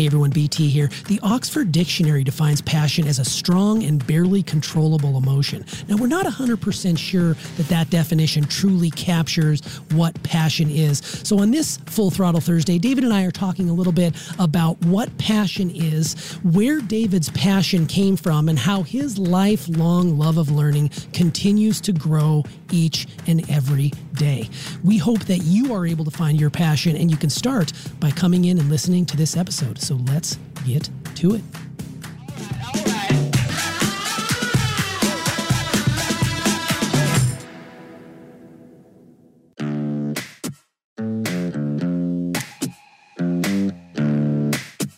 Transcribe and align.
Hey 0.00 0.06
everyone, 0.06 0.30
BT 0.30 0.70
here. 0.70 0.88
The 1.08 1.20
Oxford 1.22 1.72
Dictionary 1.72 2.24
defines 2.24 2.62
passion 2.62 3.06
as 3.06 3.18
a 3.18 3.24
strong 3.26 3.82
and 3.82 4.06
barely 4.06 4.42
controllable 4.42 5.18
emotion. 5.18 5.62
Now, 5.88 5.96
we're 5.96 6.06
not 6.06 6.24
100% 6.24 6.96
sure 6.96 7.34
that 7.34 7.68
that 7.68 7.90
definition 7.90 8.44
truly 8.44 8.90
captures 8.92 9.60
what 9.92 10.22
passion 10.22 10.70
is. 10.70 11.02
So, 11.22 11.40
on 11.40 11.50
this 11.50 11.76
Full 11.84 12.10
Throttle 12.10 12.40
Thursday, 12.40 12.78
David 12.78 13.04
and 13.04 13.12
I 13.12 13.24
are 13.24 13.30
talking 13.30 13.68
a 13.68 13.74
little 13.74 13.92
bit 13.92 14.16
about 14.38 14.82
what 14.86 15.14
passion 15.18 15.70
is, 15.70 16.14
where 16.44 16.80
David's 16.80 17.28
passion 17.28 17.86
came 17.86 18.16
from, 18.16 18.48
and 18.48 18.58
how 18.58 18.84
his 18.84 19.18
lifelong 19.18 20.16
love 20.18 20.38
of 20.38 20.50
learning 20.50 20.92
continues 21.12 21.78
to 21.82 21.92
grow 21.92 22.42
each 22.72 23.06
and 23.26 23.48
every 23.50 23.92
day. 24.14 24.48
We 24.82 24.96
hope 24.96 25.20
that 25.24 25.42
you 25.42 25.74
are 25.74 25.86
able 25.86 26.06
to 26.06 26.10
find 26.10 26.40
your 26.40 26.48
passion, 26.48 26.96
and 26.96 27.10
you 27.10 27.18
can 27.18 27.28
start 27.28 27.74
by 27.98 28.10
coming 28.10 28.46
in 28.46 28.58
and 28.58 28.70
listening 28.70 29.04
to 29.04 29.16
this 29.18 29.36
episode. 29.36 29.78
So 29.90 29.98
let's 30.06 30.38
get 30.64 30.88
to 31.16 31.34
it. 31.34 31.42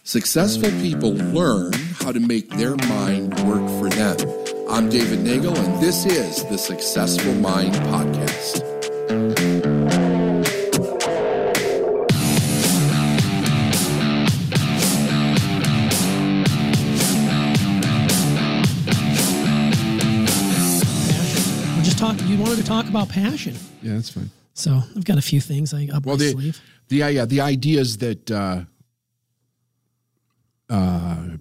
Successful 0.05 0.69
people 0.83 1.15
learn 1.15 1.73
how 1.99 2.13
to 2.13 2.21
make 2.21 2.51
their 2.51 2.77
mind 2.77 3.33
work 3.45 3.67
for 3.81 3.89
them. 3.89 4.19
I'm 4.69 4.91
David 4.91 5.21
Nagel, 5.21 5.57
and 5.57 5.83
this 5.83 6.05
is 6.05 6.45
the 6.51 6.59
Successful 6.59 7.33
Mind 7.37 7.73
Podcast. 7.77 9.42
Wanted 22.43 22.57
to 22.57 22.65
talk 22.65 22.89
about 22.89 23.09
passion, 23.09 23.55
Yeah, 23.83 23.95
that's 23.95 24.11
fine. 24.11 24.31
so 24.55 24.81
I've 24.97 25.05
got 25.05 25.19
a 25.19 25.23
few 25.23 25.41
things 25.41 25.73
I 25.73 25.87
up 25.93 26.05
Well, 26.07 26.17
my 26.17 26.25
the 26.25 26.31
sleeve. 26.33 26.61
the 26.89 26.97
yeah 26.97 27.25
the 27.25 27.41
idea 27.41 27.81
is 27.81 27.99
that 27.99 28.31
uh, 28.31 28.65
uh, 30.69 31.37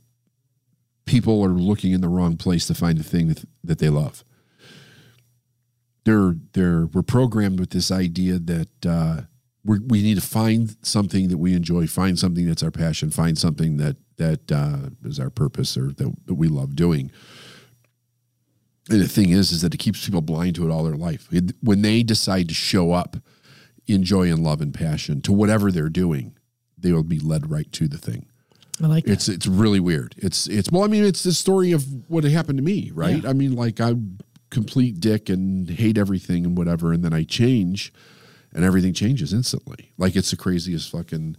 people 1.05 1.43
are 1.43 1.49
looking 1.49 1.91
in 1.93 2.01
the 2.01 2.09
wrong 2.09 2.37
place 2.37 2.67
to 2.67 2.73
find 2.73 2.97
the 2.97 3.03
thing 3.03 3.27
that 3.29 3.45
that 3.63 3.79
they 3.79 3.89
love. 3.89 4.23
They're 6.05 6.35
they're 6.53 6.85
we're 6.87 7.03
programmed 7.03 7.59
with 7.59 7.69
this 7.71 7.91
idea 7.91 8.39
that 8.39 8.85
uh, 8.85 9.21
we 9.63 9.79
we 9.79 10.01
need 10.01 10.15
to 10.15 10.21
find 10.27 10.75
something 10.81 11.27
that 11.29 11.37
we 11.37 11.53
enjoy, 11.53 11.87
find 11.87 12.17
something 12.17 12.45
that's 12.47 12.63
our 12.63 12.71
passion, 12.71 13.11
find 13.11 13.37
something 13.37 13.77
that 13.77 13.97
that 14.17 14.51
uh, 14.51 14.89
is 15.05 15.19
our 15.19 15.29
purpose 15.29 15.77
or 15.77 15.91
that, 15.93 16.13
that 16.25 16.33
we 16.35 16.47
love 16.47 16.75
doing. 16.75 17.11
And 18.89 18.99
the 19.01 19.07
thing 19.07 19.29
is, 19.29 19.51
is 19.51 19.61
that 19.61 19.73
it 19.73 19.77
keeps 19.77 20.05
people 20.05 20.21
blind 20.21 20.55
to 20.55 20.67
it 20.67 20.71
all 20.71 20.83
their 20.83 20.95
life. 20.95 21.27
It- 21.31 21.55
when 21.61 21.81
they 21.81 22.03
decide 22.03 22.47
to 22.49 22.53
show 22.55 22.91
up 22.93 23.17
in 23.87 24.03
joy 24.03 24.31
and 24.31 24.43
love 24.43 24.61
and 24.61 24.73
passion 24.73 25.21
to 25.21 25.31
whatever 25.31 25.71
they're 25.71 25.89
doing, 25.89 26.33
they 26.77 26.91
will 26.91 27.03
be 27.03 27.19
led 27.19 27.49
right 27.51 27.71
to 27.73 27.87
the 27.87 27.97
thing. 27.97 28.25
I 28.81 28.87
like 28.87 29.05
that. 29.05 29.11
It's 29.13 29.29
it's 29.29 29.45
really 29.45 29.79
weird. 29.79 30.15
It's 30.17 30.47
it's 30.47 30.71
well, 30.71 30.83
I 30.83 30.87
mean, 30.87 31.03
it's 31.03 31.21
the 31.23 31.33
story 31.33 31.71
of 31.71 31.85
what 32.09 32.23
happened 32.23 32.57
to 32.57 32.63
me, 32.63 32.91
right? 32.93 33.23
Yeah. 33.23 33.29
I 33.29 33.33
mean, 33.33 33.53
like 33.55 33.79
I'm 33.79 34.17
complete 34.49 34.99
dick 34.99 35.29
and 35.29 35.69
hate 35.69 35.97
everything 35.99 36.45
and 36.45 36.57
whatever, 36.57 36.91
and 36.91 37.03
then 37.03 37.13
I 37.13 37.23
change, 37.23 37.93
and 38.53 38.65
everything 38.65 38.93
changes 38.93 39.33
instantly. 39.33 39.91
Like 39.99 40.15
it's 40.15 40.31
the 40.31 40.37
craziest 40.37 40.89
fucking. 40.89 41.37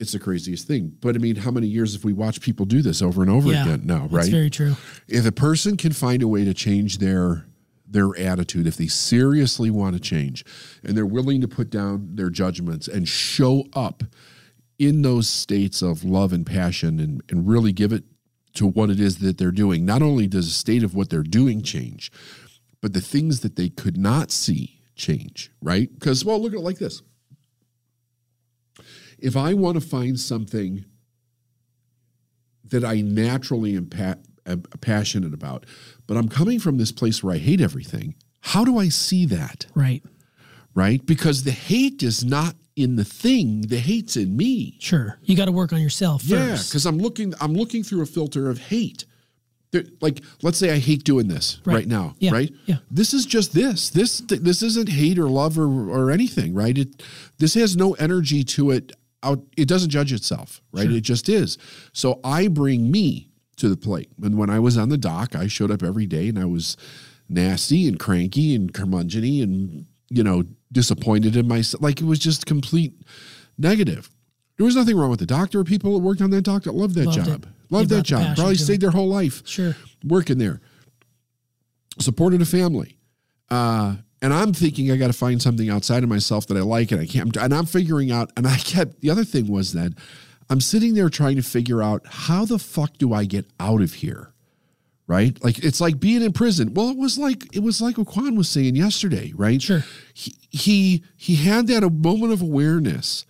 It's 0.00 0.12
the 0.12 0.18
craziest 0.18 0.68
thing. 0.68 0.96
But 1.00 1.16
I 1.16 1.18
mean, 1.18 1.36
how 1.36 1.50
many 1.50 1.66
years 1.66 1.94
have 1.94 2.04
we 2.04 2.12
watched 2.12 2.40
people 2.40 2.66
do 2.66 2.82
this 2.82 3.02
over 3.02 3.20
and 3.20 3.30
over 3.30 3.50
yeah, 3.50 3.62
again 3.62 3.82
now, 3.84 4.02
right? 4.02 4.12
That's 4.12 4.28
very 4.28 4.50
true. 4.50 4.76
if 5.08 5.26
a 5.26 5.32
person 5.32 5.76
can 5.76 5.92
find 5.92 6.22
a 6.22 6.28
way 6.28 6.44
to 6.44 6.54
change 6.54 6.98
their 6.98 7.46
their 7.90 8.16
attitude 8.18 8.66
if 8.66 8.76
they 8.76 8.86
seriously 8.86 9.70
want 9.70 9.94
to 9.94 10.00
change 10.00 10.44
and 10.84 10.96
they're 10.96 11.06
willing 11.06 11.40
to 11.40 11.48
put 11.48 11.70
down 11.70 12.10
their 12.14 12.30
judgments 12.30 12.86
and 12.86 13.08
show 13.08 13.64
up 13.72 14.02
in 14.78 15.02
those 15.02 15.28
states 15.28 15.82
of 15.82 16.04
love 16.04 16.32
and 16.32 16.46
passion 16.46 17.00
and, 17.00 17.22
and 17.30 17.48
really 17.48 17.72
give 17.72 17.92
it 17.92 18.04
to 18.54 18.66
what 18.66 18.90
it 18.90 19.00
is 19.00 19.18
that 19.18 19.38
they're 19.38 19.50
doing 19.50 19.84
not 19.84 20.02
only 20.02 20.26
does 20.26 20.46
the 20.46 20.52
state 20.52 20.82
of 20.82 20.94
what 20.94 21.10
they're 21.10 21.22
doing 21.22 21.62
change 21.62 22.12
but 22.80 22.92
the 22.92 23.00
things 23.00 23.40
that 23.40 23.56
they 23.56 23.68
could 23.68 23.96
not 23.96 24.30
see 24.30 24.80
change 24.94 25.50
right 25.62 25.92
because 25.94 26.24
well 26.24 26.40
look 26.40 26.52
at 26.52 26.58
it 26.58 26.62
like 26.62 26.78
this 26.78 27.02
if 29.18 29.36
i 29.36 29.52
want 29.54 29.74
to 29.80 29.86
find 29.86 30.18
something 30.18 30.84
that 32.64 32.84
I 32.84 33.00
naturally 33.00 33.74
am, 33.76 33.86
pa- 33.86 34.16
am 34.44 34.62
passionate 34.82 35.32
about, 35.32 35.64
but 36.06 36.16
I'm 36.18 36.28
coming 36.28 36.60
from 36.60 36.76
this 36.76 36.92
place 36.92 37.22
where 37.24 37.34
I 37.34 37.38
hate 37.38 37.62
everything. 37.62 38.14
How 38.40 38.62
do 38.62 38.76
I 38.78 38.90
see 38.90 39.24
that? 39.26 39.64
Right. 39.74 40.02
Right? 40.74 41.04
Because 41.06 41.44
the 41.44 41.50
hate 41.50 42.02
is 42.02 42.24
not 42.24 42.56
in 42.76 42.96
the 42.96 43.04
thing, 43.04 43.62
the 43.62 43.78
hate's 43.78 44.16
in 44.16 44.36
me. 44.36 44.76
Sure. 44.80 45.18
You 45.22 45.34
got 45.34 45.46
to 45.46 45.52
work 45.52 45.72
on 45.72 45.80
yourself 45.80 46.22
Yeah, 46.24 46.52
because 46.62 46.84
I'm 46.86 46.98
looking 46.98 47.32
I'm 47.40 47.54
looking 47.54 47.82
through 47.82 48.02
a 48.02 48.06
filter 48.06 48.50
of 48.50 48.58
hate. 48.58 49.06
There- 49.72 49.84
like 50.02 50.22
let's 50.42 50.58
say 50.58 50.70
I 50.70 50.78
hate 50.78 51.04
doing 51.04 51.28
this 51.28 51.60
Right. 51.64 51.74
right, 51.74 51.88
now, 51.88 52.14
Yeah, 52.20 52.32
right? 52.32 52.52
yeah. 52.66 52.76
This 52.90 53.14
is 53.14 53.24
just 53.26 53.52
this. 53.54 53.88
This 53.90 54.18
this 54.28 54.62
isn't 54.62 54.90
hate 54.90 55.18
or 55.18 55.28
love 55.28 55.58
or 55.58 55.66
or 55.90 56.10
anything, 56.10 56.52
right? 56.54 56.76
It 56.76 57.02
this 57.38 57.54
has 57.54 57.76
no 57.76 57.94
energy 57.94 58.44
to 58.44 58.70
it 58.70 58.92
out 59.22 59.42
it 59.56 59.66
doesn't 59.68 59.90
judge 59.90 60.12
itself, 60.12 60.60
right? 60.72 60.90
It 60.90 61.00
just 61.02 61.28
is. 61.28 61.58
So 61.92 62.20
I 62.24 62.48
bring 62.48 62.90
me 62.90 63.30
to 63.56 63.68
the 63.68 63.76
plate. 63.76 64.10
And 64.22 64.38
when 64.38 64.50
I 64.50 64.58
was 64.60 64.78
on 64.78 64.88
the 64.88 64.96
dock, 64.98 65.34
I 65.34 65.46
showed 65.48 65.70
up 65.70 65.82
every 65.82 66.06
day 66.06 66.28
and 66.28 66.38
I 66.38 66.44
was 66.44 66.76
nasty 67.28 67.88
and 67.88 67.98
cranky 67.98 68.54
and 68.54 68.72
curmudgeony 68.72 69.42
and 69.42 69.86
you 70.10 70.22
know 70.22 70.44
disappointed 70.72 71.36
in 71.36 71.48
myself. 71.48 71.82
Like 71.82 72.00
it 72.00 72.04
was 72.04 72.18
just 72.18 72.46
complete 72.46 72.94
negative. 73.58 74.08
There 74.56 74.64
was 74.66 74.76
nothing 74.76 74.96
wrong 74.96 75.10
with 75.10 75.20
the 75.20 75.26
doctor. 75.26 75.62
People 75.64 75.92
that 75.94 76.04
worked 76.04 76.20
on 76.20 76.30
that 76.30 76.42
dock 76.42 76.64
that 76.64 76.74
loved 76.74 76.94
that 76.96 77.06
Loved 77.06 77.16
job. 77.26 77.42
They 77.42 77.48
Loved 77.76 77.90
that 77.90 78.02
job. 78.02 78.36
Probably 78.36 78.54
stayed 78.56 78.74
it. 78.74 78.80
their 78.80 78.90
whole 78.90 79.08
life 79.08 79.42
Sure. 79.46 79.76
working 80.04 80.38
there. 80.38 80.60
Supported 82.00 82.40
a 82.40 82.46
family. 82.46 82.96
Uh, 83.50 83.96
and 84.22 84.32
I'm 84.32 84.52
thinking 84.52 84.90
I 84.90 84.96
got 84.96 85.06
to 85.08 85.12
find 85.12 85.40
something 85.40 85.70
outside 85.70 86.02
of 86.02 86.08
myself 86.08 86.46
that 86.48 86.56
I 86.56 86.60
like 86.60 86.90
and 86.92 87.00
I 87.00 87.06
can't. 87.06 87.36
And 87.36 87.54
I'm 87.54 87.66
figuring 87.66 88.10
out, 88.10 88.30
and 88.36 88.46
I 88.46 88.56
kept, 88.56 89.00
the 89.00 89.10
other 89.10 89.24
thing 89.24 89.46
was 89.46 89.72
that 89.74 89.92
I'm 90.50 90.60
sitting 90.60 90.94
there 90.94 91.08
trying 91.08 91.36
to 91.36 91.42
figure 91.42 91.82
out 91.82 92.02
how 92.06 92.44
the 92.44 92.58
fuck 92.58 92.96
do 92.98 93.12
I 93.12 93.24
get 93.24 93.46
out 93.60 93.80
of 93.82 93.94
here? 93.94 94.32
Right? 95.06 95.42
Like 95.42 95.64
it's 95.64 95.80
like 95.80 95.98
being 96.00 96.20
in 96.22 96.32
prison. 96.34 96.74
Well, 96.74 96.90
it 96.90 96.98
was 96.98 97.16
like 97.16 97.44
it 97.56 97.62
was 97.62 97.80
like 97.80 97.96
what 97.96 98.08
Quan 98.08 98.36
was 98.36 98.46
saying 98.48 98.76
yesterday, 98.76 99.32
right? 99.34 99.60
Sure. 99.62 99.82
He 100.12 100.34
he 100.50 101.02
he 101.16 101.36
had 101.36 101.66
that 101.68 101.82
a 101.82 101.88
moment 101.88 102.32
of 102.34 102.42
awareness 102.42 103.24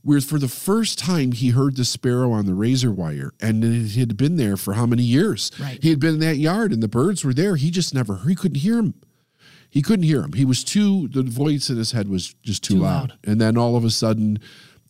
where 0.00 0.22
for 0.22 0.38
the 0.38 0.48
first 0.48 0.98
time 0.98 1.32
he 1.32 1.50
heard 1.50 1.76
the 1.76 1.84
sparrow 1.84 2.32
on 2.32 2.46
the 2.46 2.54
razor 2.54 2.90
wire 2.90 3.34
and 3.42 3.62
it 3.62 3.94
had 3.98 4.16
been 4.16 4.36
there 4.38 4.56
for 4.56 4.72
how 4.72 4.86
many 4.86 5.02
years 5.02 5.50
Right. 5.60 5.78
he 5.82 5.90
had 5.90 6.00
been 6.00 6.14
in 6.14 6.20
that 6.20 6.36
yard 6.38 6.72
and 6.72 6.82
the 6.82 6.88
birds 6.88 7.24
were 7.26 7.34
there 7.34 7.56
he 7.56 7.70
just 7.70 7.92
never 7.92 8.18
he 8.26 8.34
couldn't 8.34 8.58
hear 8.60 8.78
him 8.78 8.94
he 9.70 9.82
couldn't 9.82 10.04
hear 10.04 10.22
him 10.22 10.32
he 10.32 10.44
was 10.44 10.64
too 10.64 11.08
the 11.08 11.22
voice 11.22 11.68
in 11.70 11.76
his 11.76 11.92
head 11.92 12.08
was 12.08 12.34
just 12.42 12.62
too, 12.64 12.74
Too 12.74 12.80
loud. 12.80 13.10
loud. 13.10 13.18
and 13.24 13.40
then 13.40 13.56
all 13.56 13.76
of 13.76 13.84
a 13.84 13.90
sudden 13.90 14.38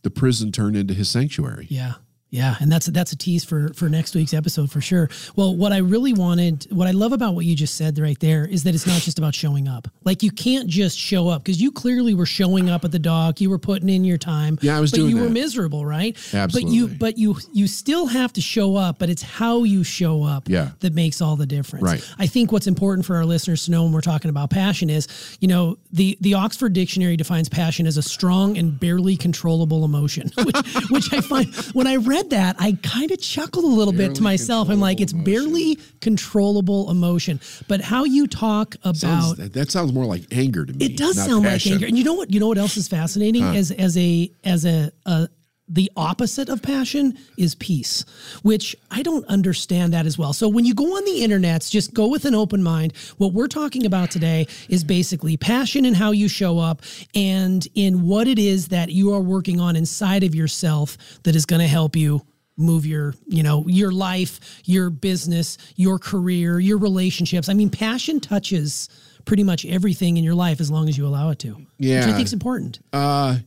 the 0.03 0.09
prison 0.09 0.51
turned 0.51 0.75
into 0.77 0.93
his 0.93 1.09
sanctuary 1.09 1.67
Yeah. 1.69 1.95
Yeah, 2.31 2.55
and 2.59 2.71
that's 2.71 2.85
that's 2.85 3.11
a 3.11 3.15
tease 3.15 3.43
for 3.43 3.73
for 3.73 3.89
next 3.89 4.13
week's 4.13 4.33
episode 4.35 4.69
for 4.71 4.81
sure. 4.81 5.09
Well, 5.35 5.55
what 5.55 5.73
I 5.73 5.77
really 5.77 6.13
wanted, 6.13 6.67
what 6.69 6.87
I 6.87 6.91
love 6.91 7.11
about 7.11 7.33
what 7.33 7.45
you 7.45 7.55
just 7.55 7.73
said 7.75 7.97
right 7.97 8.19
there 8.19 8.45
is 8.45 8.63
that 8.65 8.75
it's 8.75 8.85
not 8.85 9.01
just 9.01 9.17
about 9.17 9.33
showing 9.33 9.67
up. 9.67 9.87
Like 10.03 10.21
you 10.21 10.29
can't 10.29 10.67
just 10.67 10.95
show 10.97 11.27
up 11.27 11.41
because 11.43 11.59
you 11.59 11.71
clearly 11.71 12.13
were 12.13 12.27
showing 12.27 12.69
up 12.69 12.85
at 12.85 12.91
the 12.91 12.99
dock. 12.99 13.41
You 13.41 13.49
were 13.49 13.57
putting 13.57 13.89
in 13.89 14.03
your 14.03 14.19
time. 14.19 14.59
Yeah, 14.61 14.77
I 14.77 14.79
was 14.79 14.91
but 14.91 14.97
doing 14.97 15.09
you 15.15 15.21
were 15.23 15.29
miserable, 15.29 15.85
right? 15.87 16.15
Absolutely. 16.31 16.61
But 16.69 16.71
you 16.73 16.87
but 16.87 17.17
you 17.17 17.35
you 17.51 17.65
still 17.67 18.05
have 18.05 18.31
to 18.33 18.41
show 18.41 18.75
up, 18.75 18.99
but 18.99 19.09
it's 19.09 19.23
how 19.23 19.63
you 19.63 19.83
show 19.83 20.23
up 20.23 20.47
Yeah. 20.47 20.69
that 20.81 20.93
makes 20.93 21.21
all 21.21 21.35
the 21.35 21.47
difference. 21.47 21.83
Right. 21.83 22.13
I 22.19 22.27
think 22.27 22.51
what's 22.51 22.67
important 22.67 23.07
for 23.07 23.15
our 23.15 23.25
listeners 23.25 23.65
to 23.65 23.71
know 23.71 23.83
when 23.85 23.91
we're 23.91 24.01
talking 24.01 24.29
about 24.29 24.51
passion 24.51 24.91
is, 24.91 25.07
you 25.39 25.47
know, 25.47 25.79
the 25.91 26.15
the 26.21 26.35
Oxford 26.35 26.73
Dictionary 26.73 27.17
defines 27.17 27.49
passion 27.49 27.87
as 27.87 27.97
a 27.97 28.03
strong 28.03 28.55
and 28.55 28.79
barely 28.79 29.17
controllable 29.17 29.83
emotion, 29.83 30.31
which, 30.43 30.57
which 30.91 31.11
I 31.13 31.21
find 31.21 31.55
when 31.73 31.87
I 31.87 31.95
read 31.95 32.18
that, 32.29 32.55
I 32.59 32.77
kind 32.83 33.11
of 33.11 33.19
chuckled 33.21 33.63
a 33.63 33.67
little 33.67 33.93
bit 33.93 34.15
to 34.15 34.23
myself. 34.23 34.69
I'm 34.69 34.79
like, 34.79 35.01
it's 35.01 35.13
controllable 35.13 35.25
barely 35.25 35.77
controllable 36.01 36.89
emotion. 36.89 37.39
But 37.67 37.81
how 37.81 38.03
you 38.03 38.27
talk 38.27 38.75
about 38.83 38.97
Sounds, 38.97 39.37
that, 39.37 39.53
that 39.53 39.71
sounds 39.71 39.93
more 39.93 40.05
like 40.05 40.23
anger 40.31 40.65
to 40.65 40.73
me 40.73 40.85
it 40.85 40.97
does 40.97 41.15
sound 41.15 41.43
passion. 41.43 41.71
like 41.71 41.75
anger. 41.77 41.87
And 41.87 41.97
you 41.97 42.03
know 42.03 42.13
what? 42.13 42.31
You 42.33 42.39
know 42.39 42.47
what 42.47 42.57
else 42.57 42.77
is 42.77 42.87
fascinating? 42.87 43.43
As 43.43 43.71
as 43.71 43.97
a 43.97 44.31
as 44.43 44.65
a, 44.65 44.91
a 45.05 45.29
the 45.69 45.91
opposite 45.95 46.49
of 46.49 46.61
passion 46.61 47.17
is 47.37 47.55
peace, 47.55 48.03
which 48.41 48.75
I 48.89 49.03
don't 49.03 49.25
understand 49.27 49.93
that 49.93 50.05
as 50.05 50.17
well. 50.17 50.33
So 50.33 50.49
when 50.49 50.65
you 50.65 50.73
go 50.73 50.97
on 50.97 51.05
the 51.05 51.21
internets, 51.21 51.69
just 51.69 51.93
go 51.93 52.07
with 52.07 52.25
an 52.25 52.33
open 52.33 52.63
mind. 52.63 52.93
What 53.17 53.33
we're 53.33 53.47
talking 53.47 53.85
about 53.85 54.09
today 54.09 54.47
is 54.67 54.83
basically 54.83 55.37
passion 55.37 55.85
and 55.85 55.95
how 55.95 56.11
you 56.11 56.27
show 56.27 56.57
up 56.57 56.81
and 57.13 57.65
in 57.75 58.07
what 58.07 58.27
it 58.27 58.39
is 58.39 58.69
that 58.69 58.89
you 58.89 59.13
are 59.13 59.21
working 59.21 59.59
on 59.59 59.75
inside 59.75 60.23
of 60.23 60.33
yourself 60.33 60.97
that 61.23 61.35
is 61.35 61.45
going 61.45 61.61
to 61.61 61.67
help 61.67 61.95
you 61.95 62.21
move 62.57 62.85
your, 62.85 63.13
you 63.25 63.41
know, 63.41 63.63
your 63.67 63.91
life, 63.91 64.61
your 64.65 64.89
business, 64.89 65.57
your 65.75 65.97
career, 65.97 66.59
your 66.59 66.77
relationships. 66.77 67.47
I 67.47 67.53
mean, 67.53 67.69
passion 67.69 68.19
touches 68.19 68.89
pretty 69.25 69.43
much 69.43 69.65
everything 69.65 70.17
in 70.17 70.23
your 70.23 70.35
life 70.35 70.59
as 70.59 70.69
long 70.69 70.89
as 70.89 70.97
you 70.97 71.05
allow 71.05 71.29
it 71.29 71.39
to. 71.39 71.55
Yeah. 71.77 71.99
Which 71.99 72.09
I 72.09 72.11
think 72.13 72.25
is 72.25 72.33
important. 72.33 72.79
Uh, 72.91 73.37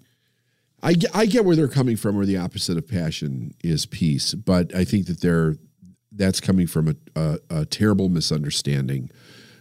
I, 0.82 0.94
get- 0.94 1.14
I 1.14 1.26
get 1.26 1.44
where 1.44 1.55
they're 1.56 1.69
coming 1.69 1.96
from, 1.96 2.17
where 2.17 2.26
the 2.26 2.37
opposite 2.37 2.76
of 2.76 2.88
passion 2.88 3.52
is 3.62 3.87
peace, 3.87 4.34
but 4.34 4.75
I 4.75 4.84
think 4.84 5.06
that 5.06 5.20
they're 5.20 5.56
that's 6.14 6.40
coming 6.40 6.67
from 6.67 6.88
a, 6.88 6.94
a, 7.17 7.38
a 7.50 7.64
terrible 7.64 8.08
misunderstanding 8.11 9.11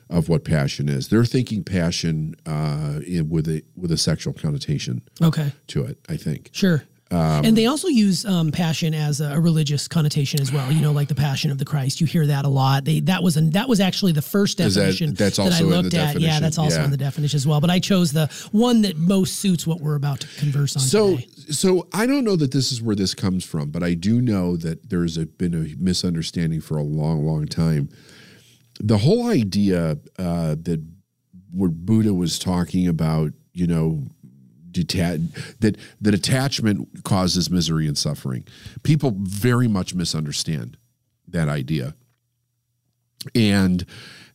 of 0.09 0.27
what 0.27 0.43
passion 0.43 0.89
is. 0.89 1.07
They're 1.07 1.23
thinking 1.23 1.63
passion 1.63 2.35
uh, 2.45 2.99
in, 3.07 3.29
with 3.29 3.47
a 3.47 3.63
with 3.77 3.91
a 3.91 3.97
sexual 3.97 4.33
connotation 4.33 5.01
Okay. 5.21 5.53
to 5.67 5.85
it. 5.85 5.97
I 6.09 6.17
think. 6.17 6.49
Sure. 6.51 6.83
Um, 7.11 7.43
and 7.45 7.57
they 7.57 7.65
also 7.65 7.87
use 7.89 8.25
um, 8.25 8.51
passion 8.51 8.93
as 8.93 9.19
a, 9.19 9.39
religious 9.39 9.87
connotation 9.87 10.39
as 10.39 10.51
well. 10.51 10.71
You 10.71 10.81
know, 10.81 10.91
like 10.91 11.09
the 11.09 11.15
Passion 11.15 11.51
of 11.51 11.57
the 11.57 11.65
Christ. 11.65 11.99
You 11.99 12.07
hear 12.07 12.25
that 12.27 12.45
a 12.45 12.49
lot. 12.49 12.85
They 12.85 13.01
that 13.01 13.21
was 13.21 13.37
an, 13.37 13.49
that 13.51 13.67
was 13.67 13.79
actually 13.79 14.13
the 14.13 14.21
first 14.21 14.57
definition 14.57 15.09
that- 15.09 15.11
definition 15.11 15.13
that's 15.15 15.39
I 15.39 15.43
also 15.43 15.63
in 15.63 15.69
the 15.69 15.75
looked 15.81 15.93
at. 15.93 16.19
Yeah, 16.19 16.39
that's 16.39 16.57
also 16.57 16.79
yeah. 16.79 16.85
in 16.85 16.91
the 16.91 16.97
definition 16.97 17.35
as 17.37 17.45
well. 17.45 17.59
But 17.59 17.69
I 17.69 17.79
chose 17.79 18.11
the 18.13 18.27
one 18.51 18.81
that 18.83 18.97
most 18.97 19.37
suits 19.37 19.67
what 19.67 19.81
we're 19.81 19.95
about 19.95 20.21
to 20.21 20.27
converse 20.39 20.75
on 20.75 20.81
So, 20.81 21.17
today. 21.17 21.27
so 21.49 21.87
I 21.93 22.05
don't 22.05 22.23
know 22.23 22.35
that 22.35 22.51
this 22.51 22.71
is 22.71 22.81
where 22.81 22.95
this 22.95 23.13
comes 23.13 23.43
from, 23.43 23.69
but 23.71 23.83
I 23.83 23.93
do 23.93 24.21
know 24.21 24.55
that 24.57 24.89
there's 24.89 25.17
a, 25.17 25.25
been 25.25 25.53
a 25.53 25.75
misunderstanding 25.81 26.61
for 26.61 26.77
a 26.77 26.83
long, 26.83 27.25
long 27.25 27.45
time. 27.45 27.89
The 28.79 28.99
whole 28.99 29.27
idea 29.27 29.97
uh, 30.17 30.55
that 30.61 30.83
where 31.51 31.69
Buddha 31.69 32.13
was 32.13 32.39
talking 32.39 32.87
about, 32.87 33.31
you 33.53 33.67
know, 33.67 34.03
deta- 34.71 35.57
that 35.59 35.77
that 35.99 36.13
attachment 36.13 37.03
causes 37.03 37.49
misery 37.49 37.87
and 37.87 37.97
suffering. 37.97 38.45
People 38.83 39.13
very 39.17 39.67
much 39.67 39.93
misunderstand 39.93 40.77
that 41.27 41.49
idea. 41.49 41.95
And 43.35 43.85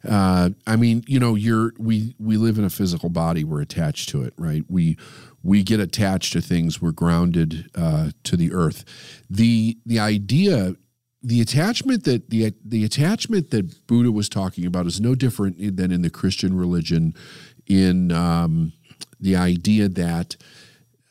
uh, 0.08 0.50
I 0.66 0.76
mean, 0.76 1.02
you 1.06 1.18
know, 1.18 1.34
you're 1.34 1.72
we 1.78 2.14
we 2.18 2.36
live 2.36 2.58
in 2.58 2.64
a 2.64 2.70
physical 2.70 3.08
body. 3.08 3.44
We're 3.44 3.60
attached 3.60 4.08
to 4.10 4.22
it, 4.22 4.34
right? 4.36 4.62
We 4.68 4.96
we 5.42 5.62
get 5.62 5.80
attached 5.80 6.32
to 6.34 6.40
things. 6.40 6.80
We're 6.80 6.92
grounded 6.92 7.70
uh, 7.74 8.10
to 8.24 8.36
the 8.36 8.52
earth. 8.52 8.84
The 9.28 9.78
the 9.84 9.98
idea, 9.98 10.74
the 11.22 11.40
attachment 11.40 12.04
that 12.04 12.30
the 12.30 12.52
the 12.64 12.84
attachment 12.84 13.50
that 13.50 13.86
Buddha 13.86 14.12
was 14.12 14.28
talking 14.28 14.66
about 14.66 14.86
is 14.86 15.00
no 15.00 15.14
different 15.14 15.76
than 15.76 15.90
in 15.90 16.02
the 16.02 16.10
Christian 16.10 16.56
religion. 16.56 17.14
In 17.66 18.12
um, 18.12 18.72
the 19.20 19.36
idea 19.36 19.88
that 19.88 20.36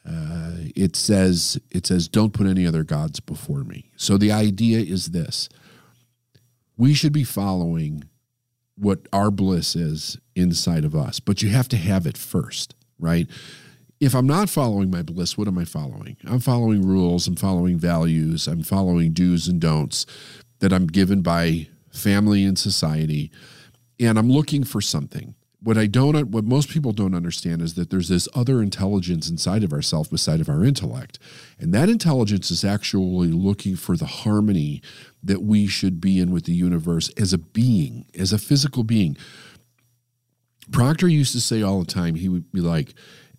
uh, 0.07 0.51
it 0.75 0.95
says 0.95 1.59
it 1.71 1.87
says 1.87 2.07
don't 2.07 2.33
put 2.33 2.47
any 2.47 2.65
other 2.65 2.83
gods 2.83 3.19
before 3.19 3.63
me. 3.63 3.91
So 3.95 4.17
the 4.17 4.31
idea 4.31 4.79
is 4.79 5.07
this: 5.07 5.49
we 6.77 6.93
should 6.93 7.13
be 7.13 7.23
following 7.23 8.03
what 8.77 9.07
our 9.13 9.31
bliss 9.31 9.75
is 9.75 10.17
inside 10.35 10.85
of 10.85 10.95
us, 10.95 11.19
but 11.19 11.41
you 11.41 11.49
have 11.49 11.67
to 11.69 11.77
have 11.77 12.05
it 12.05 12.17
first, 12.17 12.75
right? 12.99 13.27
If 14.01 14.13
I'm 14.13 14.27
not 14.27 14.49
following 14.49 14.91
my 14.91 15.01
bliss, 15.01 15.37
what 15.37 15.47
am 15.47 15.57
I 15.57 15.63
following? 15.63 16.17
I'm 16.25 16.41
following 16.41 16.85
rules, 16.85 17.27
I'm 17.27 17.37
following 17.37 17.79
values, 17.79 18.47
I'm 18.47 18.61
following 18.61 19.13
do's 19.13 19.47
and 19.47 19.61
don'ts 19.61 20.05
that 20.59 20.73
I'm 20.73 20.87
given 20.87 21.21
by 21.21 21.67
family 21.91 22.43
and 22.43 22.59
society, 22.59 23.31
and 23.99 24.19
I'm 24.19 24.29
looking 24.29 24.65
for 24.65 24.81
something. 24.81 25.35
What 25.65 25.79
I 25.79 25.87
don't, 25.87 26.29
what 26.29 26.45
most 26.45 26.69
people 26.69 26.91
don't 26.91 27.15
understand 27.15 27.59
is 27.63 27.73
that 27.73 27.89
there's 27.89 28.07
this 28.07 28.27
other 28.35 28.61
intelligence 28.61 29.31
inside 29.31 29.63
of 29.63 29.73
ourselves 29.73 30.09
beside 30.09 30.39
of 30.39 30.47
our 30.47 30.63
intellect. 30.63 31.17
And 31.57 31.73
that 31.73 31.89
intelligence 31.89 32.51
is 32.51 32.63
actually 32.63 33.29
looking 33.29 33.75
for 33.75 33.97
the 33.97 34.05
harmony 34.05 34.83
that 35.23 35.41
we 35.41 35.65
should 35.65 35.99
be 35.99 36.19
in 36.19 36.29
with 36.29 36.45
the 36.45 36.53
universe 36.53 37.09
as 37.17 37.33
a 37.33 37.39
being, 37.39 38.05
as 38.13 38.31
a 38.31 38.37
physical 38.37 38.83
being. 38.83 39.17
Proctor 40.71 41.07
used 41.07 41.31
to 41.31 41.41
say 41.41 41.63
all 41.63 41.79
the 41.79 41.91
time, 41.91 42.13
he 42.13 42.29
would 42.29 42.51
be 42.51 42.61
like, 42.61 42.93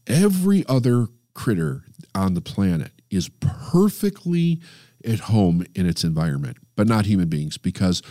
every 0.09 0.67
other 0.67 1.07
critter 1.33 1.85
on 2.13 2.35
the 2.35 2.41
planet 2.41 2.91
is 3.09 3.29
perfectly 3.39 4.61
at 5.05 5.21
home 5.21 5.65
in 5.77 5.87
its 5.87 6.03
environment, 6.03 6.57
but 6.75 6.89
not 6.89 7.07
human 7.07 7.29
beings 7.29 7.57
because 7.57 8.03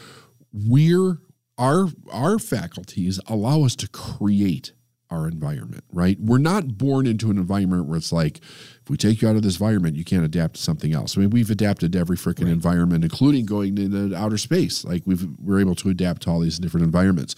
we're 0.54 1.18
our 1.58 1.88
our 2.12 2.40
faculties 2.40 3.20
allow 3.28 3.64
us 3.64 3.76
to 3.78 3.88
create 3.88 4.74
our 5.12 5.28
environment, 5.28 5.84
right? 5.92 6.18
We're 6.20 6.40
not 6.40 6.78
born 6.78 7.06
into 7.06 7.30
an 7.30 7.38
environment 7.38 7.86
where 7.86 7.98
it's 7.98 8.12
like, 8.12 8.38
if 8.38 8.90
we 8.90 8.98
take 8.98 9.22
you 9.22 9.30
out 9.30 9.36
of 9.36 9.44
this 9.44 9.56
environment, 9.56 9.96
you 9.96 10.04
can't 10.04 10.26
adapt 10.26 10.56
to 10.56 10.62
something 10.62 10.94
else. 10.94 11.16
I 11.16 11.22
mean, 11.22 11.30
we've 11.30 11.52
adapted 11.52 11.94
to 11.94 12.00
every 12.00 12.18
freaking 12.18 12.50
environment, 12.50 13.04
including 13.04 13.46
going 13.46 13.78
into 13.78 14.16
outer 14.16 14.38
space. 14.38 14.84
Like 14.84 15.04
we've 15.06 15.28
we're 15.40 15.60
able 15.60 15.76
to 15.76 15.90
adapt 15.90 16.24
to 16.24 16.32
all 16.32 16.40
these 16.40 16.60
different 16.60 16.86
environments. 16.86 17.36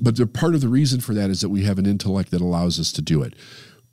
But 0.00 0.16
the 0.16 0.26
part 0.26 0.54
of 0.54 0.60
the 0.60 0.68
reason 0.68 1.00
for 1.00 1.14
that 1.14 1.30
is 1.30 1.40
that 1.40 1.48
we 1.48 1.64
have 1.64 1.78
an 1.78 1.86
intellect 1.86 2.30
that 2.32 2.40
allows 2.40 2.80
us 2.80 2.92
to 2.92 3.02
do 3.02 3.22
it. 3.22 3.34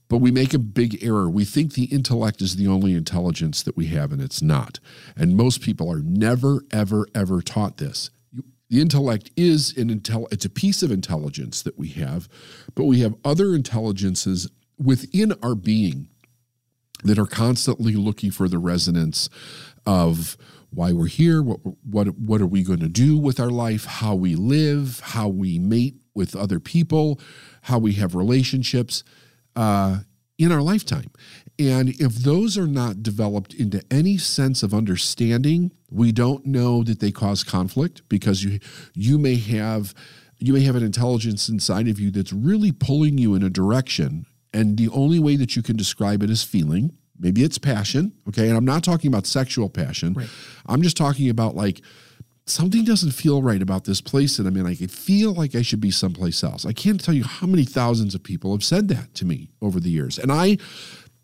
But 0.10 0.18
we 0.18 0.32
make 0.32 0.54
a 0.54 0.60
big 0.60 1.02
error. 1.02 1.30
We 1.30 1.46
think 1.46 1.74
the 1.74 1.86
intellect 1.86 2.42
is 2.42 2.58
the 2.58 2.68
only 2.68 2.94
intelligence 2.96 3.64
that 3.64 3.78
we 3.78 3.86
have, 3.88 4.12
and 4.12 4.22
it's 4.22 4.42
not. 4.42 4.80
And 5.16 5.38
most 5.38 5.62
people 5.62 5.90
are 5.90 6.02
never, 6.02 6.66
ever, 6.72 7.08
ever 7.16 7.42
taught 7.42 7.78
this. 7.78 8.10
The 8.72 8.80
intellect 8.80 9.32
is 9.36 9.78
an 9.78 9.90
intel. 9.90 10.32
It's 10.32 10.46
a 10.46 10.50
piece 10.50 10.82
of 10.82 10.92
intelligence 10.92 11.62
that 11.62 11.78
we 11.78 11.90
have, 11.90 12.30
but 12.74 12.86
we 12.86 13.02
have 13.02 13.14
other 13.26 13.54
intelligences 13.54 14.50
within 14.80 15.34
our 15.44 15.56
being 15.56 16.08
that 17.04 17.20
are 17.20 17.26
constantly 17.26 17.96
looking 17.98 18.32
for 18.32 18.48
the 18.48 18.60
resonance 18.60 19.30
of 19.86 20.38
why 20.70 20.94
we're 20.94 21.08
here, 21.08 21.44
what 21.44 21.60
what 21.84 22.18
what 22.18 22.40
are 22.40 22.48
we 22.48 22.64
going 22.64 22.80
to 22.80 22.88
do 22.88 23.18
with 23.18 23.42
our 23.42 23.50
life, 23.50 23.84
how 23.84 24.16
we 24.16 24.36
live, 24.36 25.02
how 25.04 25.28
we 25.28 25.60
mate 25.60 26.02
with 26.16 26.34
other 26.34 26.62
people, 26.62 27.20
how 27.64 27.78
we 27.78 27.94
have 27.94 28.16
relationships 28.16 29.04
uh, 29.58 30.00
in 30.38 30.50
our 30.50 30.62
lifetime. 30.62 31.12
And 31.60 31.90
if 31.90 32.16
those 32.16 32.58
are 32.58 32.68
not 32.68 33.04
developed 33.04 33.54
into 33.54 33.82
any 33.92 34.18
sense 34.18 34.64
of 34.64 34.74
understanding, 34.74 35.72
we 35.90 36.12
don't 36.12 36.46
know 36.46 36.84
that 36.84 37.00
they 37.00 37.12
cause 37.12 37.44
conflict 37.44 38.02
because 38.10 38.44
you 38.44 38.60
you 38.94 39.18
may 39.18 39.36
have 39.36 39.94
you 40.40 40.54
may 40.54 40.62
have 40.62 40.76
an 40.76 40.84
intelligence 40.84 41.50
inside 41.50 41.88
of 41.88 42.00
you 42.00 42.10
that's 42.10 42.34
really 42.34 42.72
pulling 42.72 43.18
you 43.18 43.36
in 43.36 43.44
a 43.44 43.50
direction. 43.50 44.26
And 44.54 44.78
the 44.78 44.90
only 44.90 45.20
way 45.20 45.36
that 45.36 45.56
you 45.56 45.62
can 45.62 45.78
describe 45.78 46.24
it 46.24 46.30
is 46.30 46.44
feeling. 46.44 46.98
Maybe 47.20 47.44
it's 47.44 47.60
passion 47.60 48.14
okay? 48.30 48.48
And 48.48 48.58
i'm 48.58 48.66
not 48.66 48.84
talking 48.84 49.08
about 49.08 49.28
sexual 49.28 49.70
passion. 49.70 50.16
I'm 50.66 50.82
just 50.82 50.98
talking 50.98 51.30
about 51.30 51.56
like 51.56 51.82
something 52.48 52.84
doesn't 52.84 53.12
feel 53.12 53.44
right 53.44 53.62
about 53.62 53.84
this 53.84 54.02
place 54.02 54.38
that 54.38 54.48
i'm 54.48 54.58
in. 54.58 54.66
I 54.66 54.74
feel 54.76 55.34
like 55.34 55.54
i 55.54 55.62
should 55.62 55.82
be 55.82 55.92
someplace 55.92 56.44
else. 56.44 56.66
I 56.66 56.74
can't 56.74 57.04
tell 57.04 57.14
you 57.14 57.24
how 57.24 57.46
many 57.46 57.66
thousands 57.66 58.16
of 58.16 58.24
people 58.24 58.52
have 58.54 58.64
said 58.64 58.88
that 58.88 59.14
to 59.16 59.26
me 59.26 59.50
over 59.62 59.80
the 59.80 59.92
years. 59.92 60.18
And 60.18 60.32
i 60.32 60.58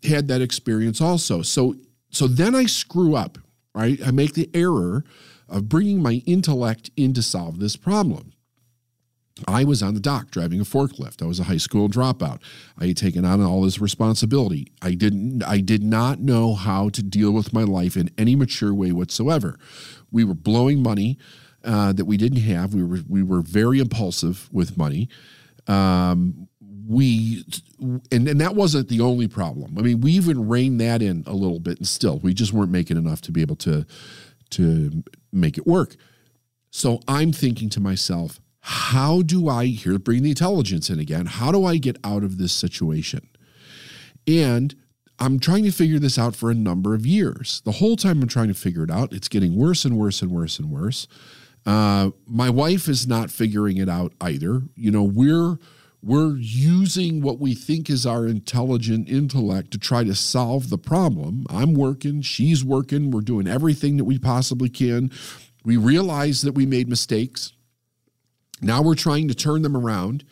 had 0.04 0.28
that 0.28 0.40
experience 0.40 1.00
also 1.00 1.42
so 1.42 1.74
so 2.10 2.26
then 2.26 2.54
i 2.54 2.66
screw 2.66 3.14
up 3.14 3.38
right 3.74 3.98
i 4.06 4.10
make 4.10 4.34
the 4.34 4.50
error 4.54 5.04
of 5.48 5.68
bringing 5.68 6.02
my 6.02 6.22
intellect 6.26 6.90
in 6.96 7.12
to 7.12 7.22
solve 7.22 7.58
this 7.58 7.76
problem 7.76 8.32
I 9.46 9.64
was 9.64 9.82
on 9.82 9.94
the 9.94 10.00
dock 10.00 10.30
driving 10.30 10.60
a 10.60 10.64
forklift. 10.64 11.22
I 11.22 11.26
was 11.26 11.38
a 11.38 11.44
high 11.44 11.58
school 11.58 11.88
dropout. 11.88 12.40
I 12.78 12.86
had 12.86 12.96
taken 12.96 13.24
on 13.24 13.40
all 13.42 13.62
this 13.62 13.80
responsibility. 13.80 14.72
I 14.82 14.94
didn't 14.94 15.42
I 15.44 15.60
did 15.60 15.82
not 15.82 16.20
know 16.20 16.54
how 16.54 16.88
to 16.90 17.02
deal 17.02 17.30
with 17.30 17.52
my 17.52 17.62
life 17.62 17.96
in 17.96 18.10
any 18.18 18.34
mature 18.34 18.74
way 18.74 18.90
whatsoever. 18.90 19.58
We 20.10 20.24
were 20.24 20.34
blowing 20.34 20.82
money 20.82 21.18
uh, 21.62 21.92
that 21.92 22.06
we 22.06 22.16
didn't 22.16 22.40
have. 22.42 22.74
We 22.74 22.82
were 22.82 23.00
we 23.06 23.22
were 23.22 23.42
very 23.42 23.78
impulsive 23.78 24.48
with 24.52 24.76
money. 24.76 25.08
Um, 25.66 26.47
we 26.88 27.44
and, 28.10 28.28
and 28.28 28.40
that 28.40 28.54
wasn't 28.54 28.88
the 28.88 29.00
only 29.00 29.28
problem. 29.28 29.76
I 29.78 29.82
mean, 29.82 30.00
we 30.00 30.12
even 30.12 30.48
reined 30.48 30.80
that 30.80 31.02
in 31.02 31.22
a 31.26 31.34
little 31.34 31.60
bit 31.60 31.78
and 31.78 31.86
still 31.86 32.18
we 32.18 32.32
just 32.34 32.52
weren't 32.52 32.72
making 32.72 32.96
enough 32.96 33.20
to 33.22 33.32
be 33.32 33.42
able 33.42 33.56
to 33.56 33.86
to 34.50 35.04
make 35.30 35.58
it 35.58 35.66
work. 35.66 35.96
So 36.70 37.00
I'm 37.06 37.32
thinking 37.32 37.68
to 37.70 37.80
myself, 37.80 38.40
how 38.60 39.22
do 39.22 39.48
I 39.48 39.66
here 39.66 39.98
bring 39.98 40.22
the 40.22 40.30
intelligence 40.30 40.90
in 40.90 40.98
again? 40.98 41.26
How 41.26 41.52
do 41.52 41.64
I 41.64 41.76
get 41.76 41.98
out 42.02 42.24
of 42.24 42.38
this 42.38 42.52
situation? 42.52 43.28
And 44.26 44.74
I'm 45.18 45.38
trying 45.38 45.64
to 45.64 45.72
figure 45.72 45.98
this 45.98 46.18
out 46.18 46.36
for 46.36 46.50
a 46.50 46.54
number 46.54 46.94
of 46.94 47.04
years. 47.04 47.60
The 47.64 47.72
whole 47.72 47.96
time 47.96 48.22
I'm 48.22 48.28
trying 48.28 48.48
to 48.48 48.54
figure 48.54 48.84
it 48.84 48.90
out, 48.90 49.12
it's 49.12 49.28
getting 49.28 49.56
worse 49.56 49.84
and 49.84 49.98
worse 49.98 50.22
and 50.22 50.30
worse 50.30 50.58
and 50.58 50.70
worse. 50.70 51.08
Uh, 51.66 52.10
my 52.26 52.48
wife 52.48 52.88
is 52.88 53.06
not 53.06 53.30
figuring 53.30 53.78
it 53.78 53.88
out 53.88 54.12
either. 54.20 54.62
You 54.74 54.90
know, 54.90 55.02
we're 55.02 55.58
we're 56.02 56.36
using 56.36 57.22
what 57.22 57.40
we 57.40 57.54
think 57.54 57.90
is 57.90 58.06
our 58.06 58.26
intelligent 58.26 59.08
intellect 59.08 59.72
to 59.72 59.78
try 59.78 60.04
to 60.04 60.14
solve 60.14 60.70
the 60.70 60.78
problem. 60.78 61.44
I'm 61.50 61.74
working, 61.74 62.22
she's 62.22 62.64
working, 62.64 63.10
we're 63.10 63.20
doing 63.20 63.48
everything 63.48 63.96
that 63.96 64.04
we 64.04 64.18
possibly 64.18 64.68
can. 64.68 65.10
We 65.64 65.76
realize 65.76 66.42
that 66.42 66.52
we 66.52 66.66
made 66.66 66.88
mistakes. 66.88 67.52
Now 68.62 68.80
we're 68.80 68.94
trying 68.94 69.28
to 69.28 69.34
turn 69.34 69.62
them 69.62 69.76
around. 69.76 70.24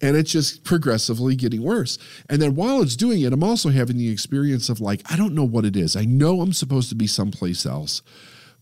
and 0.00 0.16
it's 0.16 0.30
just 0.30 0.64
progressively 0.64 1.34
getting 1.34 1.62
worse. 1.62 1.98
And 2.28 2.40
then 2.40 2.54
while 2.54 2.82
it's 2.82 2.96
doing 2.96 3.20
it, 3.22 3.32
I'm 3.32 3.42
also 3.42 3.70
having 3.70 3.96
the 3.96 4.10
experience 4.10 4.68
of 4.68 4.80
like, 4.80 5.02
I 5.10 5.16
don't 5.16 5.34
know 5.34 5.44
what 5.44 5.64
it 5.64 5.76
is. 5.76 5.96
I 5.96 6.04
know 6.04 6.40
I'm 6.40 6.52
supposed 6.52 6.88
to 6.90 6.94
be 6.94 7.06
someplace 7.06 7.66
else, 7.66 8.02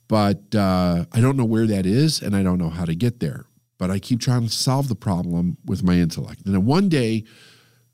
but 0.08 0.54
uh, 0.54 1.04
I 1.12 1.20
don't 1.20 1.36
know 1.36 1.44
where 1.44 1.66
that 1.66 1.84
is, 1.84 2.22
and 2.22 2.34
I 2.34 2.42
don't 2.42 2.58
know 2.58 2.70
how 2.70 2.84
to 2.84 2.94
get 2.94 3.20
there. 3.20 3.44
But 3.78 3.90
I 3.90 3.98
keep 3.98 4.20
trying 4.20 4.42
to 4.42 4.48
solve 4.48 4.88
the 4.88 4.94
problem 4.94 5.58
with 5.64 5.82
my 5.82 5.94
intellect. 5.94 6.42
And 6.44 6.54
then 6.54 6.64
one 6.64 6.88
day, 6.88 7.24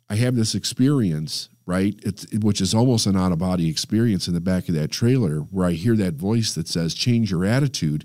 I 0.08 0.16
have 0.16 0.36
this 0.36 0.54
experience, 0.54 1.48
right? 1.66 1.94
It's 2.02 2.26
which 2.32 2.60
is 2.60 2.74
almost 2.74 3.06
an 3.06 3.16
out 3.16 3.32
of 3.32 3.38
body 3.38 3.68
experience 3.68 4.28
in 4.28 4.34
the 4.34 4.40
back 4.40 4.68
of 4.68 4.74
that 4.74 4.90
trailer, 4.90 5.38
where 5.38 5.66
I 5.66 5.72
hear 5.72 5.96
that 5.96 6.14
voice 6.14 6.54
that 6.54 6.68
says, 6.68 6.94
"Change 6.94 7.30
your 7.30 7.44
attitude." 7.44 8.04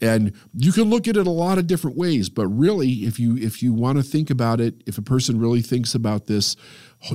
and 0.00 0.32
you 0.54 0.72
can 0.72 0.84
look 0.84 1.08
at 1.08 1.16
it 1.16 1.26
a 1.26 1.30
lot 1.30 1.58
of 1.58 1.66
different 1.66 1.96
ways 1.96 2.28
but 2.28 2.46
really 2.48 3.04
if 3.04 3.18
you 3.18 3.36
if 3.36 3.62
you 3.62 3.72
want 3.72 3.96
to 3.96 4.02
think 4.02 4.30
about 4.30 4.60
it 4.60 4.82
if 4.86 4.98
a 4.98 5.02
person 5.02 5.38
really 5.38 5.62
thinks 5.62 5.94
about 5.94 6.26
this 6.26 6.56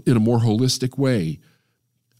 in 0.06 0.18
a 0.18 0.20
more 0.20 0.40
holistic 0.40 0.98
way 0.98 1.40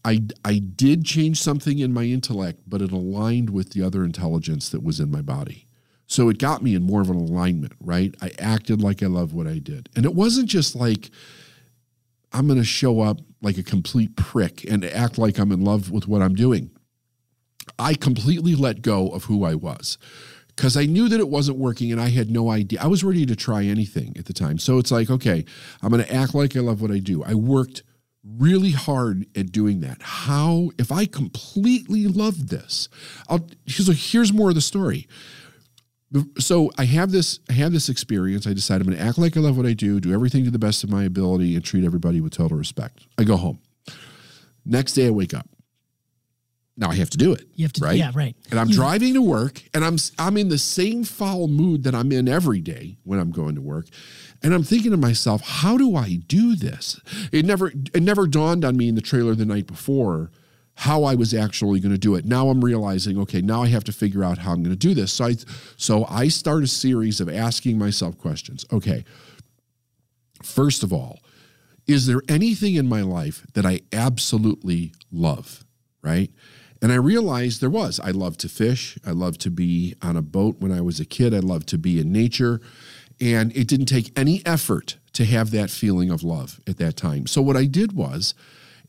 i 0.04 0.22
i 0.44 0.58
did 0.58 1.04
change 1.04 1.40
something 1.40 1.78
in 1.78 1.92
my 1.92 2.04
intellect 2.04 2.60
but 2.66 2.82
it 2.82 2.92
aligned 2.92 3.50
with 3.50 3.70
the 3.70 3.82
other 3.82 4.04
intelligence 4.04 4.68
that 4.68 4.82
was 4.82 5.00
in 5.00 5.10
my 5.10 5.22
body 5.22 5.66
so 6.12 6.28
it 6.28 6.38
got 6.38 6.62
me 6.62 6.74
in 6.74 6.82
more 6.82 7.00
of 7.00 7.10
an 7.10 7.16
alignment 7.16 7.72
right 7.80 8.14
i 8.20 8.30
acted 8.38 8.82
like 8.82 9.02
i 9.02 9.06
love 9.06 9.32
what 9.32 9.46
i 9.46 9.58
did 9.58 9.88
and 9.96 10.04
it 10.04 10.14
wasn't 10.14 10.48
just 10.48 10.74
like 10.74 11.10
i'm 12.32 12.46
going 12.46 12.58
to 12.58 12.64
show 12.64 13.00
up 13.00 13.18
like 13.40 13.58
a 13.58 13.62
complete 13.62 14.14
prick 14.16 14.64
and 14.64 14.84
act 14.84 15.18
like 15.18 15.38
i'm 15.38 15.52
in 15.52 15.62
love 15.62 15.90
with 15.90 16.06
what 16.06 16.22
i'm 16.22 16.34
doing 16.34 16.70
i 17.78 17.94
completely 17.94 18.54
let 18.54 18.82
go 18.82 19.08
of 19.08 19.24
who 19.24 19.44
i 19.44 19.54
was 19.54 19.98
because 20.54 20.76
I 20.76 20.84
knew 20.84 21.08
that 21.08 21.18
it 21.18 21.28
wasn't 21.28 21.58
working 21.58 21.92
and 21.92 22.00
I 22.00 22.10
had 22.10 22.30
no 22.30 22.50
idea. 22.50 22.78
I 22.82 22.86
was 22.86 23.02
ready 23.02 23.24
to 23.24 23.34
try 23.34 23.64
anything 23.64 24.14
at 24.18 24.26
the 24.26 24.32
time. 24.32 24.58
So 24.58 24.78
it's 24.78 24.90
like, 24.90 25.10
okay, 25.10 25.44
I'm 25.82 25.90
going 25.90 26.04
to 26.04 26.14
act 26.14 26.34
like 26.34 26.54
I 26.56 26.60
love 26.60 26.82
what 26.82 26.90
I 26.90 26.98
do. 26.98 27.24
I 27.24 27.34
worked 27.34 27.82
really 28.24 28.70
hard 28.70 29.26
at 29.36 29.50
doing 29.50 29.80
that. 29.80 29.98
How, 30.00 30.70
if 30.78 30.92
I 30.92 31.06
completely 31.06 32.06
loved 32.06 32.48
this, 32.48 32.88
I'll, 33.28 33.48
so 33.66 33.92
here's 33.92 34.32
more 34.32 34.50
of 34.50 34.54
the 34.54 34.60
story. 34.60 35.08
So 36.38 36.70
I 36.76 36.84
have 36.84 37.10
this, 37.10 37.40
I 37.48 37.54
have 37.54 37.72
this 37.72 37.88
experience. 37.88 38.46
I 38.46 38.52
decide 38.52 38.80
I'm 38.80 38.86
going 38.86 38.98
to 38.98 39.02
act 39.02 39.18
like 39.18 39.36
I 39.36 39.40
love 39.40 39.56
what 39.56 39.66
I 39.66 39.72
do, 39.72 40.00
do 40.00 40.12
everything 40.12 40.44
to 40.44 40.50
the 40.50 40.58
best 40.58 40.84
of 40.84 40.90
my 40.90 41.04
ability, 41.04 41.54
and 41.54 41.64
treat 41.64 41.84
everybody 41.84 42.20
with 42.20 42.32
total 42.32 42.58
respect. 42.58 43.06
I 43.18 43.24
go 43.24 43.36
home. 43.36 43.60
Next 44.64 44.92
day, 44.92 45.06
I 45.06 45.10
wake 45.10 45.34
up 45.34 45.48
now 46.76 46.90
I 46.90 46.94
have 46.96 47.10
to 47.10 47.18
do 47.18 47.32
it. 47.32 47.46
You 47.54 47.64
have 47.64 47.72
to, 47.74 47.84
right? 47.84 47.98
Yeah, 47.98 48.10
right. 48.14 48.34
And 48.50 48.58
I'm 48.58 48.68
you, 48.68 48.74
driving 48.74 49.14
to 49.14 49.22
work, 49.22 49.62
and 49.74 49.84
I'm 49.84 49.96
I'm 50.18 50.36
in 50.36 50.48
the 50.48 50.58
same 50.58 51.04
foul 51.04 51.48
mood 51.48 51.84
that 51.84 51.94
I'm 51.94 52.10
in 52.12 52.28
every 52.28 52.60
day 52.60 52.96
when 53.04 53.18
I'm 53.18 53.30
going 53.30 53.54
to 53.56 53.60
work, 53.60 53.86
and 54.42 54.54
I'm 54.54 54.62
thinking 54.62 54.90
to 54.92 54.96
myself, 54.96 55.42
how 55.42 55.76
do 55.76 55.96
I 55.96 56.16
do 56.26 56.56
this? 56.56 57.00
It 57.30 57.44
never 57.44 57.68
it 57.68 58.02
never 58.02 58.26
dawned 58.26 58.64
on 58.64 58.76
me 58.76 58.88
in 58.88 58.94
the 58.94 59.02
trailer 59.02 59.34
the 59.34 59.44
night 59.44 59.66
before 59.66 60.30
how 60.74 61.04
I 61.04 61.14
was 61.14 61.34
actually 61.34 61.80
going 61.80 61.92
to 61.92 61.98
do 61.98 62.14
it. 62.14 62.24
Now 62.24 62.48
I'm 62.48 62.64
realizing, 62.64 63.18
okay, 63.20 63.42
now 63.42 63.62
I 63.62 63.68
have 63.68 63.84
to 63.84 63.92
figure 63.92 64.24
out 64.24 64.38
how 64.38 64.52
I'm 64.52 64.62
going 64.62 64.76
to 64.76 64.88
do 64.88 64.94
this. 64.94 65.12
So 65.12 65.26
I 65.26 65.34
so 65.76 66.06
I 66.06 66.28
start 66.28 66.62
a 66.62 66.68
series 66.68 67.20
of 67.20 67.28
asking 67.28 67.78
myself 67.78 68.18
questions. 68.18 68.64
Okay, 68.72 69.04
first 70.42 70.82
of 70.82 70.92
all, 70.92 71.20
is 71.86 72.06
there 72.06 72.22
anything 72.28 72.74
in 72.74 72.88
my 72.88 73.02
life 73.02 73.46
that 73.54 73.66
I 73.66 73.80
absolutely 73.92 74.92
love? 75.10 75.64
Right 76.02 76.30
and 76.82 76.90
I 76.90 76.96
realized 76.96 77.60
there 77.60 77.70
was. 77.70 78.00
I 78.00 78.10
loved 78.10 78.40
to 78.40 78.48
fish. 78.48 78.98
I 79.06 79.12
loved 79.12 79.40
to 79.42 79.50
be 79.50 79.94
on 80.02 80.16
a 80.16 80.22
boat 80.22 80.56
when 80.58 80.72
I 80.72 80.80
was 80.80 80.98
a 80.98 81.04
kid. 81.04 81.32
I 81.32 81.38
loved 81.38 81.68
to 81.68 81.78
be 81.78 82.00
in 82.00 82.10
nature. 82.10 82.60
And 83.20 83.56
it 83.56 83.68
didn't 83.68 83.86
take 83.86 84.10
any 84.18 84.44
effort 84.44 84.98
to 85.12 85.24
have 85.24 85.52
that 85.52 85.70
feeling 85.70 86.10
of 86.10 86.24
love 86.24 86.60
at 86.66 86.78
that 86.78 86.96
time. 86.96 87.28
So 87.28 87.40
what 87.40 87.56
I 87.56 87.66
did 87.66 87.92
was, 87.92 88.34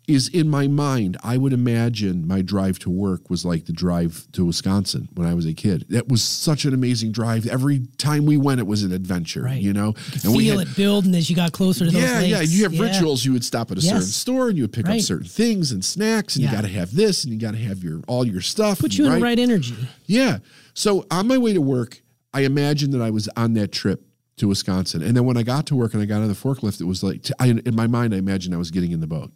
is 0.07 0.27
in 0.27 0.49
my 0.49 0.67
mind, 0.67 1.17
I 1.23 1.37
would 1.37 1.53
imagine 1.53 2.27
my 2.27 2.41
drive 2.41 2.77
to 2.79 2.89
work 2.89 3.29
was 3.29 3.45
like 3.45 3.65
the 3.65 3.71
drive 3.71 4.27
to 4.33 4.45
Wisconsin 4.45 5.07
when 5.13 5.25
I 5.25 5.33
was 5.33 5.45
a 5.45 5.53
kid. 5.53 5.85
That 5.89 6.09
was 6.09 6.21
such 6.21 6.65
an 6.65 6.73
amazing 6.73 7.13
drive. 7.13 7.47
Every 7.47 7.87
time 7.97 8.25
we 8.25 8.35
went, 8.35 8.59
it 8.59 8.67
was 8.67 8.83
an 8.83 8.91
adventure, 8.91 9.43
right. 9.43 9.61
you 9.61 9.71
know? 9.71 9.93
You 10.11 10.31
and 10.31 10.39
feel 10.39 10.59
had, 10.59 10.67
it 10.67 10.75
building 10.75 11.15
as 11.15 11.29
you 11.29 11.35
got 11.35 11.53
closer 11.53 11.85
to 11.85 11.91
those 11.91 12.01
yeah, 12.01 12.19
lakes. 12.19 12.29
Yeah, 12.29 12.41
you 12.41 12.63
have 12.63 12.73
yeah. 12.73 12.83
rituals. 12.83 13.23
You 13.23 13.31
would 13.31 13.45
stop 13.45 13.71
at 13.71 13.77
a 13.77 13.81
yes. 13.81 13.91
certain 13.91 14.07
store 14.07 14.49
and 14.49 14.57
you 14.57 14.63
would 14.63 14.73
pick 14.73 14.87
right. 14.87 14.99
up 14.99 15.05
certain 15.05 15.27
things 15.27 15.71
and 15.71 15.83
snacks, 15.85 16.35
and 16.35 16.43
yeah. 16.43 16.51
you 16.51 16.55
got 16.57 16.63
to 16.63 16.73
have 16.73 16.93
this, 16.93 17.23
and 17.23 17.33
you 17.33 17.39
got 17.39 17.51
to 17.51 17.59
have 17.59 17.83
your 17.83 18.01
all 18.07 18.25
your 18.25 18.41
stuff. 18.41 18.79
Put 18.79 18.97
you 18.97 19.05
right? 19.05 19.13
in 19.13 19.19
the 19.19 19.25
right 19.25 19.39
energy. 19.39 19.75
Yeah. 20.05 20.39
So 20.73 21.05
on 21.11 21.27
my 21.27 21.37
way 21.37 21.53
to 21.53 21.61
work, 21.61 22.01
I 22.33 22.41
imagined 22.41 22.93
that 22.93 23.01
I 23.01 23.09
was 23.09 23.29
on 23.37 23.53
that 23.53 23.71
trip 23.71 24.05
to 24.37 24.47
Wisconsin. 24.47 25.01
And 25.03 25.15
then 25.15 25.25
when 25.25 25.37
I 25.37 25.43
got 25.43 25.67
to 25.67 25.75
work 25.75 25.93
and 25.93 26.01
I 26.01 26.05
got 26.05 26.21
on 26.21 26.27
the 26.27 26.33
forklift, 26.33 26.81
it 26.81 26.85
was 26.85 27.03
like, 27.03 27.25
I, 27.39 27.47
in 27.47 27.75
my 27.75 27.87
mind, 27.87 28.13
I 28.13 28.17
imagined 28.17 28.55
I 28.55 28.57
was 28.57 28.71
getting 28.71 28.91
in 28.91 28.99
the 28.99 29.07
boat. 29.07 29.31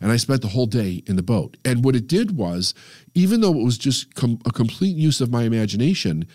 And 0.00 0.10
I 0.10 0.16
spent 0.16 0.42
the 0.42 0.48
whole 0.48 0.66
day 0.66 1.02
in 1.06 1.16
the 1.16 1.22
boat. 1.22 1.56
And 1.64 1.84
what 1.84 1.96
it 1.96 2.06
did 2.06 2.36
was, 2.36 2.74
even 3.14 3.40
though 3.40 3.54
it 3.54 3.64
was 3.64 3.78
just 3.78 4.14
com- 4.14 4.40
a 4.46 4.50
complete 4.50 4.96
use 4.96 5.20
of 5.20 5.30
my 5.30 5.44
imagination, 5.44 6.26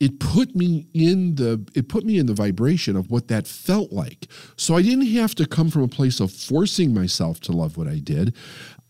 it 0.00 0.18
put 0.18 0.56
me 0.56 0.88
in 0.94 1.36
the 1.36 1.64
it 1.76 1.88
put 1.88 2.04
me 2.04 2.18
in 2.18 2.26
the 2.26 2.34
vibration 2.34 2.96
of 2.96 3.08
what 3.08 3.28
that 3.28 3.46
felt 3.46 3.92
like. 3.92 4.26
So 4.56 4.74
I 4.74 4.82
didn't 4.82 5.06
have 5.06 5.32
to 5.36 5.46
come 5.46 5.70
from 5.70 5.82
a 5.82 5.88
place 5.88 6.18
of 6.18 6.32
forcing 6.32 6.92
myself 6.92 7.38
to 7.42 7.52
love 7.52 7.76
what 7.76 7.86
I 7.86 8.00
did. 8.00 8.34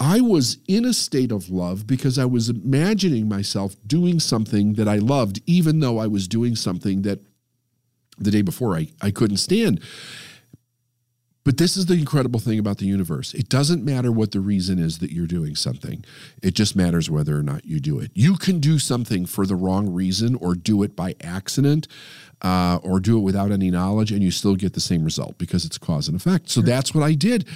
I 0.01 0.23
was 0.23 0.57
in 0.69 0.87
a 0.87 0.95
state 0.95 1.31
of 1.31 1.51
love 1.51 1.87
because 1.87 2.19
I 2.19 2.25
was 2.25 2.49
imagining 2.49 3.29
myself 3.29 3.77
doing 3.87 4.21
something 4.21 4.73
that 4.75 4.89
I 4.89 4.97
loved, 4.97 5.43
even 5.47 5.81
though 5.81 5.99
I 5.99 6.07
was 6.07 6.27
doing 6.27 6.57
something 6.57 7.03
that 7.03 7.21
the 8.19 8.31
day 8.31 8.43
before 8.43 8.75
I, 8.75 8.89
I 9.03 9.11
couldn't 9.11 9.37
stand. 9.37 9.83
But 11.45 11.59
this 11.59 11.77
is 11.77 11.87
the 11.87 11.95
incredible 11.95 12.39
thing 12.39 12.59
about 12.59 12.79
the 12.79 12.87
universe. 12.87 13.35
It 13.35 13.49
doesn't 13.49 13.85
matter 13.85 14.13
what 14.13 14.31
the 14.31 14.41
reason 14.41 14.79
is 14.79 14.99
that 14.99 15.11
you're 15.11 15.27
doing 15.27 15.57
something. 15.57 16.05
It 16.41 16.55
just 16.55 16.77
matters 16.77 17.11
whether 17.11 17.37
or 17.37 17.43
not 17.43 17.65
you 17.65 17.81
do 17.81 17.99
it. 17.99 18.13
You 18.15 18.37
can 18.37 18.61
do 18.61 18.79
something 18.79 19.27
for 19.27 19.45
the 19.45 19.57
wrong 19.57 19.93
reason 19.93 20.37
or 20.37 20.55
do 20.55 20.83
it 20.85 20.95
by 20.95 21.17
accident 21.21 21.89
uh, 22.43 22.79
or 22.83 23.01
do 23.01 23.19
it 23.19 23.23
without 23.23 23.51
any 23.51 23.71
knowledge 23.71 24.13
and 24.13 24.23
you 24.23 24.31
still 24.31 24.55
get 24.55 24.75
the 24.75 24.81
same 24.81 25.05
result 25.05 25.37
because 25.39 25.65
it's 25.65 25.79
cause 25.79 26.07
and 26.07 26.17
effect. 26.17 26.49
So 26.49 26.61
sure. 26.61 26.67
that's 26.67 26.95
what 26.95 27.03
I 27.03 27.15
did 27.15 27.49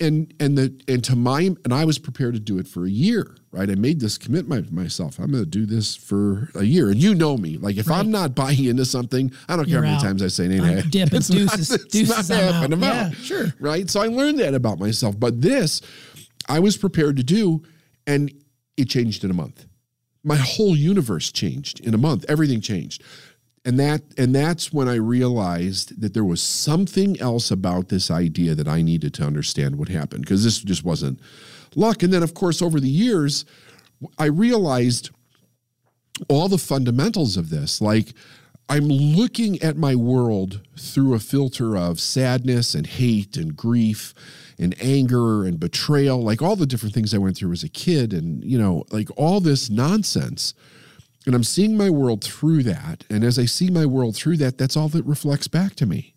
and 0.00 0.34
and 0.40 0.58
the 0.58 0.80
and 0.88 1.04
to 1.04 1.16
my 1.16 1.42
and 1.64 1.72
I 1.72 1.84
was 1.84 1.98
prepared 1.98 2.34
to 2.34 2.40
do 2.40 2.58
it 2.58 2.66
for 2.66 2.84
a 2.84 2.90
year, 2.90 3.36
right? 3.52 3.70
I 3.70 3.74
made 3.74 4.00
this 4.00 4.18
commitment 4.18 4.72
myself. 4.72 5.18
I'm 5.18 5.30
going 5.30 5.44
to 5.44 5.48
do 5.48 5.66
this 5.66 5.94
for 5.94 6.50
a 6.54 6.64
year, 6.64 6.90
and 6.90 7.00
you 7.00 7.14
know 7.14 7.36
me. 7.36 7.58
Like 7.58 7.76
if 7.76 7.88
right. 7.88 7.98
I'm 7.98 8.10
not 8.10 8.34
buying 8.34 8.64
into 8.64 8.84
something, 8.84 9.32
I 9.48 9.56
don't 9.56 9.68
You're 9.68 9.80
care 9.80 9.86
how 9.86 9.94
many 9.94 10.02
times 10.02 10.22
I 10.22 10.28
say, 10.28 10.50
"Ain't 10.50 10.64
I'm 10.64 10.90
dipping 10.90 11.18
it's 11.18 11.28
deuces, 11.28 11.70
not, 11.70 11.80
it's 11.80 11.92
deuces 11.92 12.30
not 12.30 12.54
happening." 12.54 12.80
Yeah, 12.80 13.10
sure. 13.10 13.54
Right. 13.60 13.88
So 13.88 14.02
I 14.02 14.06
learned 14.08 14.40
that 14.40 14.54
about 14.54 14.78
myself. 14.78 15.18
But 15.18 15.40
this, 15.40 15.80
I 16.48 16.58
was 16.58 16.76
prepared 16.76 17.16
to 17.18 17.22
do, 17.22 17.62
and 18.06 18.32
it 18.76 18.86
changed 18.86 19.24
in 19.24 19.30
a 19.30 19.34
month. 19.34 19.66
My 20.24 20.36
whole 20.36 20.74
universe 20.74 21.30
changed 21.30 21.80
in 21.80 21.94
a 21.94 21.98
month. 21.98 22.24
Everything 22.28 22.60
changed 22.60 23.02
and 23.64 23.78
that 23.80 24.02
and 24.18 24.34
that's 24.34 24.72
when 24.72 24.88
I 24.88 24.96
realized 24.96 26.00
that 26.00 26.12
there 26.12 26.24
was 26.24 26.42
something 26.42 27.18
else 27.20 27.50
about 27.50 27.88
this 27.88 28.10
idea 28.10 28.54
that 28.54 28.68
I 28.68 28.82
needed 28.82 29.14
to 29.14 29.24
understand 29.24 29.76
what 29.76 29.88
happened 29.88 30.22
because 30.22 30.44
this 30.44 30.58
just 30.58 30.84
wasn't 30.84 31.20
luck. 31.74 32.02
And 32.02 32.12
then, 32.12 32.22
of 32.22 32.34
course, 32.34 32.60
over 32.60 32.78
the 32.78 32.88
years, 32.88 33.44
I 34.18 34.26
realized 34.26 35.10
all 36.28 36.48
the 36.48 36.58
fundamentals 36.58 37.36
of 37.36 37.50
this. 37.50 37.80
Like 37.80 38.12
I'm 38.68 38.88
looking 38.88 39.60
at 39.62 39.76
my 39.76 39.94
world 39.94 40.60
through 40.78 41.14
a 41.14 41.18
filter 41.18 41.76
of 41.76 42.00
sadness 42.00 42.74
and 42.74 42.86
hate 42.86 43.36
and 43.36 43.56
grief 43.56 44.14
and 44.58 44.74
anger 44.80 45.44
and 45.44 45.58
betrayal, 45.58 46.22
like 46.22 46.40
all 46.40 46.56
the 46.56 46.66
different 46.66 46.94
things 46.94 47.12
I 47.12 47.18
went 47.18 47.36
through 47.36 47.52
as 47.52 47.64
a 47.64 47.68
kid, 47.68 48.12
and 48.12 48.44
you 48.44 48.58
know, 48.58 48.84
like 48.90 49.08
all 49.16 49.40
this 49.40 49.68
nonsense 49.68 50.54
and 51.26 51.34
I'm 51.34 51.44
seeing 51.44 51.76
my 51.76 51.90
world 51.90 52.22
through 52.22 52.62
that. 52.64 53.04
And 53.08 53.24
as 53.24 53.38
I 53.38 53.46
see 53.46 53.70
my 53.70 53.86
world 53.86 54.16
through 54.16 54.36
that, 54.38 54.58
that's 54.58 54.76
all 54.76 54.88
that 54.90 55.04
reflects 55.04 55.48
back 55.48 55.74
to 55.76 55.86
me. 55.86 56.14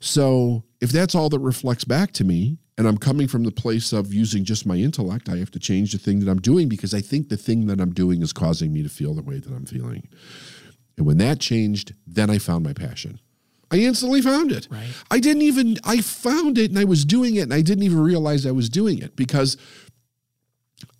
So 0.00 0.64
if 0.80 0.90
that's 0.90 1.14
all 1.14 1.28
that 1.28 1.40
reflects 1.40 1.84
back 1.84 2.12
to 2.12 2.24
me, 2.24 2.58
and 2.78 2.88
I'm 2.88 2.96
coming 2.96 3.28
from 3.28 3.42
the 3.42 3.50
place 3.50 3.92
of 3.92 4.14
using 4.14 4.42
just 4.42 4.64
my 4.64 4.76
intellect, 4.76 5.28
I 5.28 5.36
have 5.36 5.50
to 5.50 5.58
change 5.58 5.92
the 5.92 5.98
thing 5.98 6.20
that 6.20 6.30
I'm 6.30 6.40
doing 6.40 6.66
because 6.66 6.94
I 6.94 7.02
think 7.02 7.28
the 7.28 7.36
thing 7.36 7.66
that 7.66 7.78
I'm 7.78 7.92
doing 7.92 8.22
is 8.22 8.32
causing 8.32 8.72
me 8.72 8.82
to 8.82 8.88
feel 8.88 9.12
the 9.12 9.22
way 9.22 9.38
that 9.38 9.52
I'm 9.52 9.66
feeling. 9.66 10.08
And 10.96 11.06
when 11.06 11.18
that 11.18 11.40
changed, 11.40 11.92
then 12.06 12.30
I 12.30 12.38
found 12.38 12.64
my 12.64 12.72
passion. 12.72 13.20
I 13.70 13.76
instantly 13.76 14.22
found 14.22 14.50
it. 14.50 14.66
Right. 14.70 14.88
I 15.10 15.20
didn't 15.20 15.42
even, 15.42 15.76
I 15.84 16.00
found 16.00 16.56
it 16.56 16.70
and 16.70 16.78
I 16.78 16.84
was 16.84 17.04
doing 17.04 17.36
it 17.36 17.42
and 17.42 17.54
I 17.54 17.60
didn't 17.60 17.84
even 17.84 18.00
realize 18.00 18.46
I 18.46 18.50
was 18.50 18.70
doing 18.70 18.98
it 18.98 19.14
because 19.14 19.58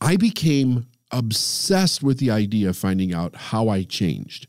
I 0.02 0.16
became 0.16 0.87
obsessed 1.10 2.02
with 2.02 2.18
the 2.18 2.30
idea 2.30 2.68
of 2.68 2.76
finding 2.76 3.12
out 3.12 3.34
how 3.36 3.68
I 3.68 3.82
changed. 3.82 4.46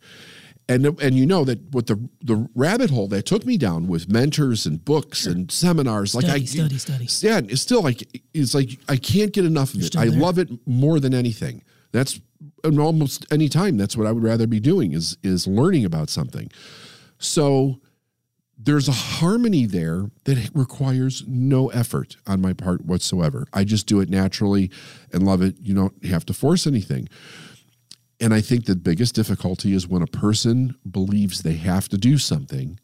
And, 0.70 0.86
and 1.02 1.16
you 1.18 1.26
know 1.26 1.44
that 1.44 1.60
what 1.74 1.88
the 1.88 2.08
the 2.22 2.48
rabbit 2.56 2.92
hole 2.92 3.08
that 3.10 3.26
took 3.26 3.46
me 3.46 3.58
down 3.58 3.88
with 3.88 4.10
mentors 4.10 4.66
and 4.66 4.84
books 4.86 5.24
sure. 5.24 5.34
and 5.34 5.52
seminars 5.52 6.12
study, 6.12 6.28
like 6.28 6.42
I 6.42 6.46
study 6.46 6.78
study 6.78 7.08
yeah 7.28 7.42
it's 7.44 7.62
still 7.62 7.82
like 7.82 8.08
it's 8.34 8.56
like 8.56 8.80
I 8.88 8.96
can't 8.96 9.34
get 9.34 9.44
enough 9.44 9.74
of 9.74 9.82
You're 9.82 9.88
it 9.88 9.98
I 9.98 10.08
there. 10.08 10.18
love 10.18 10.40
it 10.40 10.50
more 10.66 11.02
than 11.02 11.14
anything 11.14 11.64
that's 11.92 12.22
almost 12.64 13.26
any 13.34 13.50
time 13.50 13.76
that's 13.76 13.98
what 13.98 14.08
I 14.08 14.14
would 14.14 14.24
rather 14.24 14.48
be 14.48 14.62
doing 14.62 14.94
is 14.94 15.18
is 15.24 15.46
learning 15.46 15.84
about 15.84 16.10
something 16.10 16.50
so 17.18 17.82
there's 18.64 18.88
a 18.88 18.92
harmony 18.92 19.66
there 19.66 20.12
that 20.26 20.52
requires 20.54 21.24
no 21.28 21.70
effort 21.70 22.18
on 22.28 22.42
my 22.42 22.54
part 22.54 22.86
whatsoever. 22.86 23.48
I 23.54 23.64
just 23.64 23.88
do 23.88 24.00
it 24.02 24.10
naturally 24.10 24.70
and 25.12 25.26
love 25.26 25.42
it. 25.42 25.56
You 25.60 25.74
don't 25.74 26.06
have 26.06 26.26
to 26.28 26.34
force 26.34 26.68
anything. 26.68 27.10
And 28.20 28.34
I 28.34 28.42
think 28.42 28.66
the 28.66 28.76
biggest 28.76 29.16
difficulty 29.16 29.74
is 29.74 29.88
when 29.88 30.04
a 30.04 30.08
person 30.08 30.76
believes 30.90 31.42
they 31.42 31.56
have 31.56 31.90
to 31.90 31.98
do 31.98 32.20
something, 32.20 32.80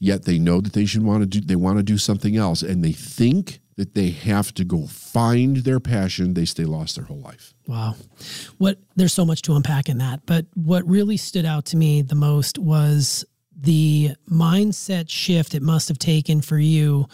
yet 0.00 0.24
they 0.24 0.38
know 0.38 0.62
that 0.62 0.72
they 0.72 0.86
should 0.86 1.02
want 1.02 1.20
to 1.20 1.26
do 1.26 1.40
they 1.40 1.56
want 1.56 1.78
to 1.78 1.82
do 1.82 1.98
something 1.98 2.36
else 2.36 2.62
and 2.62 2.82
they 2.82 2.92
think 2.92 3.60
that 3.76 3.94
they 3.94 4.10
have 4.10 4.54
to 4.54 4.64
go 4.64 4.86
find 4.86 5.58
their 5.58 5.80
passion, 5.80 6.34
they 6.34 6.44
stay 6.44 6.64
lost 6.64 6.96
their 6.96 7.04
whole 7.04 7.20
life. 7.20 7.52
Wow. 7.66 7.96
What 8.56 8.78
there's 8.96 9.12
so 9.12 9.26
much 9.26 9.42
to 9.42 9.54
unpack 9.54 9.88
in 9.88 9.98
that, 9.98 10.24
but 10.24 10.46
what 10.54 10.86
really 10.88 11.16
stood 11.16 11.44
out 11.44 11.66
to 11.66 11.76
me 11.76 12.00
the 12.00 12.14
most 12.14 12.58
was 12.58 13.24
the 13.56 14.14
mindset 14.30 15.08
shift 15.08 15.54
it 15.54 15.62
must 15.62 15.88
have 15.88 15.98
taken 15.98 16.40
for 16.40 16.58
you 16.58 17.06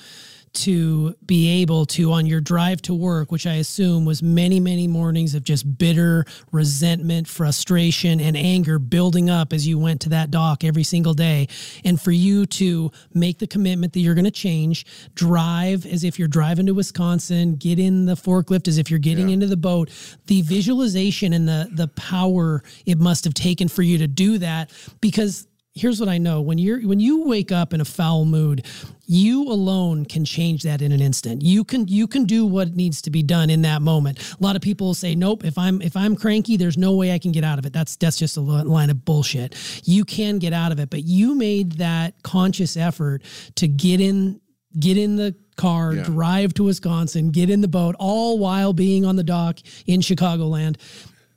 to 0.53 1.15
be 1.25 1.63
able 1.63 1.87
to 1.87 2.11
on 2.13 2.27
your 2.27 2.41
drive 2.41 2.83
to 2.83 2.93
work 2.93 3.31
which 3.31 3.47
i 3.47 3.55
assume 3.55 4.05
was 4.05 4.21
many 4.21 4.59
many 4.59 4.89
mornings 4.89 5.35
of 5.35 5.45
just 5.45 5.79
bitter 5.79 6.25
resentment 6.51 7.29
frustration 7.29 8.21
and 8.21 8.37
anger 8.37 8.79
building 8.79 9.31
up 9.31 9.53
as 9.53 9.67
you 9.67 9.79
went 9.79 10.01
to 10.01 10.09
that 10.09 10.31
dock 10.31 10.65
every 10.65 10.83
single 10.83 11.15
day 11.15 11.47
and 11.85 12.01
for 12.01 12.11
you 12.11 12.47
to 12.47 12.91
make 13.15 13.39
the 13.39 13.47
commitment 13.47 13.93
that 13.93 14.01
you're 14.01 14.15
going 14.15 14.25
to 14.25 14.31
change 14.31 14.85
drive 15.15 15.87
as 15.87 16.03
if 16.03 16.19
you're 16.19 16.27
driving 16.27 16.67
to 16.67 16.75
wisconsin 16.75 17.55
get 17.55 17.79
in 17.79 18.07
the 18.07 18.15
forklift 18.15 18.67
as 18.67 18.77
if 18.77 18.91
you're 18.91 18.99
getting 18.99 19.29
yeah. 19.29 19.35
into 19.35 19.47
the 19.47 19.57
boat 19.57 19.89
the 20.27 20.43
visualization 20.43 21.33
and 21.33 21.49
the 21.49 21.69
the 21.73 21.87
power 21.89 22.63
it 22.87 22.99
must 22.99 23.23
have 23.23 23.35
taken 23.35 23.69
for 23.69 23.83
you 23.83 23.99
to 23.99 24.09
do 24.09 24.37
that 24.37 24.73
because 25.01 25.47
here's 25.81 25.99
what 25.99 26.09
I 26.09 26.19
know 26.19 26.41
when 26.43 26.59
you're 26.59 26.81
when 26.81 27.01
you 27.01 27.25
wake 27.25 27.51
up 27.51 27.73
in 27.73 27.81
a 27.81 27.85
foul 27.85 28.25
mood, 28.25 28.67
you 29.07 29.45
alone 29.45 30.05
can 30.05 30.25
change 30.25 30.63
that 30.65 30.83
in 30.83 30.93
an 30.93 31.01
instant. 31.01 31.43
You 31.43 31.65
can 31.65 31.89
you 31.89 32.07
can 32.07 32.25
do 32.25 32.45
what 32.45 32.75
needs 32.75 33.01
to 33.03 33.11
be 33.11 33.23
done 33.23 33.51
in 33.51 33.63
that 33.63 33.81
moment. 33.81 34.19
A 34.39 34.43
lot 34.43 34.57
of 34.57 34.63
people 34.63 34.93
say, 34.95 35.15
"Nope, 35.15 35.45
if 35.45 35.57
I'm 35.57 35.81
if 35.81 35.97
I'm 35.97 36.17
cranky, 36.17 36.57
there's 36.57 36.77
no 36.77 36.95
way 36.95 37.13
I 37.13 37.19
can 37.19 37.33
get 37.33 37.45
out 37.45 37.59
of 37.59 37.67
it." 37.67 37.73
That's 37.73 37.97
that's 37.97 38.19
just 38.19 38.37
a 38.37 38.41
line 38.41 38.91
of 38.91 39.05
bullshit. 39.05 39.57
You 39.85 40.05
can 40.05 40.39
get 40.39 40.53
out 40.53 40.71
of 40.71 40.79
it, 40.79 40.91
but 40.91 41.05
you 41.05 41.35
made 41.35 41.73
that 41.73 42.23
conscious 42.23 42.77
effort 42.77 43.23
to 43.57 43.67
get 43.67 44.01
in 44.01 44.41
get 44.79 44.97
in 44.97 45.17
the 45.17 45.35
car, 45.57 45.95
yeah. 45.95 46.03
drive 46.05 46.55
to 46.55 46.65
Wisconsin, 46.65 47.31
get 47.31 47.51
in 47.51 47.61
the 47.61 47.69
boat, 47.69 47.97
all 47.99 48.39
while 48.39 48.73
being 48.73 49.05
on 49.05 49.17
the 49.17 49.25
dock 49.25 49.59
in 49.87 50.01
Chicagoland. 50.01 50.77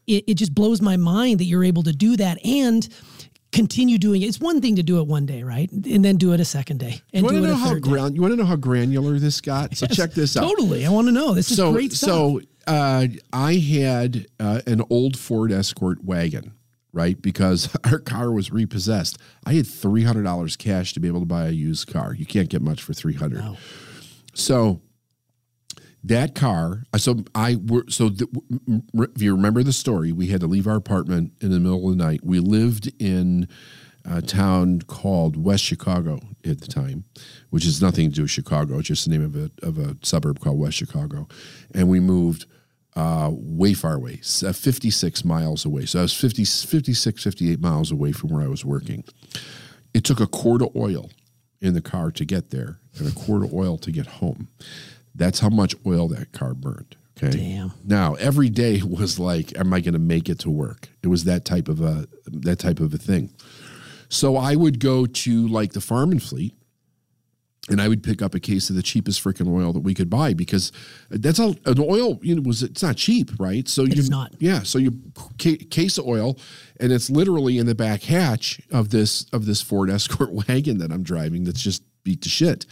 It, 0.06 0.26
it 0.28 0.34
just 0.36 0.54
blows 0.54 0.82
my 0.82 0.98
mind 0.98 1.40
that 1.40 1.46
you're 1.46 1.64
able 1.64 1.84
to 1.84 1.94
do 1.94 2.18
that 2.18 2.46
and 2.46 2.88
continue 3.54 3.98
doing 3.98 4.22
it. 4.22 4.26
It's 4.26 4.40
one 4.40 4.60
thing 4.60 4.76
to 4.76 4.84
do 4.84 5.00
it 5.00 5.08
one 5.08 5.26
day, 5.26 5.44
right? 5.44 5.72
And 5.72 6.04
then 6.04 6.18
do 6.18 6.34
it 6.34 6.40
a 6.40 6.46
second 6.46 6.80
day. 6.80 7.02
And 7.14 7.22
you 7.22 7.24
want 7.24 7.36
to 7.38 7.42
know 7.42 7.56
how 7.56 7.76
you 8.08 8.22
want 8.22 8.34
to 8.34 8.36
know 8.36 8.46
how 8.46 8.56
granular 8.56 9.20
this 9.20 9.40
got? 9.40 9.78
So 9.78 9.86
yes, 9.88 9.96
check 9.96 10.12
this 10.12 10.36
out. 10.36 10.42
Totally. 10.42 10.86
I 10.86 10.90
want 10.90 11.08
to 11.08 11.14
know. 11.14 11.34
This 11.34 11.52
is 11.52 11.58
so, 11.58 11.72
great 11.72 11.94
stuff. 11.94 12.10
So 12.10 12.42
uh, 12.68 13.08
I 13.32 13.54
had 13.56 14.28
uh, 14.40 14.62
an 14.68 14.82
old 14.90 15.18
Ford 15.18 15.52
Escort 15.52 16.04
wagon, 16.04 16.54
right? 16.92 17.22
Because 17.22 17.74
our 17.86 18.00
car 18.00 18.32
was 18.32 18.52
repossessed. 18.52 19.18
I 19.46 19.54
had 19.54 19.68
three 19.68 20.04
hundred 20.04 20.24
dollars 20.24 20.58
cash 20.58 20.94
to 20.94 21.00
be 21.00 21.08
able 21.08 21.22
to 21.22 21.26
buy 21.26 21.48
a 21.48 21.52
used 21.52 21.88
car. 21.88 22.14
You 22.14 22.26
can't 22.26 22.50
get 22.50 22.62
much 22.62 22.84
for 22.84 22.94
three 22.94 23.16
hundred. 23.16 23.46
No. 23.46 23.58
So 24.34 24.82
that 26.04 26.36
car 26.36 26.84
so 26.98 27.24
i 27.34 27.56
were 27.68 27.86
so 27.88 28.10
the, 28.10 28.28
if 29.16 29.22
you 29.22 29.34
remember 29.34 29.64
the 29.64 29.74
story 29.74 30.12
we 30.12 30.28
had 30.28 30.42
to 30.42 30.48
leave 30.48 30.68
our 30.68 30.76
apartment 30.76 31.32
in 31.42 31.50
the 31.52 31.60
middle 31.60 31.90
of 31.90 31.98
the 31.98 32.04
night. 32.04 32.22
We 32.24 32.40
lived 32.40 32.92
in 33.00 33.48
a 34.06 34.22
town 34.22 34.82
called 34.82 35.42
west 35.42 35.64
chicago 35.64 36.20
at 36.46 36.60
the 36.60 36.68
time 36.68 37.06
which 37.52 37.66
is 37.66 37.82
nothing 37.82 38.10
to 38.10 38.16
do 38.16 38.22
with 38.24 38.32
chicago. 38.32 38.80
It's 38.80 38.88
just 38.88 39.06
the 39.06 39.12
name 39.12 39.24
of 39.24 39.36
a, 39.36 39.66
of 39.66 39.78
a 39.78 39.96
suburb 40.02 40.40
called 40.40 40.60
west 40.60 40.76
chicago. 40.76 41.28
And 41.74 41.88
we 41.88 42.00
moved 42.00 42.46
uh, 42.96 43.30
way 43.32 43.74
far 43.74 43.94
away 43.94 44.18
56 44.18 45.26
miles 45.26 45.66
away. 45.66 45.86
So 45.86 46.00
i 46.00 46.02
was 46.02 46.14
50, 46.14 46.44
56 46.44 47.24
58 47.24 47.60
miles 47.60 47.92
away 47.92 48.12
from 48.12 48.30
where 48.30 48.44
i 48.44 48.48
was 48.48 48.66
working. 48.66 49.04
It 49.94 50.04
took 50.04 50.20
a 50.20 50.28
quart 50.28 50.62
of 50.62 50.76
oil 50.76 51.10
in 51.62 51.74
the 51.74 51.82
car 51.82 52.12
to 52.12 52.26
get 52.26 52.50
there 52.50 52.80
and 52.98 53.08
a 53.08 53.12
quart 53.12 53.44
of 53.44 53.54
oil 53.54 53.78
to 53.78 53.92
get 53.92 54.06
home 54.06 54.50
that's 55.16 55.40
how 55.40 55.50
much 55.50 55.76
oil 55.86 56.08
that 56.10 56.32
car 56.32 56.54
burned. 56.54 56.96
Okay. 57.18 57.38
Damn. 57.38 57.74
Now 57.86 58.16
every 58.16 58.50
day 58.50 58.82
was 58.82 59.20
like, 59.20 59.58
am 59.58 59.74
I 59.74 59.80
going 59.80 59.94
to 59.94 60.00
make 60.00 60.30
it 60.30 60.40
to 60.40 60.50
work? 60.50 60.90
It 61.02 61.08
was 61.08 61.26
that 61.26 61.46
type 61.46 61.68
of 61.68 61.82
a 61.82 62.08
that 62.28 62.60
type 62.60 62.80
of 62.80 62.94
a 62.94 62.98
thing. 62.98 63.32
So 64.10 64.38
I 64.38 64.56
would 64.56 64.80
go 64.80 65.06
to 65.06 65.48
like 65.48 65.74
the 65.74 65.82
farm 65.82 66.12
and 66.12 66.22
fleet, 66.22 66.54
and 67.70 67.82
I 67.82 67.88
would 67.88 68.04
pick 68.04 68.22
up 68.22 68.36
a 68.36 68.40
case 68.40 68.70
of 68.70 68.76
the 68.76 68.84
cheapest 68.84 69.24
freaking 69.24 69.52
oil 69.52 69.74
that 69.74 69.80
we 69.80 69.94
could 69.94 70.10
buy 70.10 70.34
because 70.34 70.72
that's 71.10 71.40
all 71.40 71.56
an 71.66 71.80
oil. 71.80 72.20
You 72.22 72.36
know, 72.36 72.42
was 72.42 72.62
it's 72.62 72.84
not 72.84 72.98
cheap, 72.98 73.32
right? 73.40 73.68
So 73.68 73.84
you 73.84 74.08
not. 74.10 74.34
Yeah. 74.40 74.64
So 74.64 74.78
you 74.80 74.92
case 75.38 75.98
of 75.98 76.06
oil, 76.06 76.38
and 76.80 76.92
it's 76.92 77.10
literally 77.10 77.58
in 77.58 77.66
the 77.66 77.76
back 77.76 78.04
hatch 78.04 78.60
of 78.72 78.90
this 78.90 79.26
of 79.32 79.46
this 79.46 79.62
Ford 79.62 79.90
Escort 79.90 80.32
wagon 80.48 80.80
that 80.80 80.92
I'm 80.92 81.04
driving. 81.04 81.44
That's 81.44 81.62
just 81.62 81.84
beat 82.04 82.22
to 82.24 82.30
shit. 82.30 82.66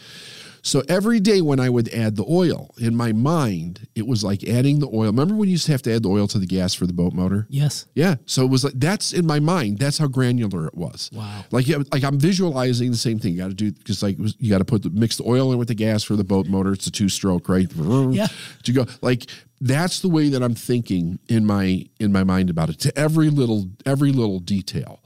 So 0.64 0.84
every 0.88 1.20
day 1.20 1.42
when 1.42 1.60
I 1.60 1.70
would 1.70 1.90
add 1.90 2.16
the 2.16 2.26
oil, 2.30 2.70
in 2.78 2.96
my 2.96 3.12
mind, 3.14 3.88
it 3.96 4.06
was 4.06 4.24
like 4.24 4.44
adding 4.44 4.80
the 4.80 4.88
oil. 4.88 5.08
Remember 5.08 5.36
when 5.36 5.48
you 5.50 5.54
used 5.54 5.66
to 5.66 5.72
have 5.72 5.82
to 5.84 5.96
add 5.96 6.04
the 6.04 6.10
oil 6.10 6.28
to 6.28 6.38
the 6.38 6.46
gas 6.46 6.74
for 6.74 6.86
the 6.86 6.94
boat 6.94 7.14
motor? 7.14 7.48
Yes. 7.50 7.88
Yeah. 7.96 8.16
So 8.26 8.44
it 8.44 8.50
was 8.50 8.64
like 8.64 8.74
that's 8.76 9.14
in 9.14 9.26
my 9.26 9.40
mind. 9.40 9.80
That's 9.80 9.98
how 9.98 10.08
granular 10.08 10.68
it 10.68 10.76
was. 10.76 11.10
Wow. 11.14 11.46
Like 11.52 11.68
like 11.92 12.04
I'm 12.04 12.20
visualizing 12.20 12.92
the 12.92 12.98
same 12.98 13.20
thing. 13.20 13.34
You 13.34 13.40
got 13.40 13.48
to 13.50 13.54
do 13.54 13.72
because 13.72 14.04
like 14.04 14.18
you 14.20 14.50
got 14.50 14.60
to 14.60 14.66
put 14.66 14.84
the 14.84 14.90
mix 14.92 15.18
the 15.18 15.24
oil 15.28 15.52
in 15.52 15.58
with 15.58 15.68
the 15.68 15.76
gas 15.76 16.04
for 16.04 16.16
the 16.16 16.24
boat 16.24 16.48
motor. 16.48 16.74
It's 16.74 16.88
a 16.88 16.92
two 16.92 17.10
stroke, 17.10 17.50
right? 17.50 17.70
Yeah. 18.12 18.28
To 18.64 18.74
go 18.74 18.86
like 19.02 19.28
that's 19.62 20.00
the 20.02 20.10
way 20.10 20.30
that 20.30 20.42
I'm 20.42 20.56
thinking 20.56 21.20
in 21.28 21.46
my 21.46 21.86
in 22.00 22.12
my 22.12 22.24
mind 22.24 22.50
about 22.50 22.70
it 22.70 22.80
to 22.80 22.98
every 22.98 23.30
little 23.30 23.70
every 23.86 24.12
little 24.12 24.40
detail. 24.40 25.02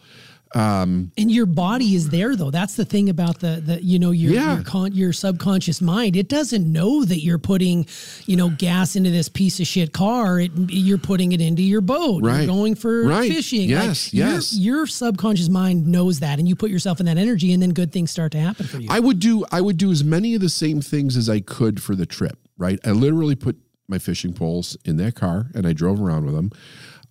Um, 0.53 1.11
and 1.17 1.29
your 1.29 1.45
body 1.45 1.95
is 1.95 2.09
there 2.09 2.35
though. 2.35 2.51
That's 2.51 2.75
the 2.75 2.85
thing 2.85 3.09
about 3.09 3.39
the 3.39 3.61
the 3.65 3.83
you 3.83 3.99
know 3.99 4.11
your 4.11 4.33
yeah. 4.33 4.55
your, 4.55 4.63
con- 4.63 4.93
your 4.93 5.11
subconscious 5.11 5.81
mind. 5.81 6.15
It 6.15 6.29
doesn't 6.29 6.71
know 6.71 7.03
that 7.03 7.19
you're 7.19 7.39
putting 7.39 7.87
you 8.25 8.37
know 8.37 8.49
gas 8.49 8.95
into 8.95 9.09
this 9.09 9.27
piece 9.27 9.59
of 9.59 9.67
shit 9.67 9.91
car. 9.91 10.39
It, 10.39 10.51
you're 10.69 10.97
putting 10.97 11.33
it 11.33 11.41
into 11.41 11.61
your 11.61 11.81
boat. 11.81 12.23
Right. 12.23 12.39
You're 12.39 12.47
going 12.47 12.75
for 12.75 13.03
right. 13.03 13.31
fishing. 13.31 13.69
Yes. 13.69 14.13
Like 14.13 14.19
yes. 14.19 14.53
Your, 14.53 14.77
your, 14.77 14.87
subconscious 14.87 15.49
mind 15.49 15.87
knows 15.87 16.19
that, 16.19 16.39
and 16.39 16.47
you 16.47 16.55
put 16.55 16.69
yourself 16.69 16.99
in 16.99 17.05
that 17.07 17.17
energy, 17.17 17.51
and 17.51 17.61
then 17.61 17.71
good 17.71 17.91
things 17.91 18.11
start 18.11 18.31
to 18.33 18.39
happen 18.39 18.65
for 18.65 18.77
you. 18.77 18.87
I 18.89 18.99
would 18.99 19.19
do 19.19 19.45
I 19.51 19.61
would 19.61 19.77
do 19.77 19.91
as 19.91 20.03
many 20.03 20.35
of 20.35 20.41
the 20.41 20.49
same 20.49 20.79
things 20.81 21.17
as 21.17 21.29
I 21.29 21.41
could 21.41 21.81
for 21.81 21.95
the 21.95 22.05
trip. 22.05 22.37
Right. 22.57 22.79
I 22.85 22.91
literally 22.91 23.35
put 23.35 23.57
my 23.87 23.99
fishing 23.99 24.33
poles 24.33 24.77
in 24.85 24.97
that 24.97 25.15
car, 25.15 25.47
and 25.53 25.67
I 25.67 25.73
drove 25.73 26.01
around 26.01 26.25
with 26.25 26.35
them. 26.35 26.51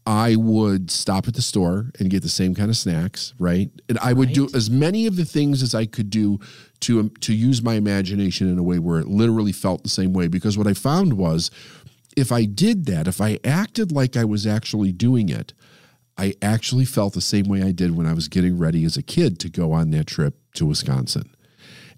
I 0.06 0.36
would 0.36 0.90
stop 0.90 1.28
at 1.28 1.34
the 1.34 1.42
store 1.42 1.90
and 1.98 2.10
get 2.10 2.22
the 2.22 2.28
same 2.28 2.54
kind 2.54 2.68
of 2.68 2.76
snacks, 2.76 3.32
right? 3.38 3.70
And 3.88 3.98
I 4.00 4.12
would 4.12 4.28
right. 4.28 4.34
do 4.34 4.48
as 4.54 4.68
many 4.68 5.06
of 5.06 5.16
the 5.16 5.24
things 5.24 5.62
as 5.62 5.74
I 5.74 5.86
could 5.86 6.10
do 6.10 6.38
to 6.80 7.00
um, 7.00 7.10
to 7.20 7.34
use 7.34 7.62
my 7.62 7.74
imagination 7.74 8.50
in 8.50 8.58
a 8.58 8.62
way 8.62 8.78
where 8.78 9.00
it 9.00 9.08
literally 9.08 9.52
felt 9.52 9.82
the 9.82 9.88
same 9.88 10.12
way. 10.12 10.28
Because 10.28 10.58
what 10.58 10.66
I 10.66 10.74
found 10.74 11.14
was, 11.14 11.50
if 12.16 12.30
I 12.32 12.44
did 12.44 12.84
that, 12.86 13.08
if 13.08 13.20
I 13.20 13.38
acted 13.44 13.92
like 13.92 14.16
I 14.16 14.24
was 14.24 14.46
actually 14.46 14.92
doing 14.92 15.30
it, 15.30 15.54
I 16.18 16.34
actually 16.42 16.84
felt 16.84 17.14
the 17.14 17.22
same 17.22 17.46
way 17.46 17.62
I 17.62 17.72
did 17.72 17.96
when 17.96 18.06
I 18.06 18.12
was 18.12 18.28
getting 18.28 18.58
ready 18.58 18.84
as 18.84 18.98
a 18.98 19.02
kid 19.02 19.38
to 19.40 19.48
go 19.48 19.72
on 19.72 19.90
that 19.92 20.06
trip 20.06 20.34
to 20.56 20.66
Wisconsin, 20.66 21.34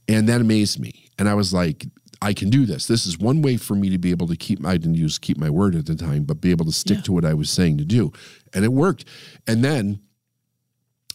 and 0.07 0.29
that 0.29 0.41
amazed 0.41 0.79
me. 0.79 1.11
And 1.19 1.29
I 1.29 1.35
was 1.35 1.53
like, 1.53 1.87
I 2.23 2.33
can 2.33 2.51
do 2.51 2.67
this. 2.67 2.87
This 2.87 3.07
is 3.07 3.19
one 3.19 3.43
way 3.43 3.57
for 3.57 3.75
me 3.75 3.91
to 3.91 3.99
be 3.99 4.11
able 4.11 4.27
to 4.29 4.37
keep. 4.37 4.65
I 4.65 4.77
didn't 4.77 4.95
use 4.95 5.19
keep 5.19 5.39
my 5.39 5.51
word 5.51 5.75
at 5.75 5.87
the 5.87 5.95
time, 5.95 6.25
but 6.25 6.41
be 6.41 6.51
able 6.51 6.65
to 6.65 6.73
stick 6.73 6.99
yeah. 6.99 7.03
to 7.03 7.13
what 7.13 7.25
I 7.25 7.35
was 7.35 7.51
saying 7.51 7.79
to 7.79 7.85
do, 7.85 8.13
and 8.55 8.65
it 8.65 8.73
worked. 8.73 9.05
And 9.47 9.63
then 9.63 10.01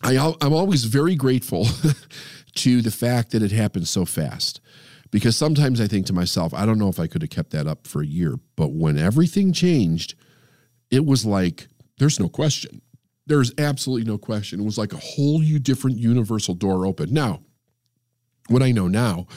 I, 0.03 0.33
I'm 0.41 0.53
always 0.53 0.85
very 0.85 1.15
grateful 1.15 1.67
to 2.55 2.81
the 2.81 2.91
fact 2.91 3.31
that 3.31 3.41
it 3.41 3.51
happened 3.51 3.87
so 3.87 4.05
fast, 4.05 4.61
because 5.11 5.35
sometimes 5.35 5.81
I 5.81 5.87
think 5.87 6.05
to 6.07 6.13
myself, 6.13 6.53
I 6.53 6.65
don't 6.65 6.79
know 6.79 6.89
if 6.89 6.99
I 6.99 7.07
could 7.07 7.21
have 7.21 7.29
kept 7.31 7.51
that 7.51 7.67
up 7.67 7.87
for 7.87 8.01
a 8.01 8.07
year. 8.07 8.35
But 8.55 8.71
when 8.71 8.97
everything 8.97 9.53
changed, 9.53 10.15
it 10.89 11.05
was 11.05 11.25
like 11.25 11.67
there's 11.97 12.19
no 12.19 12.29
question. 12.29 12.81
There's 13.27 13.53
absolutely 13.57 14.09
no 14.09 14.17
question. 14.17 14.59
It 14.59 14.65
was 14.65 14.77
like 14.77 14.93
a 14.93 14.97
whole 14.97 15.39
new 15.39 15.59
different 15.59 15.97
universal 15.97 16.55
door 16.55 16.85
open. 16.85 17.13
Now, 17.13 17.41
what 18.51 18.61
I 18.61 18.71
know 18.71 18.87
now 18.87 19.27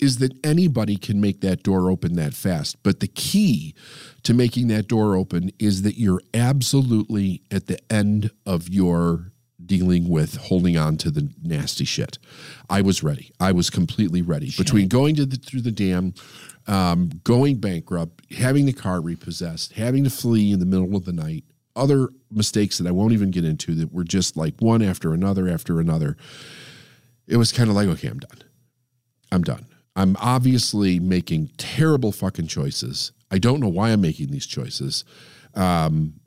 is 0.00 0.18
that 0.18 0.34
anybody 0.44 0.96
can 0.96 1.20
make 1.20 1.40
that 1.42 1.62
door 1.62 1.90
open 1.90 2.16
that 2.16 2.34
fast. 2.34 2.82
But 2.82 3.00
the 3.00 3.06
key 3.06 3.74
to 4.24 4.34
making 4.34 4.68
that 4.68 4.88
door 4.88 5.14
open 5.14 5.52
is 5.58 5.82
that 5.82 5.98
you're 5.98 6.22
absolutely 6.34 7.42
at 7.50 7.66
the 7.66 7.78
end 7.92 8.30
of 8.44 8.68
your 8.68 9.32
dealing 9.64 10.08
with 10.08 10.36
holding 10.36 10.76
on 10.76 10.96
to 10.96 11.10
the 11.10 11.30
nasty 11.42 11.84
shit. 11.84 12.18
I 12.68 12.82
was 12.82 13.04
ready. 13.04 13.30
I 13.38 13.52
was 13.52 13.70
completely 13.70 14.22
ready. 14.22 14.50
Shit. 14.50 14.66
Between 14.66 14.88
going 14.88 15.14
to 15.16 15.24
the, 15.24 15.36
through 15.36 15.60
the 15.60 15.70
dam, 15.70 16.14
um, 16.66 17.10
going 17.22 17.58
bankrupt, 17.58 18.24
having 18.32 18.66
the 18.66 18.72
car 18.72 19.00
repossessed, 19.00 19.74
having 19.74 20.02
to 20.02 20.10
flee 20.10 20.52
in 20.52 20.58
the 20.58 20.66
middle 20.66 20.96
of 20.96 21.04
the 21.04 21.12
night, 21.12 21.44
other 21.76 22.08
mistakes 22.30 22.78
that 22.78 22.88
I 22.88 22.90
won't 22.90 23.12
even 23.12 23.30
get 23.30 23.44
into 23.44 23.74
that 23.76 23.92
were 23.92 24.04
just 24.04 24.36
like 24.36 24.54
one 24.58 24.82
after 24.82 25.14
another 25.14 25.48
after 25.48 25.78
another. 25.78 26.16
It 27.28 27.36
was 27.36 27.52
kind 27.52 27.70
of 27.70 27.76
like, 27.76 27.86
okay, 27.86 28.08
I'm 28.08 28.18
done 28.18 28.42
I'm 29.32 29.42
done. 29.42 29.66
I'm 29.96 30.16
obviously 30.20 31.00
making 31.00 31.50
terrible 31.56 32.12
fucking 32.12 32.46
choices. 32.46 33.12
I 33.30 33.38
don't 33.38 33.60
know 33.60 33.68
why 33.68 33.90
I'm 33.90 34.00
making 34.00 34.28
these 34.28 34.46
choices, 34.46 35.04
um, 35.54 36.20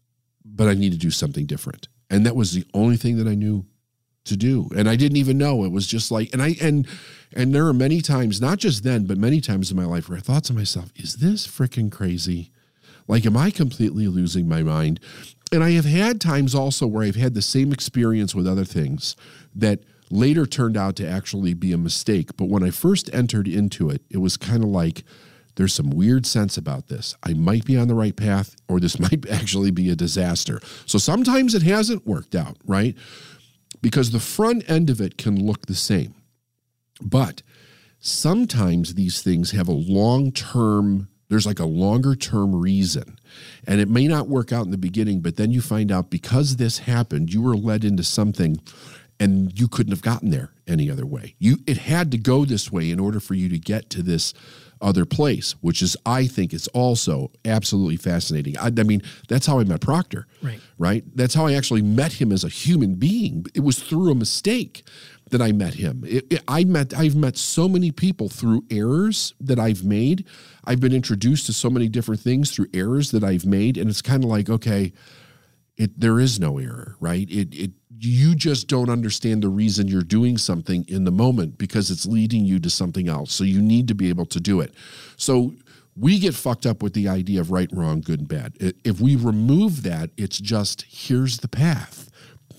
but 0.44 0.68
I 0.68 0.74
need 0.74 0.92
to 0.92 0.98
do 0.98 1.12
something 1.12 1.46
different. 1.46 1.88
And 2.10 2.26
that 2.26 2.36
was 2.36 2.54
the 2.54 2.66
only 2.74 2.98
thing 2.98 3.18
that 3.18 3.28
I 3.28 3.36
knew 3.36 3.66
to 4.26 4.36
do. 4.36 4.70
And 4.76 4.90
I 4.90 4.96
didn't 4.96 5.18
even 5.18 5.38
know. 5.38 5.64
It 5.64 5.72
was 5.72 5.88
just 5.88 6.12
like, 6.12 6.34
and 6.34 6.42
I, 6.42 6.56
and, 6.62 6.88
and 7.34 7.54
there 7.54 7.68
are 7.68 7.74
many 7.74 8.02
times, 8.02 8.42
not 8.42 8.58
just 8.58 8.84
then, 8.84 9.06
but 9.06 9.18
many 9.18 9.40
times 9.40 9.70
in 9.72 9.78
my 9.78 9.86
life 9.86 10.10
where 10.10 10.18
I 10.18 10.22
thought 10.22 10.44
to 10.46 10.54
myself, 10.54 10.92
is 10.96 11.18
this 11.18 11.48
freaking 11.48 11.92
crazy? 11.92 12.52
Like, 13.08 13.26
am 13.26 13.38
I 13.38 13.52
completely 13.52 14.08
losing 14.08 14.48
my 14.48 14.64
mind? 14.64 15.00
And 15.52 15.64
I 15.64 15.72
have 15.72 15.86
had 15.86 16.20
times 16.20 16.56
also 16.56 16.88
where 16.88 17.04
I've 17.04 17.16
had 17.16 17.36
the 17.36 17.42
same 17.42 17.72
experience 17.72 18.34
with 18.34 18.48
other 18.48 18.66
things 18.66 19.16
that 19.54 19.82
later 20.16 20.46
turned 20.46 20.78
out 20.78 20.96
to 20.98 21.08
actually 21.08 21.54
be 21.54 21.72
a 21.72 21.78
mistake. 21.78 22.38
But 22.38 22.50
when 22.50 22.64
I 22.64 22.72
first 22.72 23.14
entered 23.14 23.48
into 23.48 23.90
it, 23.90 24.02
it 24.10 24.18
was 24.18 24.38
kind 24.38 24.64
of 24.64 24.70
like, 24.70 25.04
there's 25.56 25.74
some 25.74 25.90
weird 25.90 26.26
sense 26.26 26.58
about 26.58 26.88
this. 26.88 27.16
I 27.24 27.34
might 27.34 27.66
be 27.66 27.78
on 27.78 27.88
the 27.88 27.96
right 27.96 28.16
path, 28.16 28.56
or 28.68 28.80
this 28.80 29.00
might 29.00 29.30
actually 29.30 29.72
be 29.72 29.90
a 29.90 29.96
disaster. 29.96 30.60
So 30.86 30.98
sometimes 30.98 31.54
it 31.54 31.64
hasn't 31.64 32.08
worked 32.08 32.36
out, 32.36 32.58
right? 32.66 32.96
Because 33.82 34.12
the 34.12 34.20
front 34.20 34.70
end 34.70 34.90
of 34.90 35.00
it 35.00 35.18
can 35.18 35.46
look 35.46 35.66
the 35.66 35.76
same. 35.76 36.16
But 37.02 37.42
sometimes 38.00 38.96
these 38.96 39.22
things 39.22 39.52
have 39.52 39.68
a 39.68 39.74
long 39.74 40.32
term 40.32 41.10
there's 41.30 41.46
like 41.46 41.60
a 41.60 41.66
longer 41.66 42.16
term 42.16 42.56
reason. 42.56 43.18
And 43.68 43.82
it 43.82 43.90
may 43.90 44.08
not 44.08 44.28
work 44.28 44.54
out 44.54 44.66
in 44.66 44.72
the 44.72 44.78
beginning, 44.78 45.22
but 45.22 45.38
then 45.38 45.52
you 45.52 45.62
find 45.62 45.92
out 45.92 46.10
because 46.10 46.56
this 46.56 46.80
happened, 46.80 47.34
you 47.34 47.42
were 47.42 47.56
led 47.56 47.84
into 47.84 48.04
something 48.04 48.60
and 49.20 49.58
you 49.58 49.68
couldn't 49.68 49.92
have 49.92 50.02
gotten 50.02 50.30
there 50.30 50.52
any 50.68 50.90
other 50.90 51.06
way. 51.06 51.36
You 51.40 51.58
it 51.68 51.78
had 51.78 52.12
to 52.12 52.18
go 52.18 52.46
this 52.46 52.72
way 52.72 52.92
in 52.92 53.00
order 53.00 53.20
for 53.20 53.34
you 53.34 53.50
to 53.50 53.60
get 53.60 53.90
to 53.92 54.02
this 54.02 54.34
other 54.82 55.06
place, 55.06 55.54
which 55.62 55.82
is 55.82 55.96
I 56.06 56.28
think 56.28 56.54
is 56.54 56.68
also 56.70 57.32
absolutely 57.46 57.98
fascinating. 57.98 58.58
I, 58.58 58.68
I, 58.68 58.84
mean, 58.84 59.02
that's 59.28 59.46
how 59.46 59.60
I 59.60 59.64
met 59.64 59.82
Proctor. 59.82 60.28
Right. 60.42 60.60
Right. 60.78 61.04
That's 61.16 61.34
how 61.34 61.48
I 61.48 61.54
actually 61.54 61.82
met 61.82 62.14
him 62.14 62.32
as 62.32 62.44
a 62.44 62.50
human 62.50 62.96
being. 62.96 63.46
It 63.54 63.62
was 63.62 63.80
through 63.80 64.12
a 64.12 64.16
mistake 64.16 64.84
that 65.32 65.42
I 65.42 65.52
met 65.52 65.76
him. 65.76 66.04
It, 66.06 66.26
it, 66.32 66.44
I 66.48 66.66
met 66.66 66.94
I've 66.94 67.16
met 67.16 67.38
so 67.38 67.68
many 67.68 67.92
people 67.92 68.30
through 68.30 68.64
errors 68.70 69.34
that 69.40 69.60
I've 69.60 69.84
made. 69.84 70.26
I've 70.66 70.80
been 70.80 70.94
introduced 70.94 71.46
to 71.48 71.54
so 71.54 71.70
many 71.70 71.88
different 71.88 72.22
things 72.22 72.52
through 72.52 72.68
errors 72.74 73.12
that 73.12 73.24
I've 73.24 73.46
made, 73.46 73.78
and 73.78 73.90
it's 73.90 74.02
kind 74.02 74.24
of 74.24 74.30
like 74.30 74.50
okay, 74.50 74.94
it 75.78 76.00
there 76.00 76.20
is 76.20 76.40
no 76.40 76.60
error, 76.60 76.96
right? 77.00 77.30
It 77.30 77.54
it 77.56 77.72
you 78.00 78.36
just 78.36 78.68
don't 78.68 78.90
understand 78.90 79.42
the 79.42 79.50
reason 79.50 79.88
you're 79.88 80.02
doing 80.02 80.38
something 80.38 80.86
in 80.88 81.04
the 81.04 81.12
moment 81.12 81.58
because 81.58 81.92
it's 81.92 82.06
leading 82.06 82.46
you 82.46 82.60
to 82.60 82.70
something 82.70 83.08
else. 83.08 83.32
So 83.34 83.44
you 83.44 83.62
need 83.62 83.88
to 83.88 83.96
be 83.96 84.10
able 84.10 84.26
to 84.28 84.40
do 84.40 84.62
it. 84.62 84.74
So 85.18 85.54
we 85.96 86.20
get 86.20 86.36
fucked 86.36 86.66
up 86.66 86.84
with 86.84 86.94
the 86.94 87.08
idea 87.08 87.40
of 87.40 87.52
right, 87.52 87.70
wrong, 87.72 88.02
good, 88.02 88.20
and 88.20 88.28
bad. 88.28 88.54
If 88.84 89.00
we 89.00 89.16
remove 89.16 89.84
that, 89.84 90.10
it's 90.18 90.40
just 90.40 90.86
here's 90.88 91.38
the 91.38 91.48
path 91.48 92.10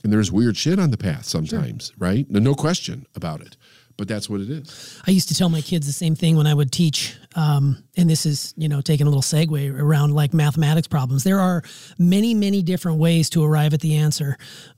and 0.03 0.13
there's 0.13 0.31
weird 0.31 0.57
shit 0.57 0.79
on 0.79 0.91
the 0.91 0.97
path 0.97 1.25
sometimes, 1.25 1.87
sure. 1.87 1.95
right? 1.99 2.31
No, 2.31 2.39
no 2.39 2.55
question 2.55 3.07
about 3.15 3.41
it. 3.41 3.57
But 3.97 4.09
that's 4.09 4.29
what 4.29 4.41
it 4.41 4.51
is. 4.51 5.01
I 5.07 5.11
used 5.11 5.29
to 5.29 5.35
tell 5.35 5.49
my 5.49 5.63
kids 5.63 5.87
the 5.87 5.93
same 5.93 6.15
thing 6.15 6.37
when 6.37 6.47
I 6.47 6.55
would 6.55 6.71
teach 6.71 7.17
um, 7.35 7.83
and 7.97 8.09
this 8.09 8.27
is 8.27 8.55
you 8.57 8.69
know 8.69 8.81
taking 8.81 9.07
a 9.07 9.11
little 9.11 9.23
segue 9.23 9.79
around 9.79 10.13
like 10.13 10.35
mathematics 10.35 10.89
problems 10.89 11.25
there 11.25 11.41
are 11.41 11.63
many 11.99 12.35
many 12.35 12.63
different 12.63 12.99
ways 12.99 13.31
to 13.31 13.45
arrive 13.45 13.75
at 13.75 13.81
the 13.81 13.97
answer 13.97 14.37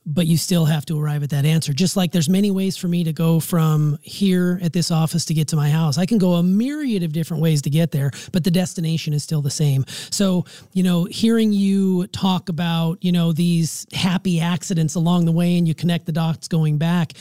but 0.08 0.26
you 0.26 0.38
still 0.38 0.64
have 0.64 0.86
to 0.86 0.98
arrive 0.98 1.22
at 1.22 1.30
that 1.30 1.44
answer. 1.44 1.74
Just 1.74 1.94
like 1.94 2.12
there's 2.12 2.30
many 2.30 2.50
ways 2.50 2.78
for 2.78 2.88
me 2.88 3.04
to 3.04 3.12
go 3.12 3.40
from 3.40 3.98
here 4.00 4.58
at 4.62 4.72
this 4.72 4.90
office 4.90 5.26
to 5.26 5.34
get 5.34 5.48
to 5.48 5.56
my 5.56 5.68
house. 5.68 5.98
I 5.98 6.06
can 6.06 6.16
go 6.16 6.34
a 6.34 6.42
myriad 6.42 7.02
of 7.02 7.12
different 7.12 7.42
ways 7.42 7.60
to 7.62 7.70
get 7.70 7.90
there 7.90 8.10
but 8.32 8.42
the 8.42 8.50
destination 8.50 9.12
is 9.12 9.22
still 9.22 9.42
the 9.42 9.50
same. 9.50 9.84
So 10.10 10.46
you 10.72 10.82
know 10.82 11.04
hearing 11.04 11.52
you 11.52 12.06
talk 12.08 12.48
about 12.48 13.04
you 13.04 13.12
know 13.12 13.32
these 13.32 13.86
happy 13.92 14.40
accidents 14.40 14.94
along 14.94 15.26
the 15.26 15.32
way 15.32 15.58
and 15.58 15.68
you 15.68 15.74
connect 15.74 16.06
the 16.06 16.12
dots 16.12 16.48
going 16.48 16.78
back 16.78 17.12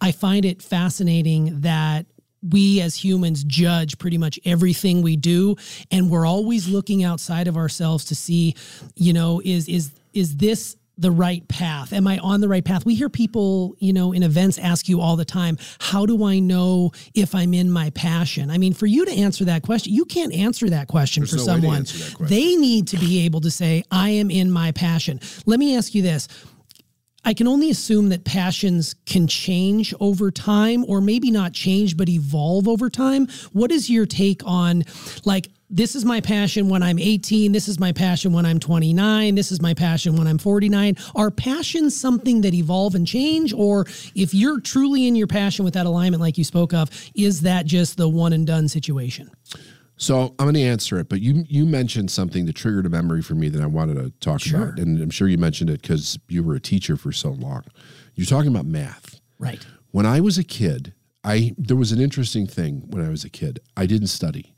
i 0.00 0.10
find 0.10 0.44
it 0.44 0.62
fascinating 0.62 1.60
that 1.60 2.06
we 2.50 2.80
as 2.80 2.96
humans 2.96 3.44
judge 3.44 3.98
pretty 3.98 4.18
much 4.18 4.38
everything 4.44 5.02
we 5.02 5.16
do 5.16 5.54
and 5.90 6.10
we're 6.10 6.26
always 6.26 6.68
looking 6.68 7.04
outside 7.04 7.46
of 7.48 7.56
ourselves 7.56 8.04
to 8.06 8.14
see 8.14 8.54
you 8.96 9.12
know 9.12 9.40
is 9.44 9.68
is 9.68 9.92
is 10.12 10.36
this 10.36 10.76
the 10.98 11.10
right 11.10 11.48
path? 11.48 11.94
Am 11.94 12.06
i 12.06 12.18
on 12.18 12.42
the 12.42 12.48
right 12.48 12.64
path? 12.64 12.84
We 12.84 12.94
hear 12.94 13.08
people 13.08 13.74
you 13.78 13.92
know 13.94 14.12
in 14.12 14.22
events 14.22 14.58
ask 14.58 14.88
you 14.88 15.00
all 15.00 15.16
the 15.16 15.24
time 15.24 15.56
how 15.80 16.04
do 16.04 16.22
i 16.24 16.38
know 16.38 16.92
if 17.14 17.34
i'm 17.34 17.54
in 17.54 17.70
my 17.70 17.90
passion? 17.90 18.50
I 18.50 18.58
mean 18.58 18.74
for 18.74 18.86
you 18.86 19.04
to 19.06 19.12
answer 19.12 19.44
that 19.46 19.62
question 19.62 19.94
you 19.94 20.04
can't 20.04 20.34
answer 20.34 20.68
that 20.68 20.88
question 20.88 21.22
There's 21.22 21.30
for 21.30 21.36
no 21.38 21.44
someone. 21.44 21.84
question. 21.86 22.26
they 22.26 22.56
need 22.56 22.88
to 22.88 22.98
be 22.98 23.24
able 23.24 23.40
to 23.40 23.50
say 23.50 23.84
i 23.90 24.10
am 24.10 24.30
in 24.30 24.50
my 24.50 24.72
passion. 24.72 25.18
Let 25.46 25.58
me 25.58 25.76
ask 25.76 25.94
you 25.94 26.02
this 26.02 26.28
I 27.24 27.34
can 27.34 27.46
only 27.46 27.70
assume 27.70 28.08
that 28.08 28.24
passions 28.24 28.94
can 29.06 29.26
change 29.26 29.94
over 30.00 30.30
time, 30.30 30.84
or 30.88 31.00
maybe 31.00 31.30
not 31.30 31.52
change, 31.52 31.96
but 31.96 32.08
evolve 32.08 32.66
over 32.66 32.90
time. 32.90 33.28
What 33.52 33.70
is 33.70 33.88
your 33.88 34.06
take 34.06 34.42
on, 34.44 34.84
like, 35.24 35.48
this 35.70 35.94
is 35.94 36.04
my 36.04 36.20
passion 36.20 36.68
when 36.68 36.82
I'm 36.82 36.98
18, 36.98 37.52
this 37.52 37.66
is 37.66 37.80
my 37.80 37.92
passion 37.92 38.32
when 38.34 38.44
I'm 38.44 38.58
29, 38.58 39.34
this 39.34 39.50
is 39.50 39.62
my 39.62 39.72
passion 39.72 40.16
when 40.16 40.26
I'm 40.26 40.36
49? 40.36 40.96
Are 41.14 41.30
passions 41.30 41.98
something 41.98 42.42
that 42.42 42.52
evolve 42.52 42.94
and 42.94 43.06
change? 43.06 43.54
Or 43.54 43.86
if 44.14 44.34
you're 44.34 44.60
truly 44.60 45.06
in 45.06 45.16
your 45.16 45.28
passion 45.28 45.64
with 45.64 45.72
that 45.74 45.86
alignment, 45.86 46.20
like 46.20 46.36
you 46.36 46.44
spoke 46.44 46.74
of, 46.74 46.90
is 47.14 47.40
that 47.42 47.64
just 47.64 47.96
the 47.96 48.08
one 48.08 48.34
and 48.34 48.46
done 48.46 48.68
situation? 48.68 49.30
So 50.02 50.34
I'm 50.36 50.46
going 50.46 50.54
to 50.54 50.62
answer 50.62 50.98
it, 50.98 51.08
but 51.08 51.20
you 51.20 51.44
you 51.48 51.64
mentioned 51.64 52.10
something 52.10 52.44
that 52.46 52.56
triggered 52.56 52.86
a 52.86 52.88
memory 52.88 53.22
for 53.22 53.36
me 53.36 53.48
that 53.50 53.62
I 53.62 53.66
wanted 53.66 53.94
to 53.98 54.10
talk 54.18 54.40
sure. 54.40 54.64
about, 54.64 54.80
and 54.80 55.00
I'm 55.00 55.10
sure 55.10 55.28
you 55.28 55.38
mentioned 55.38 55.70
it 55.70 55.80
because 55.80 56.18
you 56.28 56.42
were 56.42 56.56
a 56.56 56.60
teacher 56.60 56.96
for 56.96 57.12
so 57.12 57.30
long. 57.30 57.62
You're 58.16 58.26
talking 58.26 58.50
about 58.50 58.66
math, 58.66 59.20
right? 59.38 59.64
When 59.92 60.04
I 60.04 60.18
was 60.18 60.38
a 60.38 60.42
kid, 60.42 60.92
I 61.22 61.54
there 61.56 61.76
was 61.76 61.92
an 61.92 62.00
interesting 62.00 62.48
thing 62.48 62.82
when 62.88 63.06
I 63.06 63.10
was 63.10 63.22
a 63.22 63.30
kid. 63.30 63.60
I 63.76 63.86
didn't 63.86 64.08
study. 64.08 64.52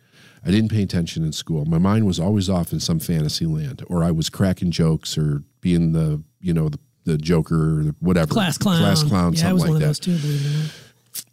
I 0.47 0.51
didn't 0.51 0.71
pay 0.71 0.83
attention 0.83 1.25
in 1.25 1.33
school. 1.33 1.67
My 1.67 1.79
mind 1.79 2.07
was 2.07 2.19
always 2.19 2.49
off 2.49 2.73
in 2.73 2.81
some 2.81 2.99
fantasy 2.99 3.45
land, 3.45 3.85
or 3.87 4.03
I 4.03 4.13
was 4.13 4.31
cracking 4.31 4.71
jokes 4.71 5.19
or 5.19 5.43
being 5.61 5.93
the 5.93 6.23
you 6.41 6.55
know 6.55 6.71
the, 6.71 6.79
the 7.05 7.19
joker 7.19 7.81
or 7.81 7.83
whatever 8.01 8.33
class 8.33 8.57
clown, 8.57 8.79
class 8.79 9.03
clown, 9.03 9.35
yeah, 9.35 9.41
something 9.41 9.51
I 9.51 9.53
was 9.53 9.63
like 9.63 9.71
one 9.73 9.81
that. 9.81 9.85
Of 9.85 9.89
those 9.91 9.99
too, 10.01 10.17
believe 10.17 10.47
it 10.47 10.49
or 10.49 10.63
not. 10.63 10.71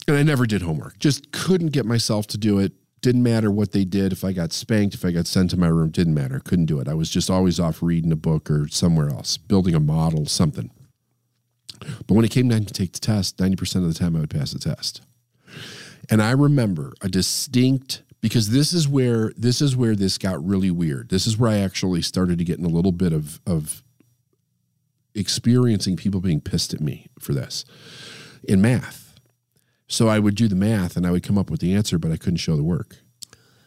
And 0.10 0.18
I 0.18 0.24
never 0.24 0.46
did 0.46 0.64
homework. 0.64 1.00
Just 1.00 1.32
couldn't 1.32 1.68
get 1.68 1.86
myself 1.86 2.28
to 2.28 2.38
do 2.38 2.60
it 2.60 2.74
didn't 3.02 3.24
matter 3.24 3.52
what 3.52 3.72
they 3.72 3.84
did. 3.84 4.12
If 4.12 4.24
I 4.24 4.32
got 4.32 4.54
spanked, 4.54 4.94
if 4.94 5.04
I 5.04 5.12
got 5.12 5.28
sent 5.28 5.50
to 5.52 5.58
my 5.58 5.68
room, 5.68 5.90
didn't 5.90 6.14
matter. 6.14 6.40
Couldn't 6.40 6.68
do 6.68 6.80
it. 6.80 6.88
I 6.88 6.94
was 6.94 7.10
just 7.10 7.30
always 7.30 7.60
off 7.60 7.82
reading 7.82 8.12
a 8.12 8.16
book 8.16 8.50
or 8.50 8.68
somewhere 8.68 9.10
else, 9.10 9.38
building 9.38 9.74
a 9.74 9.80
model, 9.80 10.26
something. 10.26 10.70
But 11.80 12.14
when 12.14 12.26
it 12.26 12.32
came 12.32 12.50
time 12.50 12.66
to 12.66 12.74
take 12.74 12.94
the 12.94 13.00
test, 13.00 13.38
90% 13.38 13.78
of 13.78 13.88
the 13.88 13.94
time 13.94 14.16
I 14.16 14.20
would 14.20 14.30
pass 14.30 14.52
the 14.52 14.60
test. 14.60 15.02
And 16.10 16.22
I 16.22 16.32
remember 16.32 16.94
a 17.02 17.10
distinct 17.10 18.04
because 18.22 18.52
this 18.52 18.72
is 18.72 18.88
where 18.88 19.32
this 19.36 19.62
is 19.62 19.76
where 19.76 19.96
this 19.96 20.18
got 20.20 20.46
really 20.46 20.70
weird. 20.70 21.10
This 21.10 21.26
is 21.26 21.38
where 21.38 21.50
I 21.50 21.58
actually 21.58 22.04
started 22.04 22.38
to 22.38 22.44
get 22.44 22.60
in 22.60 22.66
a 22.66 22.70
little 22.70 22.92
bit 22.92 23.14
of 23.14 23.42
of 23.48 23.84
experiencing 25.16 25.98
people 25.98 26.22
being 26.22 26.40
pissed 26.40 26.74
at 26.74 26.82
me 26.82 27.08
for 27.20 27.34
this 27.34 27.66
in 28.44 28.62
math 28.62 29.01
so 29.92 30.08
I 30.08 30.20
would 30.20 30.36
do 30.36 30.48
the 30.48 30.56
math 30.56 30.96
and 30.96 31.06
I 31.06 31.12
would 31.12 31.22
come 31.22 31.38
up 31.38 31.52
with 31.52 31.60
the 31.60 31.74
answer, 31.74 32.00
but 32.00 32.12
I 32.12 32.18
couldn't 32.18 32.38
show 32.38 32.56
the 32.56 32.64
work. 32.64 32.96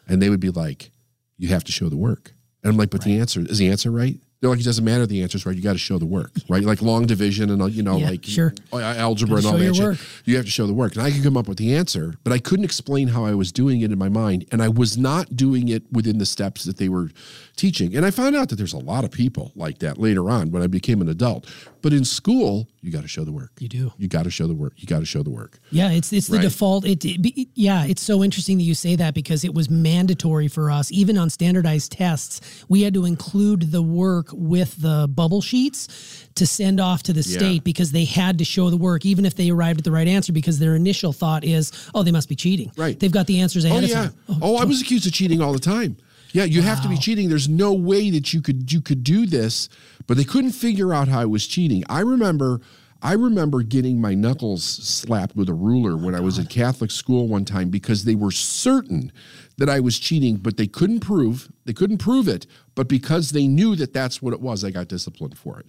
And 0.07 0.21
they 0.21 0.29
would 0.29 0.39
be 0.39 0.49
like, 0.49 0.91
you 1.37 1.49
have 1.49 1.63
to 1.65 1.71
show 1.71 1.87
the 1.87 1.97
work. 1.97 2.33
And 2.63 2.71
I'm 2.71 2.77
like, 2.77 2.89
but 2.89 3.01
right. 3.01 3.13
the 3.13 3.19
answer, 3.19 3.41
is 3.41 3.59
the 3.59 3.69
answer 3.69 3.91
right? 3.91 4.17
They're 4.45 4.51
like, 4.51 4.59
it 4.59 4.65
doesn't 4.65 4.85
matter 4.85 5.07
the 5.07 5.23
answers, 5.23 5.43
right? 5.47 5.55
You 5.55 5.63
got 5.63 5.73
to 5.73 5.79
show 5.79 5.97
the 5.97 6.05
work, 6.05 6.31
right? 6.47 6.61
Like 6.61 6.83
long 6.83 7.07
division 7.07 7.49
and, 7.49 7.73
you 7.73 7.81
know, 7.81 7.97
yeah, 7.97 8.11
like 8.11 8.23
sure. 8.23 8.53
Oh, 8.71 8.79
algebra 8.79 9.37
and 9.37 9.45
all 9.47 9.57
that 9.57 9.75
shit. 9.75 9.99
You 10.25 10.35
have 10.35 10.45
to 10.45 10.51
show 10.51 10.67
the 10.67 10.73
work. 10.73 10.93
And 10.93 11.01
I 11.01 11.09
could 11.09 11.23
come 11.23 11.35
up 11.35 11.47
with 11.47 11.57
the 11.57 11.73
answer, 11.73 12.13
but 12.23 12.31
I 12.31 12.37
couldn't 12.37 12.63
explain 12.63 13.07
how 13.07 13.25
I 13.25 13.33
was 13.33 13.51
doing 13.51 13.81
it 13.81 13.91
in 13.91 13.97
my 13.97 14.07
mind. 14.09 14.45
And 14.51 14.61
I 14.61 14.69
was 14.69 14.99
not 14.99 15.35
doing 15.35 15.67
it 15.67 15.81
within 15.91 16.19
the 16.19 16.27
steps 16.27 16.63
that 16.65 16.77
they 16.77 16.89
were 16.89 17.09
teaching. 17.55 17.95
And 17.95 18.05
I 18.05 18.11
found 18.11 18.35
out 18.35 18.49
that 18.49 18.57
there's 18.57 18.73
a 18.73 18.77
lot 18.77 19.03
of 19.03 19.09
people 19.09 19.51
like 19.55 19.79
that 19.79 19.97
later 19.97 20.29
on 20.29 20.51
when 20.51 20.61
I 20.61 20.67
became 20.67 21.01
an 21.01 21.09
adult. 21.09 21.51
But 21.81 21.93
in 21.93 22.03
school, 22.03 22.67
you 22.81 22.91
got 22.91 23.01
to 23.01 23.07
show 23.07 23.23
the 23.23 23.31
work. 23.31 23.51
You 23.59 23.67
do. 23.67 23.93
You 23.97 24.07
got 24.07 24.23
to 24.23 24.31
show 24.31 24.47
the 24.47 24.55
work. 24.55 24.73
You 24.77 24.87
got 24.87 24.99
to 24.99 25.05
show 25.05 25.23
the 25.23 25.29
work. 25.29 25.59
Yeah, 25.71 25.91
it's 25.91 26.11
it's 26.11 26.27
the 26.27 26.37
right? 26.37 26.43
default. 26.43 26.85
It, 26.85 27.05
it, 27.05 27.47
yeah, 27.53 27.85
it's 27.85 28.01
so 28.01 28.23
interesting 28.23 28.57
that 28.57 28.63
you 28.63 28.73
say 28.73 28.95
that 28.95 29.13
because 29.13 29.43
it 29.43 29.53
was 29.53 29.69
mandatory 29.69 30.47
for 30.47 30.71
us, 30.71 30.91
even 30.91 31.17
on 31.17 31.29
standardized 31.29 31.91
tests. 31.91 32.65
We 32.69 32.81
had 32.81 32.93
to 32.95 33.05
include 33.05 33.71
the 33.71 33.81
work 33.83 34.29
with 34.37 34.81
the 34.81 35.07
bubble 35.09 35.41
sheets 35.41 36.27
to 36.35 36.45
send 36.45 36.79
off 36.79 37.03
to 37.03 37.13
the 37.13 37.21
yeah. 37.21 37.37
state 37.37 37.63
because 37.63 37.91
they 37.91 38.05
had 38.05 38.37
to 38.39 38.45
show 38.45 38.69
the 38.69 38.77
work, 38.77 39.05
even 39.05 39.25
if 39.25 39.35
they 39.35 39.49
arrived 39.49 39.79
at 39.79 39.83
the 39.83 39.91
right 39.91 40.07
answer, 40.07 40.33
because 40.33 40.59
their 40.59 40.75
initial 40.75 41.13
thought 41.13 41.43
is, 41.43 41.71
oh, 41.93 42.03
they 42.03 42.11
must 42.11 42.29
be 42.29 42.35
cheating. 42.35 42.71
Right. 42.77 42.99
They've 42.99 43.11
got 43.11 43.27
the 43.27 43.39
answers 43.41 43.65
ahead 43.65 43.83
oh, 43.83 43.87
yeah. 43.87 44.05
of 44.05 44.11
time. 44.11 44.19
Oh, 44.29 44.39
oh, 44.41 44.55
I 44.57 44.65
was 44.65 44.81
accused 44.81 45.07
of 45.07 45.13
cheating 45.13 45.41
all 45.41 45.53
the 45.53 45.59
time. 45.59 45.97
Yeah, 46.31 46.43
you 46.43 46.59
wow. 46.59 46.67
have 46.67 46.81
to 46.81 46.89
be 46.89 46.97
cheating. 46.97 47.29
There's 47.29 47.47
no 47.47 47.71
way 47.71 48.09
that 48.09 48.33
you 48.33 48.41
could 48.41 48.71
you 48.71 48.81
could 48.81 49.05
do 49.05 49.25
this, 49.25 49.69
but 50.05 50.17
they 50.17 50.25
couldn't 50.25 50.51
figure 50.51 50.93
out 50.93 51.07
how 51.07 51.21
I 51.21 51.25
was 51.25 51.47
cheating. 51.47 51.83
I 51.87 52.01
remember 52.01 52.59
I 53.01 53.13
remember 53.13 53.61
getting 53.61 54.01
my 54.01 54.13
knuckles 54.13 54.63
slapped 54.63 55.35
with 55.35 55.49
a 55.49 55.53
ruler 55.53 55.93
oh 55.93 55.97
when 55.97 56.15
I 56.15 56.19
was 56.19 56.39
at 56.39 56.49
Catholic 56.49 56.91
school 56.91 57.27
one 57.27 57.45
time 57.45 57.69
because 57.69 58.03
they 58.03 58.15
were 58.15 58.31
certain 58.31 59.11
that 59.57 59.69
I 59.69 59.79
was 59.79 59.99
cheating, 59.99 60.37
but 60.37 60.57
they 60.57 60.67
couldn't 60.67 61.01
prove 61.01 61.51
they 61.65 61.73
couldn't 61.73 61.99
prove 61.99 62.27
it. 62.27 62.45
But 62.73 62.87
because 62.87 63.31
they 63.31 63.47
knew 63.47 63.75
that 63.75 63.93
that's 63.93 64.21
what 64.21 64.33
it 64.33 64.41
was, 64.41 64.63
I 64.63 64.71
got 64.71 64.87
disciplined 64.87 65.37
for 65.37 65.59
it. 65.59 65.67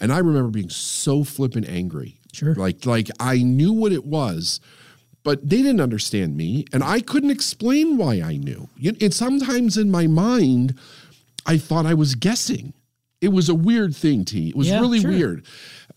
And 0.00 0.12
I 0.12 0.18
remember 0.18 0.50
being 0.50 0.70
so 0.70 1.24
flippant 1.24 1.68
angry. 1.68 2.18
Sure. 2.32 2.54
Like 2.54 2.86
like 2.86 3.10
I 3.20 3.38
knew 3.38 3.72
what 3.72 3.92
it 3.92 4.04
was, 4.04 4.60
but 5.24 5.48
they 5.48 5.58
didn't 5.58 5.80
understand 5.80 6.36
me, 6.36 6.64
and 6.72 6.82
I 6.82 7.00
couldn't 7.00 7.30
explain 7.30 7.96
why 7.96 8.20
I 8.20 8.36
knew. 8.36 8.68
And 9.00 9.12
sometimes 9.12 9.76
in 9.76 9.90
my 9.90 10.06
mind, 10.06 10.78
I 11.44 11.58
thought 11.58 11.86
I 11.86 11.94
was 11.94 12.14
guessing. 12.14 12.72
It 13.20 13.28
was 13.28 13.48
a 13.48 13.54
weird 13.54 13.96
thing, 13.96 14.24
T. 14.24 14.48
It 14.50 14.56
was 14.56 14.68
Yeah, 14.68 14.80
really 14.80 15.00
sure. 15.00 15.10
weird 15.10 15.44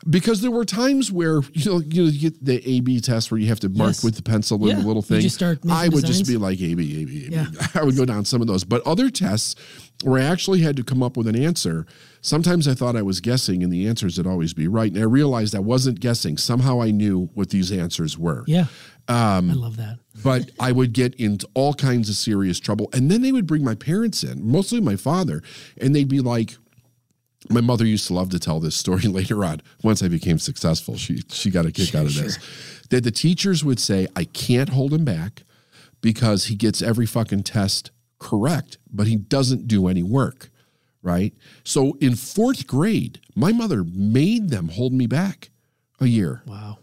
because 0.09 0.41
there 0.41 0.49
were 0.49 0.65
times 0.65 1.11
where 1.11 1.41
you 1.53 1.65
know 1.71 1.79
you, 1.79 2.03
know, 2.03 2.09
you 2.09 2.19
get 2.31 2.43
the 2.43 2.67
A 2.67 2.79
B 2.79 2.99
test 2.99 3.29
where 3.29 3.39
you 3.39 3.47
have 3.49 3.59
to 3.59 3.69
mark 3.69 3.89
Yes. 3.89 4.03
with 4.03 4.15
the 4.15 4.23
pencil 4.23 4.59
Yeah. 4.61 4.73
and 4.73 4.83
the 4.83 4.87
little 4.87 5.03
thing. 5.03 5.21
just 5.21 5.35
start 5.35 5.63
making 5.63 5.77
I 5.77 5.89
would 5.89 6.03
just 6.05 6.25
be 6.25 6.37
like 6.37 6.59
A 6.61 6.73
B 6.73 7.01
A 7.01 7.05
B 7.05 7.25
A 7.25 7.29
B. 7.29 7.35
Yeah. 7.35 7.45
I 7.75 7.83
would 7.83 7.95
go 7.95 8.05
down 8.05 8.25
some 8.25 8.41
of 8.41 8.47
those, 8.47 8.63
but 8.63 8.81
other 8.87 9.11
tests 9.11 9.55
where 10.03 10.19
I 10.19 10.25
actually 10.25 10.61
had 10.61 10.75
to 10.77 10.83
come 10.83 11.03
up 11.03 11.15
with 11.15 11.27
an 11.27 11.35
answer. 11.35 11.85
Sometimes 12.21 12.67
I 12.67 12.73
thought 12.73 12.95
I 12.95 13.01
was 13.03 13.19
guessing, 13.19 13.63
and 13.63 13.71
the 13.71 13.87
answers 13.87 14.17
would 14.17 14.25
always 14.27 14.53
be 14.53 14.67
right. 14.67 14.91
And 14.91 14.99
I 14.99 15.05
realized 15.05 15.53
I 15.55 15.59
wasn't 15.59 15.99
guessing. 15.99 16.37
Somehow 16.37 16.81
I 16.81 16.89
knew 16.89 17.29
what 17.35 17.49
these 17.49 17.71
answers 17.71 18.17
were 18.17 18.43
Yeah. 18.47 18.65
Um, 19.07 19.49
I 19.51 19.53
love 19.53 19.77
that. 19.77 19.99
but 20.23 20.49
I 20.59 20.71
would 20.71 20.93
get 20.93 21.13
into 21.15 21.47
all 21.53 21.73
kinds 21.75 22.09
of 22.09 22.15
serious 22.15 22.59
trouble. 22.59 22.89
And 22.93 23.11
then 23.11 23.21
they 23.21 23.31
would 23.31 23.45
bring 23.45 23.63
my 23.63 23.75
parents 23.75 24.23
in, 24.23 24.47
mostly 24.47 24.79
my 24.81 24.95
father, 24.95 25.43
and 25.79 25.95
they'd 25.95 26.07
be 26.07 26.19
like, 26.19 26.57
my 27.49 27.61
mother 27.61 27.85
used 27.85 28.07
to 28.07 28.13
love 28.13 28.29
to 28.29 28.39
tell 28.39 28.59
this 28.59 28.75
story 28.75 29.01
later 29.07 29.43
on. 29.43 29.61
Once 29.83 30.03
I 30.03 30.07
became 30.07 30.39
successful, 30.39 30.97
she 30.97 31.21
she 31.29 31.49
got 31.49 31.65
a 31.65 31.71
kick 31.71 31.95
out 31.95 32.05
of 32.05 32.13
this. 32.15 32.37
That 32.89 33.03
the 33.03 33.11
teachers 33.11 33.63
would 33.63 33.79
say, 33.79 34.07
I 34.15 34.25
can't 34.25 34.69
hold 34.69 34.93
him 34.93 35.05
back 35.05 35.43
because 36.01 36.45
he 36.45 36.55
gets 36.55 36.81
every 36.81 37.05
fucking 37.05 37.43
test 37.43 37.91
correct, 38.19 38.77
but 38.91 39.07
he 39.07 39.15
doesn't 39.15 39.67
do 39.67 39.87
any 39.87 40.03
work. 40.03 40.49
Right. 41.03 41.33
So 41.63 41.97
in 41.99 42.15
fourth 42.15 42.67
grade, 42.67 43.19
my 43.35 43.51
mother 43.51 43.83
made 43.83 44.49
them 44.49 44.67
hold 44.69 44.93
me 44.93 45.07
back 45.07 45.49
a 45.99 46.05
year 46.05 46.43
Wow. 46.45 46.77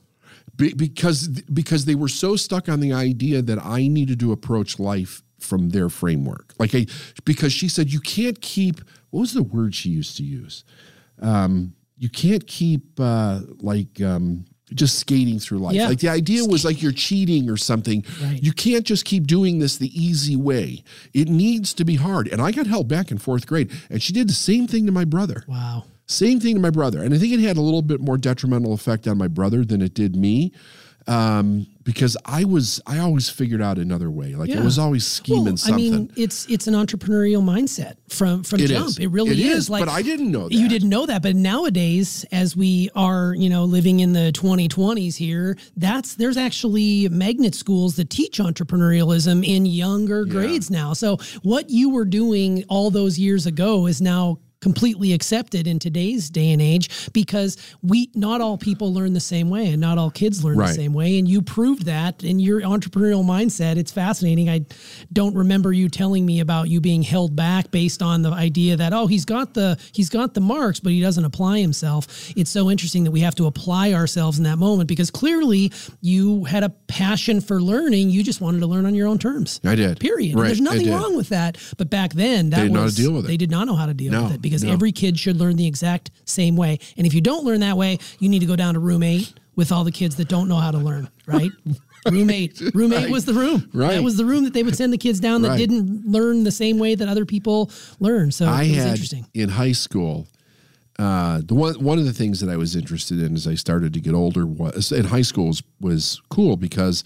be, 0.56 0.72
because 0.74 1.28
because 1.28 1.84
they 1.84 1.94
were 1.94 2.08
so 2.08 2.34
stuck 2.34 2.68
on 2.68 2.80
the 2.80 2.92
idea 2.92 3.42
that 3.42 3.64
I 3.64 3.86
needed 3.86 4.18
to 4.20 4.32
approach 4.32 4.80
life 4.80 5.22
from 5.38 5.68
their 5.70 5.88
framework. 5.88 6.52
Like 6.58 6.74
I, 6.74 6.86
because 7.24 7.52
she 7.52 7.68
said 7.68 7.92
you 7.92 8.00
can't 8.00 8.40
keep 8.40 8.80
what 9.10 9.20
was 9.20 9.32
the 9.32 9.42
word 9.42 9.74
she 9.74 9.90
used 9.90 10.16
to 10.18 10.22
use? 10.22 10.64
Um, 11.20 11.74
you 11.96 12.08
can't 12.08 12.46
keep 12.46 13.00
uh, 13.00 13.40
like 13.60 14.00
um, 14.00 14.44
just 14.74 14.98
skating 14.98 15.38
through 15.38 15.58
life. 15.58 15.74
Yeah. 15.74 15.88
Like 15.88 16.00
the 16.00 16.08
idea 16.08 16.44
was 16.44 16.64
like 16.64 16.82
you're 16.82 16.92
cheating 16.92 17.50
or 17.50 17.56
something. 17.56 18.04
Right. 18.22 18.42
You 18.42 18.52
can't 18.52 18.84
just 18.84 19.04
keep 19.04 19.26
doing 19.26 19.58
this 19.58 19.78
the 19.78 19.90
easy 20.00 20.36
way. 20.36 20.84
It 21.14 21.28
needs 21.28 21.74
to 21.74 21.84
be 21.84 21.96
hard. 21.96 22.28
And 22.28 22.40
I 22.40 22.52
got 22.52 22.66
held 22.66 22.88
back 22.88 23.10
in 23.10 23.18
fourth 23.18 23.46
grade, 23.46 23.72
and 23.90 24.02
she 24.02 24.12
did 24.12 24.28
the 24.28 24.34
same 24.34 24.66
thing 24.66 24.86
to 24.86 24.92
my 24.92 25.04
brother. 25.04 25.44
Wow. 25.48 25.84
Same 26.06 26.40
thing 26.40 26.54
to 26.54 26.60
my 26.60 26.70
brother. 26.70 27.02
And 27.02 27.12
I 27.12 27.18
think 27.18 27.34
it 27.34 27.40
had 27.40 27.56
a 27.56 27.60
little 27.60 27.82
bit 27.82 28.00
more 28.00 28.16
detrimental 28.16 28.72
effect 28.72 29.06
on 29.06 29.18
my 29.18 29.28
brother 29.28 29.64
than 29.64 29.82
it 29.82 29.92
did 29.94 30.16
me. 30.16 30.52
Um, 31.06 31.66
because 31.88 32.18
I 32.26 32.44
was, 32.44 32.82
I 32.86 32.98
always 32.98 33.30
figured 33.30 33.62
out 33.62 33.78
another 33.78 34.10
way. 34.10 34.34
Like 34.34 34.50
I 34.50 34.56
Yeah. 34.56 34.62
was 34.62 34.78
always 34.78 35.06
scheming 35.06 35.44
Well, 35.44 35.56
something. 35.56 35.94
I 35.94 35.96
mean, 35.96 36.12
it's 36.16 36.44
it's 36.50 36.66
an 36.66 36.74
entrepreneurial 36.74 37.42
mindset 37.42 37.94
from 38.10 38.42
from 38.42 38.60
It 38.60 38.66
jump. 38.68 38.88
is. 38.88 38.98
It 38.98 39.06
really 39.06 39.30
It 39.30 39.38
is. 39.38 39.58
is, 39.60 39.68
but 39.70 39.88
I 39.88 40.02
didn't 40.02 40.30
know 40.30 40.48
You 40.50 40.68
didn't 40.68 40.90
know 40.90 41.06
that, 41.06 41.22
but 41.22 41.34
nowadays, 41.34 42.26
as 42.30 42.54
we 42.54 42.90
are, 42.94 43.34
you 43.34 43.48
know, 43.48 43.64
living 43.64 44.00
in 44.00 44.12
the 44.12 44.32
2020s 44.34 45.16
here, 45.16 45.56
that's 45.78 46.14
there's 46.16 46.36
actually 46.36 47.08
magnet 47.08 47.54
schools 47.54 47.96
that 47.96 48.10
teach 48.10 48.38
entrepreneurialism 48.38 49.42
in 49.42 49.64
younger 49.64 50.26
grades 50.26 50.70
now. 50.70 50.92
So 50.92 51.16
what 51.42 51.70
you 51.70 51.88
were 51.88 52.04
doing 52.04 52.64
all 52.68 52.90
those 52.90 53.18
years 53.18 53.46
ago 53.46 53.86
is 53.86 54.02
now 54.02 54.40
completely 54.60 55.12
accepted 55.12 55.66
in 55.66 55.78
today's 55.78 56.30
day 56.30 56.50
and 56.50 56.60
age 56.60 57.12
because 57.12 57.56
we 57.82 58.10
not 58.14 58.40
all 58.40 58.58
people 58.58 58.92
learn 58.92 59.12
the 59.12 59.20
same 59.20 59.48
way 59.50 59.68
and 59.70 59.80
not 59.80 59.98
all 59.98 60.10
kids 60.10 60.42
learn 60.44 60.56
the 60.56 60.74
same 60.74 60.92
way. 60.92 61.18
And 61.18 61.28
you 61.28 61.42
proved 61.42 61.84
that 61.86 62.24
in 62.24 62.40
your 62.40 62.60
entrepreneurial 62.62 63.24
mindset. 63.24 63.76
It's 63.76 63.92
fascinating. 63.92 64.48
I 64.50 64.66
don't 65.12 65.34
remember 65.36 65.72
you 65.72 65.88
telling 65.88 66.26
me 66.26 66.40
about 66.40 66.68
you 66.68 66.80
being 66.80 67.02
held 67.02 67.36
back 67.36 67.70
based 67.70 68.02
on 68.02 68.22
the 68.22 68.30
idea 68.32 68.76
that 68.76 68.92
oh 68.92 69.06
he's 69.06 69.24
got 69.24 69.54
the 69.54 69.78
he's 69.92 70.08
got 70.08 70.34
the 70.34 70.40
marks 70.40 70.80
but 70.80 70.90
he 70.92 71.00
doesn't 71.00 71.24
apply 71.24 71.58
himself. 71.60 72.06
It's 72.36 72.50
so 72.50 72.70
interesting 72.70 73.04
that 73.04 73.10
we 73.12 73.20
have 73.20 73.34
to 73.36 73.46
apply 73.46 73.92
ourselves 73.92 74.38
in 74.38 74.44
that 74.44 74.58
moment 74.58 74.88
because 74.88 75.10
clearly 75.10 75.72
you 76.00 76.44
had 76.44 76.64
a 76.64 76.70
passion 76.88 77.40
for 77.40 77.60
learning. 77.60 78.10
You 78.10 78.24
just 78.24 78.40
wanted 78.40 78.60
to 78.60 78.66
learn 78.66 78.86
on 78.86 78.94
your 78.94 79.06
own 79.06 79.18
terms. 79.18 79.60
I 79.64 79.74
did. 79.76 80.00
period. 80.00 80.32
And 80.32 80.40
Right, 80.40 80.46
there's 80.48 80.60
nothing 80.60 80.90
wrong 80.90 81.16
with 81.16 81.28
that. 81.30 81.58
But 81.76 81.90
back 81.90 82.12
then 82.12 82.50
that 82.50 82.56
They 82.56 82.62
didn't 82.64 82.74
know 82.74 82.80
how 82.80 82.82
to 82.82 82.86
was 82.86 82.96
deal 82.96 83.12
with 83.12 83.24
it. 83.24 83.28
they 83.28 83.36
did 83.36 83.50
not 83.50 83.66
know 83.66 83.74
how 83.76 83.86
to 83.86 83.94
deal 83.94 84.12
No, 84.12 84.24
with 84.24 84.34
it 84.34 84.42
because 84.48 84.64
no. 84.64 84.72
every 84.72 84.92
kid 84.92 85.18
should 85.18 85.36
learn 85.36 85.56
the 85.56 85.66
exact 85.66 86.10
same 86.24 86.56
way 86.56 86.78
and 86.96 87.06
if 87.06 87.14
you 87.14 87.20
don't 87.20 87.44
learn 87.44 87.60
that 87.60 87.76
way 87.76 87.98
you 88.18 88.28
need 88.28 88.40
to 88.40 88.46
go 88.46 88.56
down 88.56 88.74
to 88.74 88.80
room 88.80 89.02
8 89.02 89.32
with 89.56 89.72
all 89.72 89.84
the 89.84 89.92
kids 89.92 90.16
that 90.16 90.28
don't 90.28 90.48
know 90.48 90.56
how 90.56 90.70
to 90.70 90.78
learn 90.78 91.08
right 91.26 91.50
room 92.10 92.30
8 92.30 92.60
room 92.74 92.92
8 92.92 92.96
Right. 93.02 93.10
was 93.10 93.24
the 93.24 93.34
room 93.34 93.68
right 93.74 93.94
that 93.94 94.02
was 94.02 94.16
the 94.16 94.24
room 94.24 94.44
that 94.44 94.52
they 94.54 94.62
would 94.62 94.76
send 94.76 94.92
the 94.92 94.98
kids 94.98 95.20
down 95.20 95.42
that 95.42 95.48
Right. 95.50 95.58
didn't 95.58 96.06
learn 96.06 96.44
the 96.44 96.52
same 96.52 96.78
way 96.78 96.94
that 96.94 97.08
other 97.08 97.24
people 97.24 97.70
learn 98.00 98.30
so 98.32 98.46
I 98.46 98.62
it 98.64 98.68
was 98.70 98.76
had 98.78 98.88
interesting 98.92 99.26
in 99.34 99.48
high 99.50 99.72
school. 99.72 100.26
Uh, 100.98 101.40
the 101.46 101.54
one 101.54 101.74
one 101.76 101.96
of 102.00 102.04
the 102.04 102.12
things 102.12 102.40
that 102.40 102.50
I 102.50 102.56
was 102.56 102.74
interested 102.74 103.22
in 103.22 103.34
as 103.36 103.46
I 103.46 103.54
started 103.54 103.92
to 103.94 104.00
get 104.00 104.14
older 104.14 104.44
was 104.44 104.90
in 104.90 105.04
high 105.04 105.22
school 105.22 105.46
was, 105.46 105.62
was 105.80 106.20
cool 106.28 106.56
because 106.56 107.04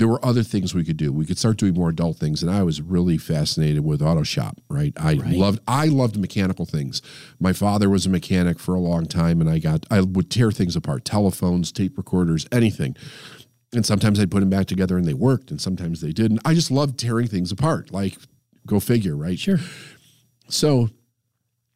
there 0.00 0.08
were 0.08 0.24
other 0.24 0.42
things 0.42 0.74
we 0.74 0.82
could 0.82 0.96
do. 0.96 1.12
We 1.12 1.26
could 1.26 1.38
start 1.38 1.58
doing 1.58 1.74
more 1.74 1.90
adult 1.90 2.16
things, 2.16 2.42
and 2.42 2.50
I 2.50 2.62
was 2.62 2.80
really 2.80 3.18
fascinated 3.18 3.84
with 3.84 4.00
auto 4.00 4.22
shop. 4.22 4.58
Right, 4.70 4.94
I 4.96 5.12
loved 5.12 5.60
I 5.68 5.86
loved 5.86 6.18
mechanical 6.18 6.64
things. 6.64 7.02
My 7.38 7.52
father 7.52 7.90
was 7.90 8.06
a 8.06 8.08
mechanic 8.08 8.58
for 8.58 8.74
a 8.74 8.80
long 8.80 9.04
time, 9.04 9.42
and 9.42 9.50
I 9.50 9.58
got 9.58 9.84
I 9.90 10.00
would 10.00 10.30
tear 10.30 10.50
things 10.50 10.74
apart: 10.74 11.04
telephones, 11.04 11.70
tape 11.70 11.98
recorders, 11.98 12.46
anything. 12.50 12.96
And 13.74 13.84
sometimes 13.84 14.18
I'd 14.18 14.30
put 14.30 14.40
them 14.40 14.48
back 14.50 14.66
together 14.66 14.96
and 14.96 15.06
they 15.06 15.14
worked, 15.14 15.50
and 15.50 15.60
sometimes 15.60 16.00
they 16.00 16.12
didn't. 16.12 16.40
I 16.46 16.54
just 16.54 16.70
loved 16.70 16.98
tearing 16.98 17.28
things 17.28 17.52
apart. 17.52 17.92
Like, 17.92 18.16
go 18.66 18.80
figure, 18.80 19.14
right? 19.14 19.38
sure 19.38 19.58
So 20.48 20.88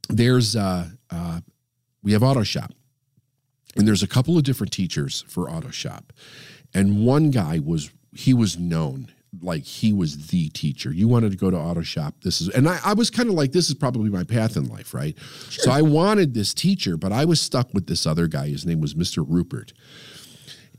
there's 0.09 0.57
uh, 0.57 0.89
uh, 1.11 1.41
we 2.03 2.13
have 2.13 2.23
auto 2.23 2.43
shop, 2.43 2.73
and 3.77 3.87
there's 3.87 4.03
a 4.03 4.09
couple 4.09 4.39
of 4.39 4.45
different 4.45 4.73
teachers 4.73 5.27
for 5.29 5.51
auto 5.51 5.71
shop, 5.71 6.15
and 6.73 7.05
one 7.05 7.31
guy 7.31 7.61
was 7.63 7.91
he 8.15 8.35
was 8.35 8.59
known 8.59 9.11
like 9.43 9.65
he 9.65 9.93
was 9.93 10.29
the 10.29 10.49
teacher. 10.51 10.93
You 10.93 11.09
wanted 11.09 11.33
to 11.33 11.37
go 11.37 11.51
to 11.51 11.57
auto 11.57 11.83
shop. 11.83 12.15
This 12.23 12.41
is, 12.41 12.49
and 12.51 12.69
I, 12.69 12.79
I 12.85 12.95
was 12.95 13.11
kind 13.11 13.29
of 13.29 13.35
like, 13.35 13.51
this 13.51 13.69
is 13.69 13.75
probably 13.75 14.09
my 14.09 14.23
path 14.23 14.57
in 14.57 14.69
life, 14.69 14.95
right? 14.95 15.17
So 15.51 15.73
I 15.73 15.83
wanted 15.83 16.35
this 16.35 16.55
teacher, 16.55 16.97
but 16.97 17.11
I 17.11 17.25
was 17.25 17.41
stuck 17.41 17.75
with 17.75 17.89
this 17.89 18.07
other 18.07 18.29
guy. 18.29 18.49
His 18.49 18.65
name 18.65 18.81
was 18.81 18.95
Mr. 18.95 19.25
Rupert, 19.27 19.73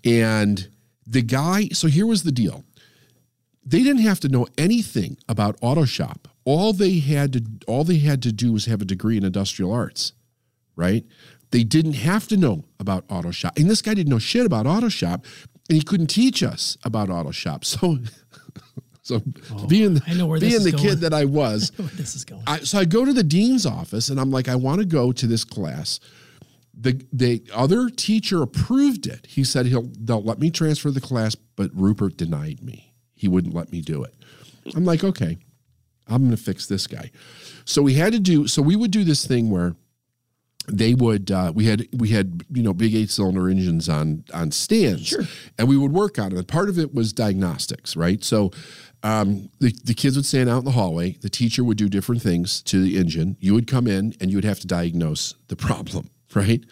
and 0.05 0.69
the 1.05 1.21
guy. 1.21 1.67
So 1.73 1.87
here 1.87 2.05
was 2.05 2.23
the 2.23 2.31
deal 2.31 2.63
they 3.65 3.81
didn't 3.81 4.03
have 4.03 4.19
to 4.19 4.29
know 4.29 4.47
anything 4.57 5.17
about 5.27 5.57
auto 5.61 5.85
shop 5.85 6.27
all 6.45 6.71
they 6.71 6.99
had 6.99 7.33
to 7.33 7.43
all 7.67 7.83
they 7.83 7.97
had 7.97 8.21
to 8.21 8.31
do 8.31 8.53
was 8.53 8.65
have 8.65 8.81
a 8.81 8.85
degree 8.85 9.17
in 9.17 9.25
industrial 9.25 9.73
arts 9.73 10.13
right 10.75 11.03
they 11.51 11.63
didn't 11.63 11.93
have 11.93 12.27
to 12.27 12.37
know 12.37 12.63
about 12.79 13.03
auto 13.09 13.31
shop 13.31 13.57
and 13.57 13.69
this 13.69 13.81
guy 13.81 13.93
didn't 13.93 14.11
know 14.11 14.19
shit 14.19 14.45
about 14.45 14.67
auto 14.67 14.89
shop 14.89 15.25
and 15.69 15.77
he 15.77 15.81
couldn't 15.83 16.07
teach 16.07 16.43
us 16.43 16.77
about 16.83 17.09
auto 17.09 17.31
shop 17.31 17.65
so 17.73 17.97
so 19.01 19.21
oh, 19.51 19.67
being 19.67 19.97
Oh, 19.97 20.01
I 20.07 20.13
know 20.15 20.25
where 20.27 20.39
this 20.39 20.51
being 20.53 20.63
the 20.63 20.71
going. 20.71 20.83
kid 20.83 20.99
that 21.01 21.13
i 21.13 21.25
was 21.25 21.71
where 21.77 21.87
this 21.89 22.15
is 22.15 22.25
going 22.25 22.43
I, 22.47 22.59
so 22.59 22.79
I 22.79 22.85
go 22.85 23.05
to 23.05 23.13
the 23.13 23.23
dean's 23.23 23.65
office 23.65 24.09
and 24.09 24.19
I'm 24.19 24.31
like, 24.31 24.47
I 24.49 24.55
want 24.55 24.79
to 24.79 24.85
go 24.85 25.11
to 25.11 25.27
this 25.27 25.43
class. 25.43 25.99
The 26.77 27.05
the 27.13 27.41
other 27.53 27.89
teacher 27.89 28.41
approved 28.41 29.07
it. 29.07 29.25
He 29.27 29.43
said 29.45 29.65
he'll 29.67 29.89
they'll 29.97 30.21
let 30.23 30.39
me 30.39 30.49
transfer 30.51 30.91
the 30.91 30.99
class, 31.01 31.33
but 31.35 31.69
Rupert 31.73 32.17
denied 32.17 32.61
me. 32.61 32.93
He 33.15 33.27
wouldn't 33.29 33.53
let 33.53 33.71
me 33.71 33.79
do 33.81 34.03
it. 34.03 34.13
I'm 34.75 34.83
like, 34.83 35.03
okay, 35.03 35.37
I'm 36.07 36.23
going 36.23 36.31
to 36.35 36.37
fix 36.37 36.67
this 36.67 36.85
guy. 36.87 37.11
So 37.63 37.81
we 37.81 37.93
had 37.93 38.11
to 38.13 38.19
do. 38.19 38.47
So 38.47 38.61
we 38.61 38.75
would 38.75 38.91
do 38.91 39.03
this 39.05 39.25
thing 39.25 39.49
where 39.49 39.75
they 40.67 40.93
would 40.93 41.31
uh, 41.31 41.51
we 41.55 41.65
had 41.65 41.87
we 41.93 42.09
had 42.09 42.43
you 42.51 42.63
know 42.63 42.73
big 42.73 42.95
eight 42.95 43.09
cylinder 43.09 43.49
engines 43.49 43.87
on 43.89 44.23
on 44.33 44.51
stands. 44.51 45.15
And 45.57 45.67
we 45.67 45.77
would 45.77 45.91
work 45.91 46.17
on 46.19 46.35
it. 46.35 46.47
Part 46.47 46.69
of 46.69 46.77
it 46.79 46.93
was 46.93 47.13
diagnostics 47.13 47.95
right? 47.95 48.23
So 48.23 48.51
um, 49.03 49.49
the, 49.59 49.71
the 49.83 49.93
kids 49.93 50.15
would 50.15 50.25
stand 50.25 50.49
out 50.49 50.59
in 50.59 50.65
the 50.65 50.71
hallway. 50.71 51.11
The 51.21 51.29
teacher 51.29 51.63
would 51.63 51.77
do 51.77 51.87
different 51.87 52.21
things 52.23 52.61
to 52.63 52.81
the 52.81 52.97
engine. 52.97 53.37
You 53.39 53.53
would 53.53 53.67
come 53.67 53.85
in 53.87 54.15
and 54.19 54.31
you 54.31 54.37
would 54.37 54.43
have 54.45 54.59
to 54.61 54.67
diagnose 54.67 55.35
the 55.47 55.55
problem 55.55 56.09
right? 56.35 56.63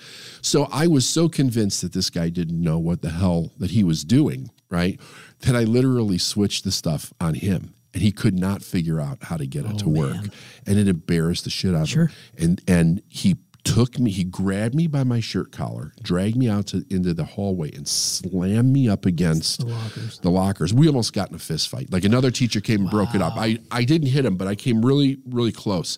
So 0.41 0.67
i 0.71 0.87
was 0.87 1.07
so 1.07 1.29
convinced 1.29 1.81
that 1.81 1.93
this 1.93 2.09
guy 2.09 2.29
didn't 2.29 2.61
know 2.61 2.79
what 2.79 3.01
the 3.01 3.11
hell 3.11 3.51
that 3.59 3.71
he 3.71 3.83
was 3.83 4.03
doing 4.03 4.49
right 4.69 4.99
that 5.41 5.55
i 5.55 5.63
literally 5.63 6.17
switched 6.17 6.63
the 6.63 6.71
stuff 6.71 7.13
on 7.21 7.35
him. 7.35 7.75
And 7.93 8.01
he 8.01 8.11
could 8.11 8.33
not 8.39 8.63
figure 8.63 8.99
out 8.99 9.19
how 9.25 9.37
to 9.37 9.45
get 9.45 9.65
it 9.65 9.77
to 9.79 9.87
work. 9.89 10.15
man. 10.15 10.31
and 10.65 10.79
it 10.79 10.87
embarrassed 10.87 11.43
the 11.43 11.51
shit 11.51 11.75
out 11.75 11.87
Sure. 11.89 12.05
of 12.05 12.09
him. 12.09 12.15
And 12.39 12.61
and 12.67 13.01
he 13.07 13.35
took 13.63 13.97
me, 13.97 14.11
he 14.11 14.23
grabbed 14.23 14.75
me 14.75 14.87
by 14.87 15.03
my 15.03 15.19
shirt 15.19 15.51
collar, 15.51 15.93
dragged 16.01 16.35
me 16.35 16.49
out 16.49 16.67
to, 16.67 16.85
into 16.89 17.13
the 17.13 17.23
hallway, 17.23 17.71
and 17.71 17.87
slammed 17.87 18.71
me 18.73 18.89
up 18.89 19.05
against 19.05 19.59
The 19.61 19.65
lockers. 19.67 20.19
the 20.19 20.29
lockers. 20.29 20.73
We 20.73 20.87
almost 20.87 21.13
got 21.13 21.29
in 21.29 21.35
a 21.35 21.39
fist 21.39 21.69
fight. 21.69 21.91
Like 21.91 22.03
another 22.03 22.31
teacher 22.31 22.59
came 22.61 22.81
and 22.81 22.89
broke 22.89 23.15
it 23.15 23.21
up. 23.21 23.33
I, 23.37 23.59
I 23.71 23.83
didn't 23.83 24.07
hit 24.09 24.25
him, 24.25 24.35
but 24.37 24.47
I 24.47 24.55
came 24.55 24.83
really, 24.85 25.17
really 25.25 25.51
close. 25.51 25.97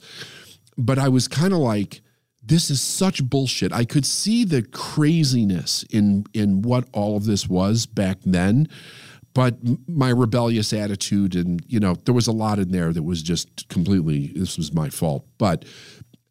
But 0.77 0.99
I 0.99 1.07
was 1.09 1.27
kind 1.27 1.53
of 1.53 1.59
like, 1.59 2.01
this 2.43 2.69
is 2.69 2.79
such 2.81 3.23
bullshit. 3.27 3.73
I 3.73 3.85
could 3.85 4.05
see 4.05 4.43
the 4.45 4.61
craziness 4.61 5.83
in 5.89 6.25
in 6.33 6.61
what 6.61 6.87
all 6.93 7.17
of 7.17 7.25
this 7.25 7.47
was 7.49 7.85
back 7.85 8.17
then. 8.23 8.67
But 9.33 9.57
my 9.89 10.09
rebellious 10.09 10.71
attitude, 10.71 11.35
and 11.35 11.61
you 11.67 11.79
know, 11.79 11.95
there 12.05 12.13
was 12.13 12.27
a 12.27 12.31
lot 12.31 12.57
in 12.59 12.71
there 12.71 12.93
that 12.93 13.03
was 13.03 13.21
just 13.23 13.67
completely. 13.67 14.27
This 14.35 14.57
was 14.57 14.73
my 14.73 14.89
fault, 14.89 15.25
but 15.37 15.65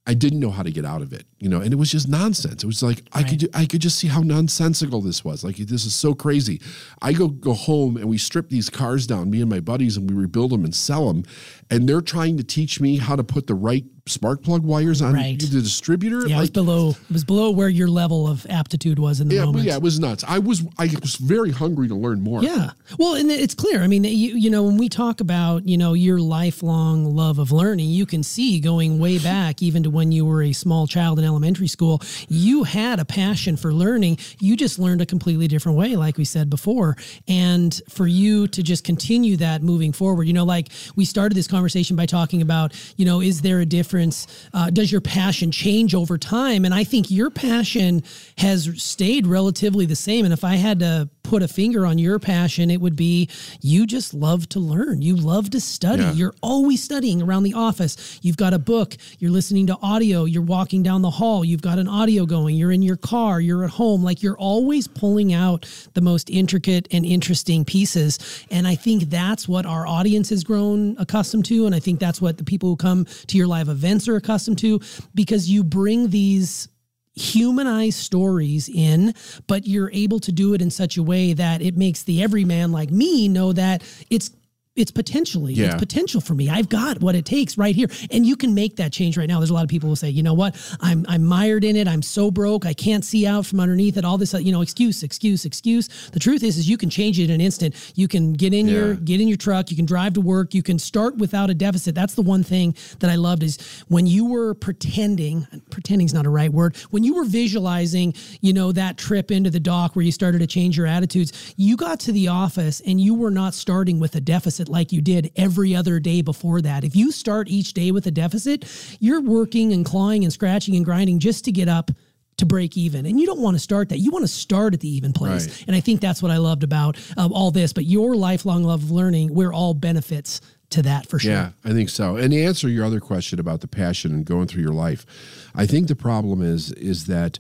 I 0.06 0.14
didn't 0.14 0.40
know 0.40 0.50
how 0.50 0.62
to 0.62 0.70
get 0.70 0.84
out 0.84 1.02
of 1.02 1.12
it, 1.12 1.26
you 1.44 1.50
know, 1.50 1.60
and 1.60 1.74
it 1.74 1.76
was 1.76 1.90
just 1.92 2.08
nonsense. 2.08 2.64
It 2.64 2.66
was 2.66 2.82
like 2.82 3.02
I 3.12 3.22
could 3.22 3.50
I 3.52 3.66
could 3.66 3.82
just 3.82 3.98
see 3.98 4.08
how 4.08 4.20
nonsensical 4.22 5.02
this 5.02 5.22
was. 5.22 5.44
Like 5.44 5.56
this 5.56 5.84
is 5.84 5.94
so 5.94 6.14
crazy. 6.14 6.58
I 7.02 7.12
go 7.12 7.28
go 7.28 7.52
home 7.52 7.98
and 7.98 8.06
we 8.08 8.16
strip 8.16 8.48
these 8.48 8.70
cars 8.70 9.06
down, 9.06 9.30
me 9.30 9.42
and 9.42 9.50
my 9.50 9.60
buddies, 9.60 9.98
and 9.98 10.08
we 10.10 10.16
rebuild 10.16 10.52
them 10.52 10.64
and 10.64 10.74
sell 10.74 11.06
them. 11.12 11.24
And 11.70 11.86
they're 11.86 12.00
trying 12.00 12.38
to 12.38 12.44
teach 12.44 12.80
me 12.80 12.96
how 12.96 13.14
to 13.14 13.22
put 13.24 13.46
the 13.46 13.54
right 13.54 13.84
spark 14.06 14.42
plug 14.42 14.62
wires 14.64 15.00
on 15.00 15.14
Right. 15.14 15.38
the 15.38 15.46
distributor. 15.62 16.26
Yeah, 16.28 16.36
it 16.36 16.40
was 16.40 16.50
below. 16.50 16.90
It 16.90 17.10
was 17.12 17.24
below 17.24 17.50
where 17.50 17.70
your 17.70 17.88
level 17.88 18.26
of 18.28 18.46
aptitude 18.50 18.98
was 18.98 19.20
in 19.20 19.28
the 19.28 19.36
yeah, 19.36 19.44
moment. 19.46 19.64
yeah, 19.64 19.76
it 19.76 19.82
was 19.82 19.98
nuts. 19.98 20.24
I 20.28 20.38
was 20.38 20.62
I 20.78 20.90
was 21.00 21.16
very 21.16 21.50
hungry 21.50 21.88
to 21.88 21.94
learn 21.94 22.20
more. 22.22 22.42
Yeah. 22.42 22.70
Well, 22.98 23.14
and 23.14 23.30
it's 23.30 23.54
clear. 23.54 23.82
I 23.82 23.86
mean, 23.86 24.04
you, 24.04 24.36
you 24.36 24.50
know, 24.50 24.62
when 24.62 24.76
we 24.76 24.88
talk 24.90 25.20
about, 25.20 25.66
you 25.66 25.78
know, 25.78 25.94
your 25.94 26.20
lifelong 26.20 27.16
love 27.16 27.38
of 27.38 27.50
learning, 27.52 27.88
you 27.88 28.06
can 28.06 28.22
see 28.22 28.60
going 28.60 28.98
way 28.98 29.18
back, 29.32 29.62
even 29.62 29.82
to 29.84 29.90
when 29.90 30.12
you 30.12 30.24
were 30.26 30.42
a 30.42 30.52
small 30.52 30.86
child 30.86 31.18
in 31.18 31.24
elementary 31.34 31.66
school, 31.66 32.00
you 32.28 32.62
had 32.62 33.00
a 33.00 33.04
passion 33.04 33.56
for 33.56 33.72
learning. 33.72 34.18
You 34.38 34.56
just 34.56 34.78
learned 34.78 35.00
a 35.00 35.06
completely 35.06 35.48
different 35.48 35.76
way, 35.76 35.96
like 35.96 36.16
we 36.16 36.24
said 36.24 36.48
before. 36.48 36.96
And 37.26 37.80
for 37.88 38.06
you 38.06 38.46
to 38.48 38.62
just 38.62 38.84
continue 38.84 39.36
that 39.38 39.62
moving 39.62 39.92
forward, 39.92 40.28
you 40.28 40.32
know, 40.32 40.44
like 40.44 40.68
we 40.94 41.04
started 41.04 41.34
this 41.34 41.48
conversation 41.48 41.96
by 41.96 42.06
talking 42.06 42.40
about, 42.40 42.72
you 42.96 43.04
know, 43.04 43.20
is 43.20 43.42
there 43.42 43.58
a 43.58 43.66
difference? 43.66 44.28
Uh, 44.52 44.70
does 44.70 44.92
your 44.92 45.00
passion 45.00 45.50
change 45.50 45.94
over 45.94 46.16
time? 46.16 46.64
And 46.64 46.72
I 46.72 46.84
think 46.84 47.10
your 47.10 47.30
passion 47.30 48.04
has 48.38 48.70
stayed 48.80 49.26
relatively 49.26 49.86
the 49.86 49.96
same. 49.96 50.24
And 50.24 50.32
if 50.32 50.44
I 50.44 50.54
had 50.54 50.78
to 50.78 51.08
put 51.24 51.42
a 51.42 51.48
finger 51.48 51.84
on 51.86 51.98
your 51.98 52.18
passion, 52.18 52.70
it 52.70 52.80
would 52.80 52.94
be 52.94 53.28
you 53.60 53.86
just 53.86 54.14
love 54.14 54.48
to 54.50 54.60
learn. 54.60 55.02
You 55.02 55.16
love 55.16 55.50
to 55.50 55.60
study. 55.60 56.02
Yeah. 56.02 56.12
You're 56.12 56.34
always 56.42 56.82
studying 56.82 57.22
around 57.22 57.42
the 57.42 57.54
office. 57.54 58.20
You've 58.22 58.36
got 58.36 58.52
a 58.52 58.58
book, 58.58 58.96
you're 59.18 59.30
listening 59.30 59.66
to 59.68 59.78
audio, 59.82 60.24
you're 60.26 60.42
walking 60.42 60.82
down 60.82 61.02
the 61.02 61.10
hall, 61.10 61.23
you've 61.44 61.62
got 61.62 61.78
an 61.78 61.88
audio 61.88 62.26
going, 62.26 62.56
you're 62.56 62.72
in 62.72 62.82
your 62.82 62.96
car, 62.96 63.40
you're 63.40 63.64
at 63.64 63.70
home. 63.70 64.02
Like 64.02 64.22
you're 64.22 64.36
always 64.36 64.86
pulling 64.86 65.32
out 65.32 65.66
the 65.94 66.00
most 66.00 66.28
intricate 66.30 66.86
and 66.90 67.04
interesting 67.04 67.64
pieces. 67.64 68.44
And 68.50 68.66
I 68.66 68.74
think 68.74 69.04
that's 69.04 69.48
what 69.48 69.66
our 69.66 69.86
audience 69.86 70.30
has 70.30 70.44
grown 70.44 70.96
accustomed 70.98 71.44
to. 71.46 71.66
And 71.66 71.74
I 71.74 71.80
think 71.80 72.00
that's 72.00 72.20
what 72.20 72.38
the 72.38 72.44
people 72.44 72.68
who 72.68 72.76
come 72.76 73.06
to 73.26 73.38
your 73.38 73.46
live 73.46 73.68
events 73.68 74.08
are 74.08 74.16
accustomed 74.16 74.58
to 74.58 74.80
because 75.14 75.48
you 75.48 75.64
bring 75.64 76.10
these 76.10 76.68
humanized 77.14 77.98
stories 77.98 78.68
in, 78.68 79.14
but 79.46 79.66
you're 79.66 79.90
able 79.92 80.18
to 80.20 80.32
do 80.32 80.52
it 80.54 80.60
in 80.60 80.70
such 80.70 80.96
a 80.96 81.02
way 81.02 81.32
that 81.32 81.62
it 81.62 81.76
makes 81.76 82.02
the 82.02 82.22
everyman 82.22 82.72
like 82.72 82.90
me 82.90 83.28
know 83.28 83.52
that 83.52 83.82
it's 84.10 84.30
it's 84.76 84.90
potentially 84.90 85.54
it's 85.54 85.76
potential 85.76 86.20
for 86.20 86.34
me. 86.34 86.48
I've 86.48 86.68
got 86.68 87.00
what 87.00 87.14
it 87.14 87.24
takes 87.24 87.56
right 87.56 87.76
here. 87.76 87.86
And 88.10 88.26
you 88.26 88.36
can 88.36 88.54
make 88.54 88.76
that 88.76 88.92
change 88.92 89.16
right 89.16 89.28
now. 89.28 89.38
There's 89.38 89.50
a 89.50 89.54
lot 89.54 89.62
of 89.62 89.68
people 89.68 89.88
who 89.88 89.94
say, 89.94 90.10
you 90.10 90.22
know 90.22 90.34
what? 90.34 90.56
I'm 90.80 91.04
I'm 91.08 91.22
mired 91.22 91.62
in 91.62 91.76
it. 91.76 91.86
I'm 91.86 92.02
so 92.02 92.30
broke. 92.30 92.66
I 92.66 92.74
can't 92.74 93.04
see 93.04 93.24
out 93.26 93.46
from 93.46 93.60
underneath 93.60 93.96
it. 93.96 94.04
All 94.04 94.18
this, 94.18 94.34
uh, 94.34 94.38
you 94.38 94.50
know, 94.50 94.62
excuse, 94.62 95.04
excuse, 95.04 95.44
excuse. 95.44 96.10
The 96.10 96.18
truth 96.18 96.42
is, 96.42 96.58
is 96.58 96.68
you 96.68 96.76
can 96.76 96.90
change 96.90 97.20
it 97.20 97.24
in 97.24 97.30
an 97.30 97.40
instant. 97.40 97.92
You 97.94 98.08
can 98.08 98.32
get 98.32 98.52
in 98.52 98.66
your 98.66 98.94
get 98.94 99.20
in 99.20 99.28
your 99.28 99.36
truck. 99.36 99.70
You 99.70 99.76
can 99.76 99.86
drive 99.86 100.14
to 100.14 100.20
work. 100.20 100.54
You 100.54 100.62
can 100.62 100.80
start 100.80 101.18
without 101.18 101.50
a 101.50 101.54
deficit. 101.54 101.94
That's 101.94 102.14
the 102.14 102.22
one 102.22 102.42
thing 102.42 102.74
that 102.98 103.10
I 103.10 103.14
loved 103.14 103.44
is 103.44 103.84
when 103.88 104.06
you 104.08 104.26
were 104.26 104.54
pretending. 104.54 105.46
Pretending's 105.70 106.14
not 106.14 106.26
a 106.26 106.30
right 106.30 106.52
word. 106.52 106.76
When 106.90 107.04
you 107.04 107.14
were 107.14 107.24
visualizing, 107.24 108.14
you 108.40 108.52
know, 108.52 108.72
that 108.72 108.96
trip 108.98 109.30
into 109.30 109.50
the 109.50 109.60
dock 109.60 109.94
where 109.94 110.04
you 110.04 110.10
started 110.12 110.40
to 110.40 110.46
change 110.48 110.76
your 110.76 110.86
attitudes. 110.88 111.54
You 111.56 111.76
got 111.76 112.00
to 112.00 112.12
the 112.12 112.28
office 112.28 112.80
and 112.84 113.00
you 113.00 113.14
were 113.14 113.30
not 113.30 113.54
starting 113.54 114.00
with 114.00 114.16
a 114.16 114.20
deficit 114.20 114.63
like 114.68 114.92
you 114.92 115.00
did 115.00 115.30
every 115.36 115.74
other 115.74 116.00
day 116.00 116.22
before 116.22 116.60
that. 116.62 116.84
If 116.84 116.96
you 116.96 117.12
start 117.12 117.48
each 117.48 117.74
day 117.74 117.90
with 117.90 118.06
a 118.06 118.10
deficit, 118.10 118.64
you're 119.00 119.20
working 119.20 119.72
and 119.72 119.84
clawing 119.84 120.24
and 120.24 120.32
scratching 120.32 120.76
and 120.76 120.84
grinding 120.84 121.18
just 121.18 121.44
to 121.46 121.52
get 121.52 121.68
up 121.68 121.90
to 122.36 122.46
break 122.46 122.76
even. 122.76 123.06
And 123.06 123.20
you 123.20 123.26
don't 123.26 123.40
want 123.40 123.54
to 123.54 123.60
start 123.60 123.88
that. 123.90 123.98
You 123.98 124.10
want 124.10 124.24
to 124.24 124.28
start 124.28 124.74
at 124.74 124.80
the 124.80 124.88
even 124.88 125.12
place. 125.12 125.46
Right. 125.46 125.64
And 125.68 125.76
I 125.76 125.80
think 125.80 126.00
that's 126.00 126.22
what 126.22 126.32
I 126.32 126.38
loved 126.38 126.64
about 126.64 126.96
um, 127.16 127.32
all 127.32 127.50
this. 127.50 127.72
But 127.72 127.84
your 127.84 128.16
lifelong 128.16 128.64
love 128.64 128.82
of 128.82 128.90
learning, 128.90 129.32
we're 129.32 129.52
all 129.52 129.74
benefits 129.74 130.40
to 130.70 130.82
that 130.82 131.08
for 131.08 131.18
sure. 131.18 131.32
Yeah, 131.32 131.50
I 131.64 131.72
think 131.72 131.88
so. 131.88 132.16
And 132.16 132.32
to 132.32 132.42
answer 132.42 132.68
your 132.68 132.84
other 132.84 133.00
question 133.00 133.38
about 133.38 133.60
the 133.60 133.68
passion 133.68 134.12
and 134.12 134.24
going 134.24 134.48
through 134.48 134.62
your 134.62 134.72
life, 134.72 135.06
I 135.54 135.66
think 135.66 135.88
the 135.88 135.96
problem 135.96 136.42
is 136.42 136.72
is 136.72 137.06
that 137.06 137.38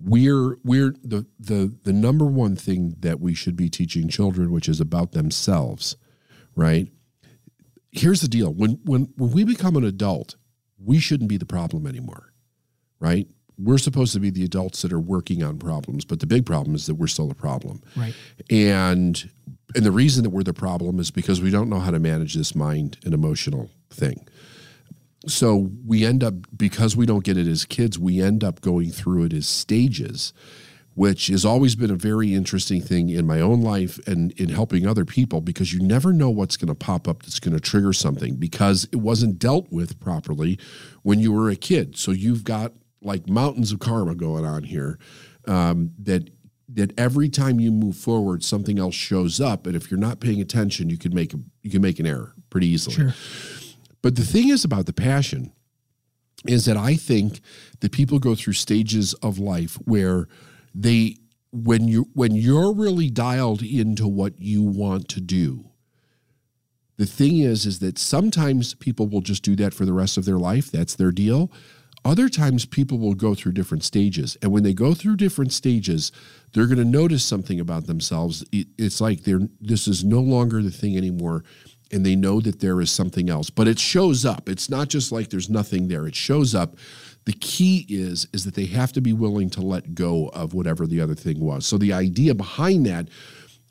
we're 0.00 0.58
we're 0.62 0.94
the 1.02 1.26
the 1.38 1.74
the 1.82 1.92
number 1.92 2.24
one 2.24 2.56
thing 2.56 2.96
that 3.00 3.20
we 3.20 3.34
should 3.34 3.56
be 3.56 3.68
teaching 3.68 4.08
children, 4.08 4.52
which 4.52 4.68
is 4.68 4.80
about 4.80 5.12
themselves, 5.12 5.96
right? 6.56 6.88
Here's 7.92 8.20
the 8.20 8.28
deal: 8.28 8.52
when 8.52 8.80
when 8.84 9.12
when 9.16 9.30
we 9.32 9.44
become 9.44 9.76
an 9.76 9.84
adult, 9.84 10.36
we 10.78 10.98
shouldn't 10.98 11.28
be 11.28 11.36
the 11.36 11.46
problem 11.46 11.86
anymore, 11.86 12.32
right? 13.00 13.26
We're 13.56 13.78
supposed 13.78 14.12
to 14.14 14.20
be 14.20 14.30
the 14.30 14.42
adults 14.44 14.82
that 14.82 14.92
are 14.92 14.98
working 14.98 15.44
on 15.44 15.58
problems, 15.58 16.04
but 16.04 16.18
the 16.18 16.26
big 16.26 16.44
problem 16.44 16.74
is 16.74 16.86
that 16.86 16.96
we're 16.96 17.06
still 17.06 17.30
a 17.30 17.34
problem 17.36 17.82
Right. 17.96 18.14
and 18.50 19.30
and 19.76 19.84
the 19.84 19.92
reason 19.92 20.24
that 20.24 20.30
we're 20.30 20.42
the 20.42 20.52
problem 20.52 20.98
is 20.98 21.10
because 21.12 21.40
we 21.40 21.50
don't 21.50 21.68
know 21.68 21.78
how 21.78 21.92
to 21.92 22.00
manage 22.00 22.34
this 22.34 22.54
mind 22.56 22.98
and 23.04 23.14
emotional 23.14 23.70
thing 23.90 24.26
so 25.26 25.70
we 25.86 26.04
end 26.04 26.22
up 26.22 26.34
because 26.56 26.96
we 26.96 27.06
don't 27.06 27.24
get 27.24 27.36
it 27.36 27.46
as 27.46 27.64
kids 27.64 27.98
we 27.98 28.20
end 28.20 28.42
up 28.44 28.60
going 28.60 28.90
through 28.90 29.24
it 29.24 29.32
as 29.32 29.46
stages 29.48 30.32
which 30.94 31.26
has 31.26 31.44
always 31.44 31.74
been 31.74 31.90
a 31.90 31.96
very 31.96 32.32
interesting 32.34 32.80
thing 32.80 33.08
in 33.08 33.26
my 33.26 33.40
own 33.40 33.60
life 33.60 33.98
and 34.06 34.30
in 34.32 34.48
helping 34.48 34.86
other 34.86 35.04
people 35.04 35.40
because 35.40 35.72
you 35.74 35.80
never 35.80 36.12
know 36.12 36.30
what's 36.30 36.56
going 36.56 36.68
to 36.68 36.74
pop 36.74 37.08
up 37.08 37.22
that's 37.22 37.40
going 37.40 37.54
to 37.54 37.60
trigger 37.60 37.92
something 37.92 38.36
because 38.36 38.84
it 38.92 38.96
wasn't 38.96 39.38
dealt 39.38 39.70
with 39.72 39.98
properly 40.00 40.58
when 41.02 41.18
you 41.18 41.32
were 41.32 41.50
a 41.50 41.56
kid 41.56 41.96
so 41.96 42.10
you've 42.12 42.44
got 42.44 42.72
like 43.02 43.28
mountains 43.28 43.72
of 43.72 43.80
karma 43.80 44.14
going 44.14 44.44
on 44.44 44.62
here 44.62 44.98
um, 45.46 45.90
that 45.98 46.30
that 46.68 46.98
every 46.98 47.28
time 47.28 47.60
you 47.60 47.70
move 47.70 47.96
forward 47.96 48.42
something 48.42 48.78
else 48.78 48.94
shows 48.94 49.40
up 49.40 49.66
and 49.66 49.76
if 49.76 49.90
you're 49.90 50.00
not 50.00 50.20
paying 50.20 50.40
attention 50.40 50.88
you 50.90 50.96
can 50.98 51.14
make 51.14 51.34
a, 51.34 51.38
you 51.62 51.70
can 51.70 51.82
make 51.82 51.98
an 51.98 52.06
error 52.06 52.32
pretty 52.50 52.66
easily 52.68 52.94
Sure. 52.96 53.14
but 54.00 54.16
the 54.16 54.24
thing 54.24 54.48
is 54.48 54.64
about 54.64 54.86
the 54.86 54.92
passion 54.92 55.52
is 56.46 56.66
that 56.66 56.76
I 56.76 56.94
think 56.94 57.40
that 57.80 57.90
people 57.92 58.18
go 58.18 58.34
through 58.34 58.52
stages 58.52 59.14
of 59.14 59.38
life 59.38 59.74
where 59.86 60.28
they 60.74 61.16
when 61.52 61.86
you 61.86 62.08
when 62.14 62.34
you're 62.34 62.72
really 62.74 63.08
dialed 63.10 63.62
into 63.62 64.08
what 64.08 64.34
you 64.40 64.62
want 64.62 65.08
to 65.08 65.20
do 65.20 65.70
the 66.96 67.06
thing 67.06 67.38
is 67.38 67.66
is 67.66 67.78
that 67.80 67.98
sometimes 67.98 68.74
people 68.74 69.08
will 69.08 69.20
just 69.20 69.42
do 69.42 69.56
that 69.56 69.74
for 69.74 69.84
the 69.84 69.92
rest 69.92 70.16
of 70.16 70.24
their 70.24 70.38
life. 70.38 70.70
That's 70.70 70.94
their 70.94 71.10
deal. 71.10 71.50
Other 72.04 72.28
times 72.28 72.66
people 72.66 72.98
will 72.98 73.14
go 73.14 73.34
through 73.34 73.52
different 73.52 73.82
stages. 73.82 74.36
And 74.42 74.52
when 74.52 74.62
they 74.62 74.74
go 74.74 74.94
through 74.94 75.16
different 75.16 75.52
stages 75.52 76.12
they're 76.52 76.66
going 76.66 76.78
to 76.78 76.84
notice 76.84 77.24
something 77.24 77.58
about 77.58 77.86
themselves. 77.88 78.44
It- 78.52 78.68
it's 78.78 79.00
like 79.00 79.24
they're 79.24 79.48
this 79.60 79.88
is 79.88 80.04
no 80.04 80.20
longer 80.20 80.62
the 80.62 80.70
thing 80.70 80.96
anymore 80.96 81.42
and 81.94 82.04
they 82.04 82.16
know 82.16 82.40
that 82.40 82.60
there 82.60 82.80
is 82.80 82.90
something 82.90 83.30
else. 83.30 83.48
But 83.50 83.68
it 83.68 83.78
shows 83.78 84.26
up. 84.26 84.48
It's 84.48 84.68
not 84.68 84.88
just 84.88 85.12
like 85.12 85.30
there's 85.30 85.48
nothing 85.48 85.88
there. 85.88 86.06
It 86.06 86.14
shows 86.14 86.54
up. 86.54 86.76
The 87.24 87.32
key 87.32 87.86
is 87.88 88.26
is 88.32 88.44
that 88.44 88.54
they 88.54 88.66
have 88.66 88.92
to 88.92 89.00
be 89.00 89.12
willing 89.12 89.48
to 89.50 89.62
let 89.62 89.94
go 89.94 90.28
of 90.28 90.52
whatever 90.52 90.86
the 90.86 91.00
other 91.00 91.14
thing 91.14 91.40
was. 91.40 91.64
So 91.64 91.78
the 91.78 91.92
idea 91.92 92.34
behind 92.34 92.84
that 92.86 93.08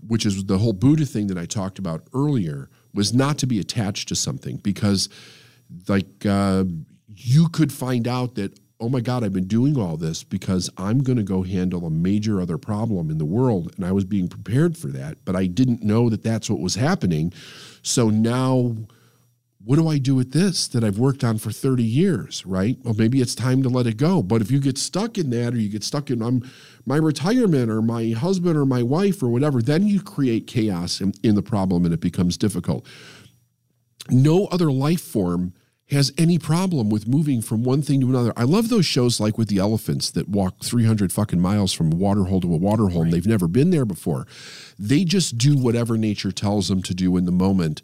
which 0.07 0.25
is 0.25 0.45
the 0.45 0.57
whole 0.57 0.73
buddha 0.73 1.05
thing 1.05 1.27
that 1.27 1.37
i 1.37 1.45
talked 1.45 1.79
about 1.79 2.03
earlier 2.13 2.69
was 2.93 3.13
not 3.13 3.37
to 3.37 3.47
be 3.47 3.59
attached 3.59 4.07
to 4.09 4.15
something 4.15 4.57
because 4.57 5.09
like 5.87 6.25
uh, 6.25 6.63
you 7.07 7.49
could 7.49 7.71
find 7.71 8.07
out 8.07 8.35
that 8.35 8.59
oh 8.83 8.89
my 8.89 8.99
god 8.99 9.23
i've 9.23 9.33
been 9.33 9.47
doing 9.47 9.77
all 9.77 9.97
this 9.97 10.23
because 10.23 10.69
i'm 10.77 11.01
going 11.01 11.17
to 11.17 11.23
go 11.23 11.43
handle 11.43 11.85
a 11.85 11.89
major 11.89 12.41
other 12.41 12.57
problem 12.57 13.09
in 13.09 13.17
the 13.17 13.25
world 13.25 13.73
and 13.75 13.85
i 13.85 13.91
was 13.91 14.03
being 14.03 14.27
prepared 14.27 14.77
for 14.77 14.87
that 14.87 15.17
but 15.25 15.35
i 15.35 15.45
didn't 15.45 15.81
know 15.81 16.09
that 16.09 16.23
that's 16.23 16.49
what 16.49 16.59
was 16.59 16.75
happening 16.75 17.31
so 17.81 18.09
now 18.09 18.75
what 19.65 19.77
do 19.77 19.87
I 19.87 19.97
do 19.97 20.13
with 20.15 20.33
this 20.33 20.67
that 20.69 20.83
I've 20.83 20.99
worked 20.99 21.23
on 21.23 21.37
for 21.37 21.51
30 21.51 21.83
years, 21.83 22.45
right? 22.45 22.77
Well, 22.83 22.95
maybe 22.95 23.21
it's 23.21 23.33
time 23.33 23.63
to 23.63 23.69
let 23.69 23.87
it 23.87 23.95
go. 23.95 24.21
But 24.21 24.41
if 24.41 24.51
you 24.51 24.59
get 24.59 24.77
stuck 24.77 25.17
in 25.17 25.29
that 25.29 25.53
or 25.53 25.57
you 25.57 25.69
get 25.69 25.83
stuck 25.83 26.09
in 26.09 26.21
um, 26.21 26.49
my 26.85 26.97
retirement 26.97 27.69
or 27.69 27.81
my 27.81 28.09
husband 28.09 28.57
or 28.57 28.65
my 28.65 28.83
wife 28.83 29.23
or 29.23 29.29
whatever, 29.29 29.61
then 29.61 29.87
you 29.87 30.01
create 30.01 30.47
chaos 30.47 30.99
in, 30.99 31.13
in 31.23 31.35
the 31.35 31.41
problem 31.41 31.85
and 31.85 31.93
it 31.93 32.01
becomes 32.01 32.35
difficult. 32.35 32.85
No 34.09 34.47
other 34.47 34.69
life 34.69 35.01
form 35.01 35.53
has 35.93 36.11
any 36.17 36.37
problem 36.37 36.89
with 36.89 37.07
moving 37.07 37.41
from 37.41 37.63
one 37.63 37.81
thing 37.81 38.01
to 38.01 38.09
another. 38.09 38.33
I 38.35 38.43
love 38.43 38.69
those 38.69 38.85
shows 38.85 39.19
like 39.19 39.37
with 39.37 39.47
the 39.47 39.57
elephants 39.59 40.11
that 40.11 40.27
walk 40.29 40.63
300 40.63 41.11
fucking 41.11 41.39
miles 41.39 41.71
from 41.73 41.91
a 41.91 41.95
water 41.95 42.25
hole 42.25 42.41
to 42.41 42.53
a 42.53 42.57
water 42.57 42.89
hole 42.89 43.03
and 43.03 43.13
they've 43.13 43.25
never 43.25 43.47
been 43.47 43.69
there 43.69 43.85
before. 43.85 44.27
They 44.77 45.03
just 45.05 45.37
do 45.37 45.57
whatever 45.57 45.97
nature 45.97 46.31
tells 46.31 46.67
them 46.67 46.81
to 46.83 46.93
do 46.93 47.15
in 47.17 47.25
the 47.25 47.31
moment 47.31 47.81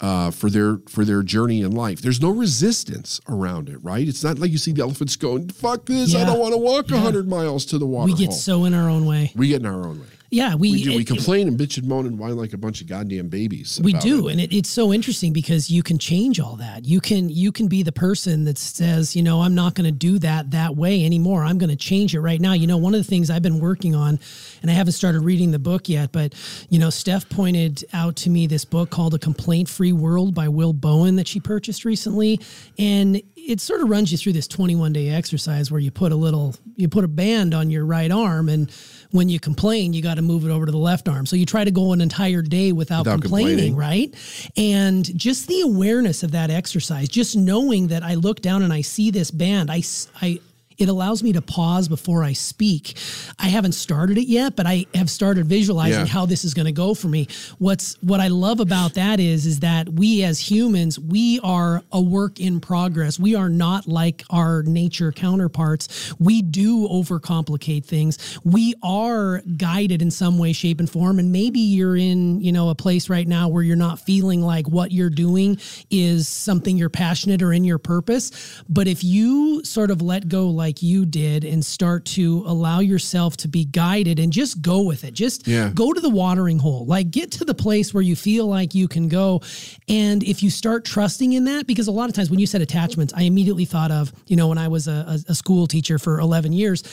uh, 0.00 0.30
for 0.32 0.50
their 0.50 0.78
for 0.88 1.04
their 1.04 1.22
journey 1.22 1.60
in 1.62 1.70
life. 1.70 2.00
There's 2.02 2.20
no 2.20 2.30
resistance 2.30 3.20
around 3.28 3.68
it, 3.68 3.78
right? 3.84 4.06
It's 4.06 4.24
not 4.24 4.38
like 4.38 4.50
you 4.50 4.58
see 4.58 4.72
the 4.72 4.82
elephants 4.82 5.14
going, 5.16 5.48
"Fuck 5.50 5.86
this! 5.86 6.14
I 6.16 6.24
don't 6.24 6.40
want 6.40 6.54
to 6.54 6.58
walk 6.58 6.86
a 6.90 6.94
Yeah. 6.94 7.04
100 7.04 7.28
miles 7.28 7.64
to 7.66 7.78
the 7.78 7.86
water 7.86 8.06
we 8.10 8.18
get 8.18 8.30
hole." 8.30 8.34
so 8.36 8.64
in 8.64 8.74
our 8.74 8.88
own 8.90 9.06
way. 9.06 9.30
we 9.36 9.48
get 9.48 9.60
in 9.60 9.66
our 9.66 9.86
own 9.86 10.00
way. 10.00 10.06
Yeah, 10.32 10.54
we 10.54 10.72
We 10.72 10.82
do. 10.82 10.90
We 10.96 11.02
it- 11.02 11.06
complain 11.06 11.46
and 11.46 11.58
bitch 11.58 11.76
and 11.76 11.86
moan 11.86 12.06
and 12.06 12.18
whine 12.18 12.36
like 12.38 12.54
a 12.54 12.56
bunch 12.58 12.80
of 12.80 12.86
goddamn 12.86 13.28
babies. 13.28 13.78
we 13.84 13.92
do 13.92 14.28
it. 14.28 14.32
and 14.32 14.40
it, 14.40 14.50
it's 14.56 14.70
so 14.70 14.90
interesting 14.92 15.32
because 15.34 15.70
you 15.70 15.82
can 15.82 15.98
change 15.98 16.40
all 16.40 16.56
that 16.56 16.86
you 16.86 17.00
can 17.02 17.28
you 17.28 17.52
can 17.52 17.68
be 17.68 17.82
the 17.82 17.92
person 17.92 18.44
that 18.44 18.56
says 18.56 19.14
you 19.14 19.22
know 19.22 19.42
i'm 19.42 19.54
not 19.54 19.74
going 19.74 19.84
to 19.84 19.92
do 19.92 20.18
that 20.18 20.50
that 20.52 20.74
way 20.74 21.04
anymore 21.04 21.44
i'm 21.44 21.58
going 21.58 21.68
to 21.70 21.76
change 21.76 22.14
it 22.14 22.20
right 22.20 22.40
now 22.40 22.54
you 22.54 22.66
know 22.66 22.78
one 22.78 22.94
of 22.94 23.00
the 23.00 23.04
things 23.04 23.28
i've 23.30 23.42
been 23.42 23.60
working 23.60 23.94
on 23.94 24.18
and 24.62 24.70
i 24.70 24.74
haven't 24.74 24.92
started 24.94 25.20
reading 25.20 25.50
the 25.50 25.58
book 25.58 25.88
yet 25.88 26.10
but 26.12 26.34
you 26.70 26.78
know 26.78 26.88
steph 26.88 27.28
pointed 27.28 27.84
out 27.92 28.16
to 28.16 28.30
me 28.30 28.46
this 28.46 28.64
book 28.64 28.88
called 28.90 29.12
a 29.12 29.18
complaint 29.18 29.68
free 29.68 29.92
world 29.92 30.34
by 30.34 30.48
will 30.48 30.72
bowen 30.72 31.16
that 31.16 31.28
she 31.28 31.38
purchased 31.40 31.84
recently 31.84 32.40
and 32.78 33.20
it 33.36 33.60
sort 33.60 33.80
of 33.82 33.90
runs 33.90 34.10
you 34.12 34.16
through 34.18 34.32
this 34.32 34.46
21 34.48 34.92
day 34.94 35.10
exercise 35.10 35.70
where 35.70 35.80
you 35.80 35.90
put 35.90 36.10
a 36.12 36.16
little 36.16 36.54
you 36.76 36.88
put 36.88 37.04
a 37.04 37.08
band 37.08 37.52
on 37.54 37.70
your 37.70 37.84
right 37.84 38.10
arm 38.10 38.48
and 38.48 38.70
when 39.12 39.28
you 39.28 39.38
complain 39.40 39.92
you 39.92 40.02
got 40.02 40.14
to 40.16 40.22
move 40.22 40.44
it 40.44 40.50
over 40.50 40.66
to 40.66 40.72
the 40.72 40.78
left 40.78 41.08
arm 41.08 41.24
so 41.26 41.36
you 41.36 41.46
try 41.46 41.64
to 41.64 41.70
go 41.70 41.92
an 41.92 42.00
entire 42.00 42.42
day 42.42 42.72
without, 42.72 43.00
Without 43.06 43.20
complaining, 43.22 43.72
complaining. 43.72 43.76
right 43.76 44.52
and 44.56 45.16
just 45.18 45.46
the 45.48 45.60
awareness 45.60 46.22
of 46.22 46.32
that 46.32 46.50
exercise 46.50 47.08
just 47.08 47.36
knowing 47.36 47.86
that 47.88 48.02
i 48.02 48.14
look 48.14 48.40
down 48.42 48.62
and 48.62 48.72
i 48.72 48.80
see 48.80 49.10
this 49.10 49.30
band 49.30 49.70
i 49.70 49.82
I- 50.20 50.40
it 50.82 50.88
allows 50.88 51.22
me 51.22 51.32
to 51.32 51.40
pause 51.42 51.88
before 51.88 52.22
I 52.24 52.32
speak. 52.32 52.96
I 53.38 53.48
haven't 53.48 53.72
started 53.72 54.18
it 54.18 54.26
yet, 54.28 54.56
but 54.56 54.66
I 54.66 54.86
have 54.94 55.08
started 55.08 55.46
visualizing 55.46 56.00
Yeah. 56.00 56.06
how 56.06 56.26
this 56.26 56.44
is 56.44 56.54
going 56.54 56.66
to 56.66 56.72
go 56.72 56.94
for 56.94 57.08
me. 57.08 57.28
What's 57.58 57.94
what 58.02 58.20
I 58.20 58.28
love 58.28 58.60
about 58.60 58.94
that 58.94 59.20
is 59.20 59.46
is 59.46 59.60
that 59.60 59.88
we 59.88 60.24
as 60.24 60.38
humans, 60.38 60.98
we 60.98 61.40
are 61.42 61.82
a 61.92 62.00
work 62.00 62.40
in 62.40 62.60
progress. 62.60 63.18
We 63.18 63.34
are 63.34 63.48
not 63.48 63.86
like 63.86 64.24
our 64.30 64.62
nature 64.64 65.12
counterparts. 65.12 66.12
We 66.18 66.42
do 66.42 66.88
overcomplicate 66.88 67.84
things. 67.84 68.18
We 68.44 68.74
are 68.82 69.42
guided 69.56 70.02
in 70.02 70.10
some 70.10 70.38
way, 70.38 70.52
shape, 70.52 70.80
and 70.80 70.88
form. 70.90 71.18
And 71.18 71.30
maybe 71.32 71.60
you're 71.60 71.96
in, 71.96 72.40
you 72.40 72.52
know, 72.52 72.70
a 72.70 72.74
place 72.74 73.08
right 73.08 73.26
now 73.28 73.48
where 73.48 73.62
you're 73.62 73.76
not 73.76 74.00
feeling 74.00 74.42
like 74.42 74.66
what 74.68 74.92
you're 74.92 75.10
doing 75.10 75.58
is 75.90 76.28
something 76.28 76.76
you're 76.76 76.88
passionate 76.90 77.42
or 77.42 77.52
in 77.52 77.64
your 77.64 77.78
purpose. 77.78 78.30
But 78.68 78.88
if 78.88 79.04
you 79.04 79.64
sort 79.64 79.90
of 79.90 80.02
let 80.02 80.28
go 80.28 80.48
like 80.48 80.71
you 80.80 81.04
did 81.04 81.42
and 81.44 81.64
start 81.64 82.04
to 82.04 82.44
allow 82.46 82.78
yourself 82.78 83.36
to 83.38 83.48
be 83.48 83.64
guided 83.64 84.20
and 84.20 84.32
just 84.32 84.62
go 84.62 84.82
with 84.82 85.02
it, 85.02 85.12
just 85.12 85.48
Yeah. 85.48 85.72
go 85.74 85.92
to 85.92 86.00
the 86.00 86.08
watering 86.08 86.60
hole, 86.60 86.86
like 86.86 87.10
get 87.10 87.32
to 87.32 87.44
the 87.44 87.54
place 87.54 87.92
where 87.92 88.02
you 88.04 88.14
feel 88.14 88.46
like 88.46 88.76
you 88.76 88.86
can 88.86 89.08
go. 89.08 89.40
And 89.88 90.22
if 90.22 90.40
you 90.44 90.50
start 90.50 90.84
trusting 90.84 91.32
in 91.32 91.46
that, 91.46 91.66
because 91.66 91.88
a 91.88 91.92
lot 91.92 92.08
of 92.08 92.14
times 92.14 92.30
when 92.30 92.38
you 92.38 92.46
said 92.46 92.60
attachments, 92.62 93.12
I 93.16 93.22
immediately 93.22 93.64
thought 93.64 93.90
of, 93.90 94.12
you 94.28 94.36
know, 94.36 94.46
when 94.46 94.58
I 94.58 94.68
was 94.68 94.86
a, 94.86 95.04
a, 95.26 95.32
a 95.32 95.34
school 95.34 95.66
teacher 95.66 95.98
for 95.98 96.20
11 96.20 96.52
years, 96.52 96.84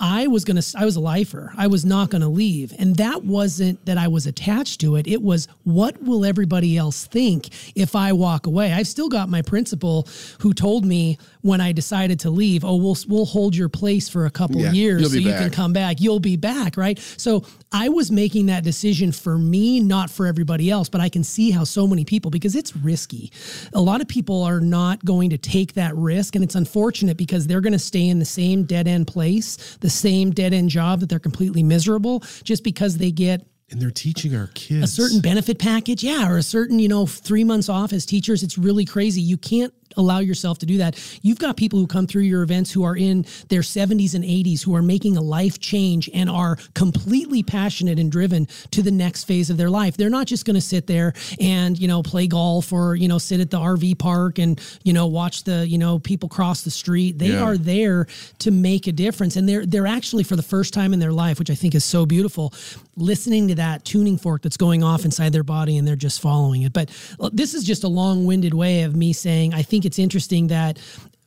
I 0.00 0.28
was 0.28 0.44
going 0.44 0.56
to, 0.62 0.78
I 0.78 0.84
was 0.84 0.94
a 0.94 1.00
lifer. 1.00 1.52
I 1.56 1.66
was 1.66 1.84
not 1.84 2.08
going 2.08 2.20
to 2.22 2.28
leave. 2.28 2.72
And 2.78 2.94
that 2.98 3.24
wasn't 3.24 3.84
that 3.86 3.98
I 3.98 4.06
was 4.06 4.28
attached 4.28 4.80
to 4.82 4.94
it. 4.94 5.08
It 5.08 5.20
was 5.22 5.48
what 5.64 6.00
will 6.00 6.24
everybody 6.24 6.76
else 6.76 7.04
think 7.08 7.48
if 7.74 7.96
I 7.96 8.12
walk 8.12 8.46
away? 8.46 8.72
I've 8.72 8.86
still 8.86 9.08
got 9.08 9.28
my 9.28 9.42
principal 9.42 10.06
who 10.38 10.54
told 10.54 10.84
me 10.84 11.18
when 11.42 11.60
I 11.60 11.72
decided 11.72 12.20
to 12.20 12.30
leave, 12.30 12.64
oh, 12.64 12.76
we'll, 12.76 12.96
we'll 13.08 13.26
hold 13.26 13.54
your 13.54 13.68
place 13.68 14.08
for 14.08 14.26
a 14.26 14.30
couple 14.30 14.60
Yeah, 14.60 14.72
years 14.72 15.12
so 15.12 15.18
you 15.18 15.30
can 15.30 15.50
come 15.50 15.72
back. 15.72 16.00
You'll 16.00 16.20
be 16.20 16.36
back. 16.36 16.76
Right. 16.76 16.98
So 17.16 17.44
I 17.72 17.88
was 17.88 18.10
making 18.10 18.46
that 18.46 18.64
decision 18.64 19.12
for 19.12 19.38
me, 19.38 19.80
not 19.80 20.10
for 20.10 20.26
everybody 20.26 20.70
else, 20.70 20.88
but 20.88 21.00
I 21.00 21.08
can 21.08 21.22
see 21.24 21.50
how 21.50 21.64
so 21.64 21.86
many 21.86 22.04
people, 22.04 22.30
because 22.30 22.56
it's 22.56 22.74
risky. 22.76 23.32
A 23.72 23.80
lot 23.80 24.00
of 24.00 24.08
people 24.08 24.42
are 24.42 24.60
not 24.60 25.04
going 25.04 25.30
to 25.30 25.38
take 25.38 25.74
that 25.74 25.94
risk. 25.96 26.34
And 26.34 26.42
it's 26.42 26.54
unfortunate 26.54 27.16
because 27.16 27.46
they're 27.46 27.60
going 27.60 27.72
to 27.72 27.78
stay 27.78 28.08
in 28.08 28.18
the 28.18 28.24
same 28.24 28.64
dead 28.64 28.88
end 28.88 29.06
place, 29.06 29.76
the 29.80 29.90
same 29.90 30.30
dead 30.32 30.52
end 30.52 30.70
job 30.70 31.00
that 31.00 31.08
they're 31.08 31.18
completely 31.18 31.62
miserable 31.62 32.20
just 32.42 32.64
because 32.64 32.98
they 32.98 33.10
get 33.10 33.46
And 33.70 33.80
they're 33.82 33.90
teaching 33.90 34.34
our 34.34 34.48
kids 34.54 34.84
a 34.84 34.86
certain 34.86 35.20
benefit 35.20 35.58
package, 35.58 36.02
yeah, 36.02 36.28
or 36.28 36.38
a 36.38 36.42
certain, 36.42 36.78
you 36.78 36.88
know, 36.88 37.06
three 37.06 37.44
months 37.44 37.68
off 37.68 37.92
as 37.92 38.06
teachers. 38.06 38.42
It's 38.42 38.56
really 38.56 38.84
crazy. 38.84 39.20
You 39.20 39.36
can't 39.36 39.74
allow 39.98 40.20
yourself 40.20 40.58
to 40.58 40.66
do 40.66 40.78
that. 40.78 40.98
You've 41.22 41.38
got 41.38 41.56
people 41.56 41.78
who 41.78 41.86
come 41.86 42.06
through 42.06 42.22
your 42.22 42.42
events 42.42 42.70
who 42.72 42.84
are 42.84 42.96
in 42.96 43.26
their 43.48 43.60
70s 43.60 44.14
and 44.14 44.24
80s 44.24 44.62
who 44.64 44.74
are 44.74 44.82
making 44.82 45.16
a 45.16 45.20
life 45.20 45.58
change 45.60 46.08
and 46.14 46.30
are 46.30 46.56
completely 46.74 47.42
passionate 47.42 47.98
and 47.98 48.10
driven 48.10 48.46
to 48.70 48.82
the 48.82 48.90
next 48.90 49.24
phase 49.24 49.50
of 49.50 49.56
their 49.56 49.70
life. 49.70 49.96
They're 49.96 50.08
not 50.10 50.26
just 50.26 50.44
going 50.44 50.54
to 50.54 50.60
sit 50.60 50.86
there 50.86 51.12
and, 51.40 51.78
you 51.78 51.88
know, 51.88 52.02
play 52.02 52.26
golf 52.26 52.72
or, 52.72 52.94
you 52.94 53.08
know, 53.08 53.18
sit 53.18 53.40
at 53.40 53.50
the 53.50 53.58
RV 53.58 53.98
park 53.98 54.38
and, 54.38 54.60
you 54.84 54.92
know, 54.92 55.06
watch 55.06 55.44
the, 55.44 55.66
you 55.68 55.78
know, 55.78 55.98
people 55.98 56.28
cross 56.28 56.62
the 56.62 56.70
street. 56.70 57.18
They 57.18 57.32
Yeah. 57.32 57.42
are 57.42 57.58
there 57.58 58.06
to 58.38 58.50
make 58.50 58.86
a 58.86 58.92
difference 58.92 59.36
and 59.36 59.48
they're 59.48 59.66
they're 59.66 59.86
actually 59.86 60.22
for 60.24 60.36
the 60.36 60.42
first 60.42 60.72
time 60.72 60.92
in 60.94 60.98
their 61.00 61.12
life, 61.12 61.38
which 61.38 61.50
I 61.50 61.54
think 61.54 61.74
is 61.74 61.84
so 61.84 62.06
beautiful, 62.06 62.54
listening 62.96 63.48
to 63.48 63.54
that 63.56 63.84
tuning 63.84 64.16
fork 64.16 64.42
that's 64.42 64.56
going 64.56 64.82
off 64.82 65.04
inside 65.04 65.32
their 65.32 65.42
body 65.42 65.76
and 65.76 65.86
they're 65.86 65.96
just 65.96 66.20
following 66.20 66.62
it. 66.62 66.72
But 66.72 66.90
uh, 67.20 67.28
this 67.32 67.54
is 67.54 67.64
just 67.64 67.84
a 67.84 67.88
long-winded 67.88 68.54
way 68.54 68.82
of 68.82 68.94
me 68.96 69.12
saying 69.12 69.54
I 69.54 69.62
think 69.62 69.84
it's 69.88 69.98
interesting 69.98 70.48
that 70.48 70.78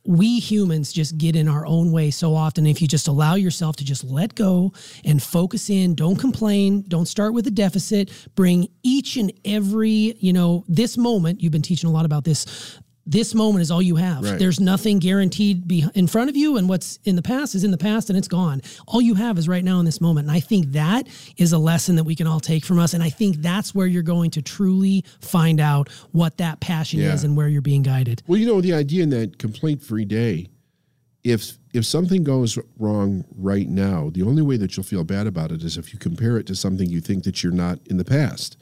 we 0.04 0.38
humans 0.38 0.92
just 0.92 1.18
get 1.18 1.34
in 1.34 1.48
our 1.48 1.66
own 1.66 1.90
way 1.90 2.10
so 2.10 2.34
often. 2.34 2.64
If 2.64 2.80
you 2.80 2.86
just 2.86 3.08
allow 3.08 3.34
yourself 3.34 3.76
to 3.76 3.84
just 3.84 4.04
let 4.04 4.36
go 4.36 4.72
and 5.04 5.20
focus 5.20 5.68
in, 5.68 5.96
don't 5.96 6.16
complain, 6.16 6.84
don't 6.86 7.06
start 7.06 7.34
with 7.34 7.46
a 7.48 7.50
deficit, 7.50 8.10
bring 8.36 8.68
each 8.84 9.16
and 9.16 9.32
every, 9.44 10.16
you 10.18 10.32
know, 10.32 10.64
this 10.68 10.96
moment, 10.96 11.40
you've 11.40 11.52
been 11.52 11.60
teaching 11.62 11.90
a 11.90 11.92
lot 11.92 12.04
about 12.04 12.22
this. 12.22 12.78
This 13.04 13.34
moment 13.34 13.62
is 13.62 13.70
all 13.72 13.82
you 13.82 13.96
have. 13.96 14.22
Right. 14.22 14.38
There's 14.38 14.60
nothing 14.60 15.00
guaranteed 15.00 15.66
be 15.66 15.84
in 15.94 16.06
front 16.06 16.30
of 16.30 16.36
you, 16.36 16.56
and 16.56 16.68
what's 16.68 17.00
in 17.04 17.16
the 17.16 17.22
past 17.22 17.54
is 17.56 17.64
in 17.64 17.72
the 17.72 17.78
past 17.78 18.08
and 18.10 18.16
it's 18.16 18.28
gone. 18.28 18.62
All 18.86 19.00
you 19.02 19.14
have 19.14 19.38
is 19.38 19.48
right 19.48 19.64
now 19.64 19.80
in 19.80 19.84
this 19.84 20.00
moment. 20.00 20.28
And 20.28 20.36
I 20.36 20.40
think 20.40 20.66
that 20.72 21.08
is 21.36 21.52
a 21.52 21.58
lesson 21.58 21.96
that 21.96 22.04
we 22.04 22.14
can 22.14 22.28
all 22.28 22.38
take 22.38 22.64
from 22.64 22.78
us. 22.78 22.94
And 22.94 23.02
I 23.02 23.10
think 23.10 23.36
that's 23.38 23.74
where 23.74 23.86
you're 23.88 24.04
going 24.04 24.30
to 24.32 24.42
truly 24.42 25.04
find 25.20 25.58
out 25.58 25.88
what 26.12 26.36
that 26.36 26.60
passion 26.60 27.00
Yeah. 27.00 27.12
is 27.14 27.24
and 27.24 27.36
where 27.36 27.48
you're 27.48 27.60
being 27.60 27.82
guided. 27.82 28.22
Well, 28.28 28.38
you 28.38 28.46
know, 28.46 28.60
the 28.60 28.72
idea 28.72 29.02
in 29.02 29.10
that 29.10 29.36
complaint 29.38 29.82
free 29.82 30.04
day, 30.04 30.48
if 31.24 31.58
if 31.72 31.84
something 31.86 32.22
goes 32.22 32.58
wrong 32.78 33.24
right 33.36 33.68
now, 33.68 34.10
the 34.10 34.22
only 34.22 34.42
way 34.42 34.56
that 34.58 34.76
you'll 34.76 34.84
feel 34.84 35.04
bad 35.04 35.26
about 35.26 35.50
it 35.50 35.64
is 35.64 35.76
if 35.78 35.92
you 35.92 35.98
compare 35.98 36.36
it 36.36 36.46
to 36.46 36.54
something 36.54 36.88
you 36.88 37.00
think 37.00 37.24
that 37.24 37.42
you're 37.42 37.52
not 37.52 37.78
in 37.86 37.96
the 37.96 38.04
past. 38.04 38.56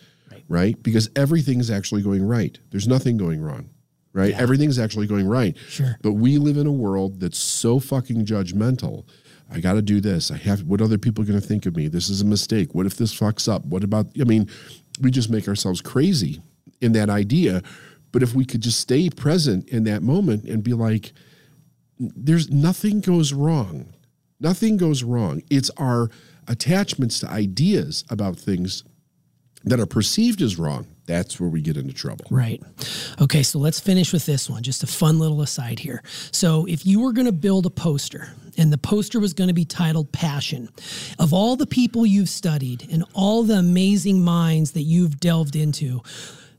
Right? 0.48 0.80
Because 0.82 1.08
everything's 1.14 1.70
actually 1.70 2.02
going 2.02 2.24
right. 2.24 2.58
There's 2.70 2.88
nothing 2.88 3.16
going 3.16 3.40
wrong. 3.40 3.68
Right? 4.12 4.34
Everything's 4.34 4.78
actually 4.78 5.06
going 5.06 5.28
right. 5.28 5.56
Sure. 5.68 5.96
But 6.02 6.12
we 6.12 6.38
live 6.38 6.56
in 6.56 6.66
a 6.66 6.72
world 6.72 7.20
that's 7.20 7.38
so 7.38 7.78
fucking 7.78 8.26
judgmental. 8.26 9.04
I 9.52 9.60
got 9.60 9.74
to 9.74 9.82
do 9.82 10.00
this. 10.00 10.30
I 10.30 10.36
have 10.36 10.62
what 10.62 10.80
other 10.80 10.98
people 10.98 11.22
are 11.22 11.26
going 11.26 11.40
to 11.40 11.46
think 11.46 11.66
of 11.66 11.76
me? 11.76 11.88
This 11.88 12.08
is 12.08 12.20
a 12.20 12.24
mistake. 12.24 12.74
What 12.74 12.86
if 12.86 12.96
this 12.96 13.16
fucks 13.18 13.52
up? 13.52 13.64
What 13.64 13.84
about 13.84 14.06
I 14.20 14.24
mean, 14.24 14.48
we 15.00 15.10
just 15.10 15.30
make 15.30 15.48
ourselves 15.48 15.80
crazy 15.80 16.40
in 16.80 16.92
that 16.92 17.10
idea. 17.10 17.62
But 18.12 18.22
if 18.22 18.34
we 18.34 18.44
could 18.44 18.60
just 18.60 18.80
stay 18.80 19.08
present 19.10 19.68
in 19.68 19.84
that 19.84 20.02
moment 20.02 20.44
and 20.44 20.62
be 20.62 20.72
like, 20.72 21.12
there's 21.98 22.50
nothing 22.50 23.00
goes 23.00 23.32
wrong. 23.32 23.92
Nothing 24.40 24.76
goes 24.76 25.02
wrong. 25.02 25.42
It's 25.50 25.70
our 25.76 26.10
attachments 26.48 27.20
to 27.20 27.30
ideas 27.30 28.04
about 28.10 28.36
things 28.36 28.84
that 29.64 29.78
are 29.78 29.86
perceived 29.86 30.40
as 30.42 30.58
wrong. 30.58 30.86
That's 31.10 31.40
where 31.40 31.50
we 31.50 31.60
get 31.60 31.76
into 31.76 31.92
trouble. 31.92 32.24
Right. 32.30 32.62
Okay, 33.20 33.42
so 33.42 33.58
let's 33.58 33.80
finish 33.80 34.12
with 34.12 34.26
this 34.26 34.48
one. 34.48 34.62
Just 34.62 34.84
a 34.84 34.86
fun 34.86 35.18
little 35.18 35.42
aside 35.42 35.80
here. 35.80 36.04
So, 36.30 36.66
if 36.66 36.86
you 36.86 37.00
were 37.00 37.12
going 37.12 37.26
to 37.26 37.32
build 37.32 37.66
a 37.66 37.70
poster 37.70 38.28
and 38.56 38.72
the 38.72 38.78
poster 38.78 39.18
was 39.18 39.32
going 39.32 39.48
to 39.48 39.54
be 39.54 39.64
titled 39.64 40.12
Passion, 40.12 40.68
of 41.18 41.34
all 41.34 41.56
the 41.56 41.66
people 41.66 42.06
you've 42.06 42.28
studied 42.28 42.86
and 42.92 43.04
all 43.12 43.42
the 43.42 43.54
amazing 43.54 44.22
minds 44.22 44.70
that 44.72 44.82
you've 44.82 45.18
delved 45.18 45.56
into, 45.56 46.00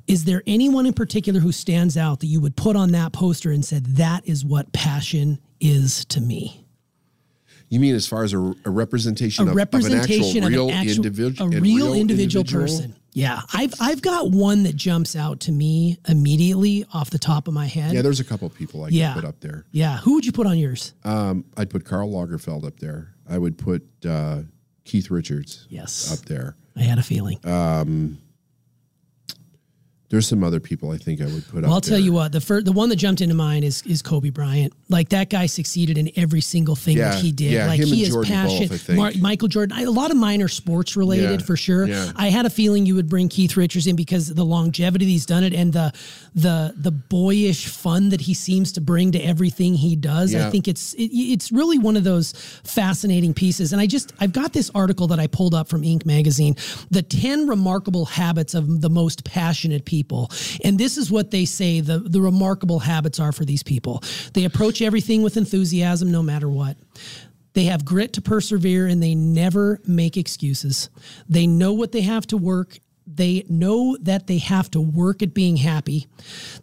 is 0.05 0.25
there 0.25 0.43
anyone 0.45 0.85
in 0.85 0.91
particular 0.91 1.39
who 1.39 1.53
stands 1.53 1.95
out 1.95 2.19
that 2.19 2.27
you 2.27 2.41
would 2.41 2.57
put 2.57 2.75
on 2.75 2.91
that 2.91 3.13
poster 3.13 3.51
and 3.51 3.63
said, 3.63 3.85
that 3.95 4.27
is 4.27 4.43
what 4.43 4.73
passion 4.73 5.39
is 5.61 6.03
to 6.05 6.19
me? 6.19 6.65
You 7.69 7.79
mean 7.79 7.95
as 7.95 8.05
far 8.05 8.25
as 8.25 8.33
a, 8.33 8.37
a 8.65 8.69
representation, 8.69 9.47
a 9.47 9.51
of, 9.51 9.55
representation 9.55 10.43
of 10.43 10.51
an 10.51 10.53
actual 10.53 10.65
of 10.65 10.67
real 10.67 10.69
an 10.69 10.75
actual, 10.75 10.95
individual, 11.05 11.53
a 11.53 11.61
real, 11.61 11.93
individual, 11.93 12.43
person. 12.43 12.97
Yeah, 13.13 13.41
I've 13.53 13.73
I've 13.81 14.01
got 14.01 14.31
one 14.31 14.63
that 14.63 14.75
jumps 14.75 15.15
out 15.15 15.41
to 15.41 15.51
me 15.51 15.97
immediately 16.07 16.85
off 16.93 17.09
the 17.09 17.19
top 17.19 17.47
of 17.47 17.53
my 17.53 17.65
head. 17.67 17.93
Yeah, 17.93 18.01
there's 18.01 18.19
a 18.21 18.23
couple 18.23 18.47
of 18.47 18.55
people 18.55 18.83
I 18.85 18.87
Yeah. 18.89 19.13
could 19.13 19.21
put 19.23 19.27
up 19.29 19.39
there. 19.41 19.65
Yeah, 19.71 19.97
who 19.97 20.13
would 20.15 20.25
you 20.25 20.31
put 20.31 20.47
on 20.47 20.57
yours? 20.57 20.93
Um, 21.03 21.43
I'd 21.57 21.69
put 21.69 21.83
Karl 21.85 22.09
Lagerfeld 22.09 22.65
up 22.65 22.79
there. 22.79 23.13
I 23.29 23.37
would 23.37 23.57
put 23.57 23.83
uh, 24.05 24.41
Keith 24.85 25.11
Richards 25.11 25.67
Yes, 25.69 26.11
up 26.11 26.25
there. 26.25 26.55
I 26.75 26.83
had 26.83 26.97
a 26.99 27.03
feeling. 27.03 27.37
There's 30.11 30.27
some 30.27 30.43
other 30.43 30.59
people 30.59 30.91
I 30.91 30.97
think 30.97 31.21
I 31.21 31.25
would 31.25 31.45
put 31.47 31.61
Well, 31.63 31.65
up 31.65 31.71
I'll 31.71 31.81
tell 31.81 31.91
there. 31.97 31.99
you 32.05 32.13
what 32.13 32.31
the 32.31 32.41
first, 32.41 32.65
the 32.65 32.71
one 32.73 32.89
that 32.89 32.97
jumped 32.97 33.21
into 33.21 33.33
mind 33.33 33.63
is 33.65 33.81
is 33.83 34.01
Kobe 34.01 34.29
Bryant. 34.29 34.73
Like 34.89 35.09
that 35.09 35.29
guy 35.29 35.45
succeeded 35.45 35.97
in 35.97 36.11
every 36.17 36.41
single 36.41 36.75
thing 36.75 36.97
Yeah, 36.97 37.11
that 37.11 37.23
he 37.23 37.31
did. 37.31 37.51
yeah, 37.53 37.67
like 37.67 37.79
he 37.81 38.03
is 38.03 38.09
Jordan 38.09 38.31
both, 38.33 38.49
passionate. 38.49 38.81
Think. 38.81 38.97
Mar- 38.97 39.11
Michael 39.19 39.47
Jordan, 39.47 39.77
I, 39.77 39.83
a 39.83 39.89
lot 39.91 40.11
of 40.11 40.17
mine 40.17 40.41
are 40.41 40.47
sports 40.49 40.95
related 40.97 41.39
Yeah, 41.39 41.45
for 41.45 41.55
sure. 41.55 41.87
yeah. 41.87 42.11
I 42.15 42.27
had 42.29 42.45
a 42.45 42.49
feeling 42.49 42.85
you 42.85 42.95
would 42.95 43.09
bring 43.09 43.29
Keith 43.29 43.55
Richards 43.57 43.87
in 43.87 43.95
because 43.95 44.27
the 44.33 44.43
longevity 44.45 45.05
he's 45.05 45.25
done 45.25 45.43
it 45.43 45.53
and 45.53 45.71
the 45.73 45.93
the 46.35 46.73
the 46.77 46.91
boyish 46.91 47.67
fun 47.67 48.09
that 48.09 48.21
he 48.21 48.33
seems 48.33 48.71
to 48.73 48.81
bring 48.81 49.11
to 49.13 49.19
everything 49.19 49.73
he 49.75 49.95
does. 49.95 50.35
I 50.35 50.49
think 50.49 50.67
it's 50.67 50.93
it, 50.93 51.09
it's 51.13 51.51
really 51.51 51.79
one 51.79 51.95
of 51.97 52.03
those 52.03 52.33
fascinating 52.63 53.33
pieces. 53.33 53.71
And 53.73 53.81
I 53.81 53.85
just 53.87 54.13
I've 54.19 54.33
got 54.33 54.53
this 54.53 54.69
article 54.75 55.07
that 55.07 55.19
I 55.19 55.27
pulled 55.27 55.53
up 55.53 55.69
from 55.69 55.83
Inc. 55.83 56.05
magazine, 56.05 56.55
the 56.89 57.01
ten 57.01 57.47
remarkable 57.47 58.05
habits 58.05 58.53
of 58.53 58.81
the 58.81 58.89
most 58.89 59.23
passionate 59.23 59.85
people, 59.85 60.00
and 60.63 60.77
this 60.77 60.97
is 60.97 61.11
what 61.11 61.31
they 61.31 61.45
say 61.45 61.79
the 61.79 61.99
the 61.99 62.21
remarkable 62.21 62.79
habits 62.79 63.19
are 63.19 63.31
for 63.31 63.45
these 63.45 63.63
people. 63.63 64.03
They 64.33 64.45
approach 64.45 64.81
everything 64.81 65.21
with 65.21 65.37
enthusiasm, 65.37 66.11
no 66.11 66.23
matter 66.23 66.49
what. 66.49 66.77
They 67.53 67.65
have 67.65 67.85
grit 67.85 68.13
to 68.13 68.21
persevere 68.21 68.87
and 68.87 69.01
they 69.03 69.15
never 69.15 69.79
make 69.85 70.17
excuses. 70.17 70.89
They 71.27 71.47
know 71.47 71.73
what 71.73 71.91
they 71.91 72.01
have 72.01 72.25
to 72.27 72.37
work. 72.37 72.79
They 73.05 73.45
know 73.49 73.97
that 74.01 74.27
they 74.27 74.37
have 74.37 74.71
to 74.71 74.79
work 74.79 75.21
at 75.21 75.33
being 75.33 75.57
happy. 75.57 76.07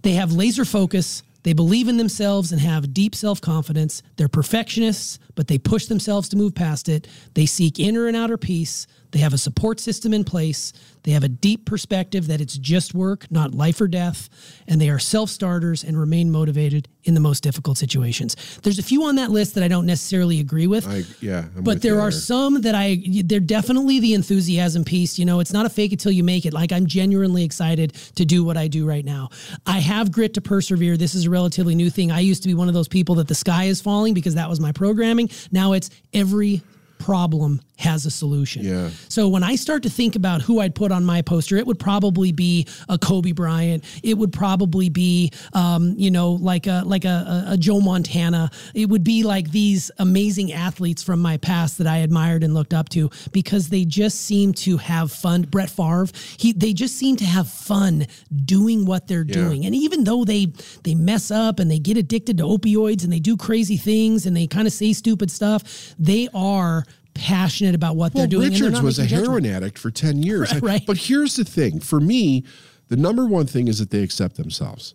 They 0.02 0.12
have 0.12 0.32
laser 0.32 0.64
focus. 0.64 1.22
They 1.42 1.52
believe 1.52 1.88
in 1.88 1.98
themselves 1.98 2.52
and 2.52 2.60
have 2.60 2.94
deep 2.94 3.14
self 3.14 3.40
confidence. 3.40 4.02
They're 4.16 4.28
perfectionists, 4.28 5.18
but 5.34 5.46
they 5.46 5.58
push 5.58 5.86
themselves 5.86 6.28
to 6.30 6.36
move 6.36 6.54
past 6.54 6.88
it. 6.88 7.06
They 7.34 7.46
seek 7.46 7.78
inner 7.78 8.06
and 8.06 8.16
outer 8.16 8.38
peace. 8.38 8.86
They 9.10 9.20
have 9.20 9.32
a 9.32 9.38
support 9.38 9.80
system 9.80 10.12
in 10.12 10.24
place. 10.24 10.72
They 11.04 11.12
have 11.12 11.24
a 11.24 11.28
deep 11.28 11.64
perspective 11.64 12.26
that 12.26 12.40
it's 12.40 12.58
just 12.58 12.94
work, 12.94 13.30
not 13.30 13.54
life 13.54 13.80
or 13.80 13.88
death. 13.88 14.28
And 14.66 14.80
they 14.80 14.90
are 14.90 14.98
self 14.98 15.30
starters 15.30 15.82
and 15.82 15.98
remain 15.98 16.30
motivated 16.30 16.88
in 17.04 17.14
the 17.14 17.20
most 17.20 17.42
difficult 17.42 17.78
situations. 17.78 18.36
There's 18.62 18.78
a 18.78 18.82
few 18.82 19.04
on 19.04 19.16
that 19.16 19.30
list 19.30 19.54
that 19.54 19.64
I 19.64 19.68
don't 19.68 19.86
necessarily 19.86 20.40
agree 20.40 20.66
with. 20.66 20.86
I, 20.86 21.04
yeah, 21.20 21.46
I'm 21.56 21.64
but 21.64 21.76
with 21.76 21.82
there 21.82 22.00
are 22.00 22.10
there. 22.10 22.20
some 22.20 22.60
that 22.62 22.74
I, 22.74 23.02
they're 23.24 23.40
definitely 23.40 24.00
the 24.00 24.12
enthusiasm 24.12 24.84
piece. 24.84 25.18
You 25.18 25.24
know, 25.24 25.40
it's 25.40 25.52
not 25.52 25.64
a 25.64 25.70
fake 25.70 25.92
it 25.92 26.00
till 26.00 26.12
you 26.12 26.22
make 26.22 26.44
it. 26.44 26.52
Like 26.52 26.72
I'm 26.72 26.86
genuinely 26.86 27.44
excited 27.44 27.94
to 28.16 28.26
do 28.26 28.44
what 28.44 28.58
I 28.58 28.68
do 28.68 28.86
right 28.86 29.04
now. 29.04 29.30
I 29.64 29.78
have 29.78 30.12
grit 30.12 30.34
to 30.34 30.42
persevere. 30.42 30.98
This 30.98 31.14
is 31.14 31.24
a 31.24 31.30
relatively 31.30 31.74
new 31.74 31.88
thing. 31.88 32.12
I 32.12 32.20
used 32.20 32.42
to 32.42 32.48
be 32.48 32.54
one 32.54 32.68
of 32.68 32.74
those 32.74 32.88
people 32.88 33.14
that 33.14 33.28
the 33.28 33.34
sky 33.34 33.64
is 33.64 33.80
falling 33.80 34.12
because 34.12 34.34
that 34.34 34.50
was 34.50 34.60
my 34.60 34.72
programming. 34.72 35.30
Now 35.50 35.72
it's 35.72 35.88
every 36.12 36.60
problem 36.98 37.62
has 37.78 38.06
a 38.06 38.10
solution. 38.10 38.64
Yeah. 38.64 38.90
So 39.08 39.28
when 39.28 39.44
I 39.44 39.54
start 39.54 39.84
to 39.84 39.90
think 39.90 40.16
about 40.16 40.42
who 40.42 40.60
I'd 40.60 40.74
put 40.74 40.90
on 40.90 41.04
my 41.04 41.22
poster, 41.22 41.56
it 41.56 41.66
would 41.66 41.78
probably 41.78 42.32
be 42.32 42.66
a 42.88 42.98
Kobe 42.98 43.32
Bryant. 43.32 43.84
It 44.02 44.18
would 44.18 44.32
probably 44.32 44.88
be, 44.88 45.30
um, 45.52 45.94
you 45.96 46.10
know, 46.10 46.32
like 46.32 46.66
a 46.66 46.82
like 46.84 47.04
a, 47.04 47.44
a, 47.48 47.52
a 47.52 47.56
Joe 47.56 47.80
Montana. 47.80 48.50
It 48.74 48.88
would 48.88 49.04
be 49.04 49.22
like 49.22 49.52
these 49.52 49.90
amazing 49.98 50.52
athletes 50.52 51.02
from 51.04 51.20
my 51.20 51.36
past 51.36 51.78
that 51.78 51.86
I 51.86 51.98
admired 51.98 52.42
and 52.42 52.52
looked 52.52 52.74
up 52.74 52.88
to 52.90 53.10
because 53.32 53.68
they 53.68 53.84
just 53.84 54.22
seem 54.22 54.52
to 54.54 54.76
have 54.78 55.12
fun. 55.12 55.42
Brett 55.42 55.70
Favre, 55.70 56.08
he 56.36 56.52
they 56.52 56.72
just 56.72 56.96
seem 56.96 57.14
to 57.16 57.24
have 57.24 57.48
fun 57.48 58.06
doing 58.44 58.86
what 58.86 59.06
they're 59.06 59.24
doing. 59.24 59.64
And 59.64 59.74
even 59.74 60.02
though 60.02 60.24
they 60.24 60.52
they 60.82 60.96
mess 60.96 61.30
up 61.30 61.60
and 61.60 61.70
they 61.70 61.78
get 61.78 61.96
addicted 61.96 62.38
to 62.38 62.44
opioids 62.44 63.04
and 63.04 63.12
they 63.12 63.20
do 63.20 63.36
crazy 63.36 63.76
things 63.76 64.26
and 64.26 64.36
they 64.36 64.48
kind 64.48 64.66
of 64.66 64.72
say 64.72 64.92
stupid 64.92 65.30
stuff, 65.30 65.94
they 65.98 66.28
are 66.34 66.84
passionate 67.18 67.74
about 67.74 67.96
what 67.96 68.14
Well, 68.14 68.22
they're 68.22 68.28
doing. 68.28 68.46
and 68.46 68.54
they're 68.56 68.62
Richards 68.70 68.82
was 68.82 68.98
a 68.98 69.04
heroin 69.04 69.42
judgment. 69.44 69.46
addict 69.64 69.78
for 69.78 69.90
10 69.90 70.22
years. 70.22 70.52
Right, 70.54 70.62
right. 70.62 70.86
But 70.86 70.96
here's 70.96 71.36
the 71.36 71.44
thing 71.44 71.80
for 71.80 72.00
me, 72.00 72.44
the 72.88 72.96
number 72.96 73.26
one 73.26 73.46
thing 73.46 73.68
is 73.68 73.78
that 73.80 73.90
they 73.90 74.02
accept 74.02 74.36
themselves. 74.36 74.94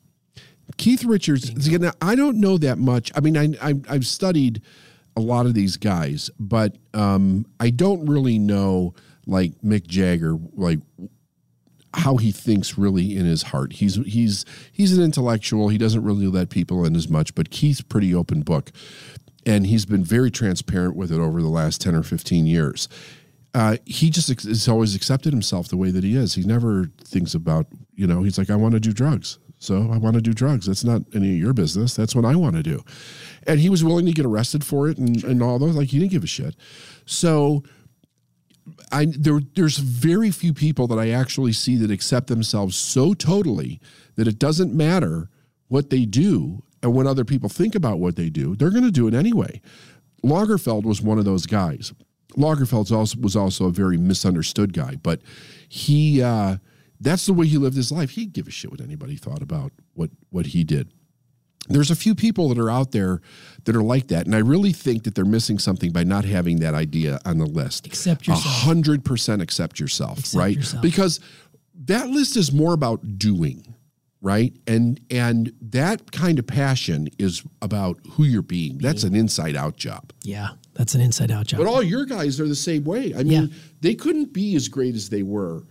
Keith 0.78 1.04
Richards, 1.04 1.50
again, 1.68 1.92
I 2.02 2.16
don't 2.16 2.38
know 2.40 2.58
that 2.58 2.78
much. 2.78 3.12
I 3.16 3.20
mean, 3.20 3.38
I, 3.38 3.50
I, 3.62 3.74
I've 3.90 4.06
studied 4.08 4.62
a 5.16 5.20
lot 5.22 5.46
of 5.46 5.54
these 5.54 5.78
guys, 5.78 6.32
but 6.40 6.78
um, 6.94 7.46
I 7.60 7.70
don't 7.70 8.06
really 8.08 8.40
know, 8.40 8.96
like 9.28 9.52
Mick 9.62 9.86
Jagger, 9.86 10.38
like 10.54 10.80
how 11.94 12.18
he 12.18 12.32
thinks 12.32 12.78
really 12.78 13.16
in 13.16 13.26
his 13.26 13.44
heart. 13.44 13.74
He's 13.74 13.96
he's 14.08 14.46
he's 14.72 14.98
an 14.98 15.04
intellectual. 15.04 15.68
He 15.68 15.78
doesn't 15.78 16.04
really 16.04 16.26
let 16.28 16.50
people 16.50 16.86
in 16.86 16.96
as 16.96 17.08
much, 17.08 17.36
but 17.36 17.52
Keith's 17.52 17.82
pretty 17.82 18.16
open 18.16 18.42
book, 18.42 18.72
and 19.46 19.68
he's 19.68 19.86
been 19.86 20.04
very 20.04 20.32
transparent 20.32 20.96
with 20.96 21.12
it 21.12 21.20
over 21.20 21.42
the 21.42 21.50
last 21.50 21.82
ten 21.82 21.96
or 21.96 22.04
fifteen 22.04 22.46
years. 22.46 22.88
Uh, 23.54 23.78
he 23.86 24.10
just 24.10 24.30
has 24.30 24.68
always 24.68 24.96
accepted 24.96 25.32
himself 25.32 25.68
the 25.68 25.78
way 25.78 25.92
that 25.92 26.04
he 26.04 26.16
is. 26.16 26.34
He 26.34 26.44
never 26.44 26.90
thinks 27.04 27.34
about 27.36 27.68
you 27.96 28.08
know. 28.08 28.24
He's 28.24 28.38
like, 28.38 28.50
I 28.50 28.56
want 28.56 28.74
to 28.74 28.80
do 28.80 28.94
drugs, 28.94 29.38
so 29.60 29.92
I 29.92 29.98
want 29.98 30.16
to 30.16 30.22
do 30.22 30.34
drugs. 30.34 30.66
That's 30.66 30.84
not 30.84 31.04
any 31.14 31.34
of 31.34 31.40
your 31.40 31.54
business. 31.54 31.96
That's 31.96 32.16
what 32.16 32.26
I 32.26 32.36
want 32.36 32.56
to 32.56 32.64
do, 32.64 32.84
and 33.46 33.60
he 33.60 33.70
was 33.70 33.84
willing 33.84 34.06
to 34.08 34.12
get 34.12 34.26
arrested 34.26 34.66
for 34.66 34.90
it 34.90 34.98
and 34.98 35.24
and 35.24 35.44
all 35.44 35.60
those. 35.60 35.76
Like 35.76 35.90
he 35.90 36.00
didn't 36.00 36.12
give 36.12 36.24
a 36.24 36.28
shit. 36.28 36.56
So 37.06 37.64
I 38.92 39.06
there 39.06 39.42
there's 39.56 39.78
very 39.78 40.32
few 40.32 40.54
people 40.54 40.88
that 40.88 41.00
I 41.00 41.10
actually 41.10 41.54
see 41.54 41.76
that 41.78 41.92
accept 41.92 42.28
themselves 42.28 42.76
so 42.76 43.14
totally 43.14 43.80
that 44.16 44.28
it 44.28 44.40
doesn't 44.40 44.74
matter 44.74 45.30
what 45.68 45.90
they 45.90 46.06
do 46.06 46.64
and 46.84 46.94
when 46.94 47.08
other 47.08 47.26
people 47.26 47.50
think 47.50 47.74
about 47.74 47.98
what 48.00 48.16
they 48.16 48.30
do. 48.30 48.56
They're 48.56 48.70
going 48.70 48.84
to 48.84 48.92
do 48.92 49.08
it 49.08 49.14
anyway. 49.16 49.62
Lagerfeld 50.24 50.84
was 50.84 51.02
one 51.02 51.18
of 51.18 51.26
those 51.26 51.46
guys. 51.48 51.94
Lagerfeld 52.38 52.92
also 52.92 53.18
was 53.20 53.36
also 53.36 53.66
a 53.66 53.72
very 53.72 53.98
misunderstood 53.98 54.74
guy, 54.74 54.96
but 55.02 55.22
he 55.70 56.22
uh, 56.22 56.58
that's 57.00 57.26
the 57.26 57.34
way 57.34 57.48
he 57.48 57.58
lived 57.58 57.76
his 57.76 57.92
life. 57.92 58.12
He'd 58.12 58.34
give 58.34 58.48
a 58.48 58.52
shit 58.52 58.72
what 58.72 58.82
anybody 58.82 59.16
thought 59.16 59.42
about 59.42 59.72
what 59.94 60.12
what 60.30 60.48
he 60.48 60.64
did 60.64 60.92
there's 61.70 61.90
a 61.90 61.96
few 61.96 62.14
people 62.14 62.50
that 62.50 62.58
are 62.58 62.70
out 62.70 62.92
there 62.92 63.22
that 63.64 63.74
are 63.74 63.82
like 63.82 64.10
that, 64.10 64.26
and 64.26 64.36
I 64.36 64.40
really 64.40 64.74
think 64.74 65.04
that 65.04 65.16
they're 65.16 65.24
missing 65.24 65.58
something 65.60 65.94
by 65.94 66.04
not 66.04 66.26
having 66.26 66.60
that 66.60 66.74
idea 66.74 67.20
on 67.24 67.38
the 67.38 67.46
list. 67.46 67.88
Accept 67.88 68.28
A 68.28 68.32
yourself. 68.32 68.54
hundred 68.66 69.06
percent 69.06 69.42
accept 69.42 69.80
yourself, 69.80 70.20
Accept 70.20 70.38
right? 70.38 70.58
yourself. 70.58 70.82
Because 70.82 71.22
that 71.86 72.10
list 72.10 72.36
is 72.36 72.52
more 72.52 72.74
about 72.74 73.18
doing, 73.18 73.76
right? 74.24 74.54
And 74.66 75.00
and 75.12 75.54
that 75.62 76.12
kind 76.12 76.40
of 76.40 76.48
passion 76.48 77.10
is 77.20 77.44
about 77.62 78.00
who 78.14 78.24
you're 78.24 78.42
being. 78.42 78.80
That's 78.80 79.04
an 79.04 79.14
inside 79.16 79.56
out 79.56 79.76
job. 79.78 80.12
Yeah, 80.24 80.48
that's 80.74 80.96
an 80.96 81.02
inside 81.02 81.30
out 81.30 81.46
job. 81.46 81.60
But 81.60 81.68
all 81.68 81.84
your 81.84 82.06
guys 82.06 82.40
are 82.40 82.48
the 82.48 82.56
same 82.56 82.84
way. 82.86 83.14
I 83.14 83.24
mean, 83.24 83.32
Yeah. 83.44 83.46
they 83.82 83.94
couldn't 83.94 84.34
be 84.34 84.56
as 84.56 84.68
great 84.70 84.96
as 84.96 85.10
they 85.10 85.22
were 85.24 85.64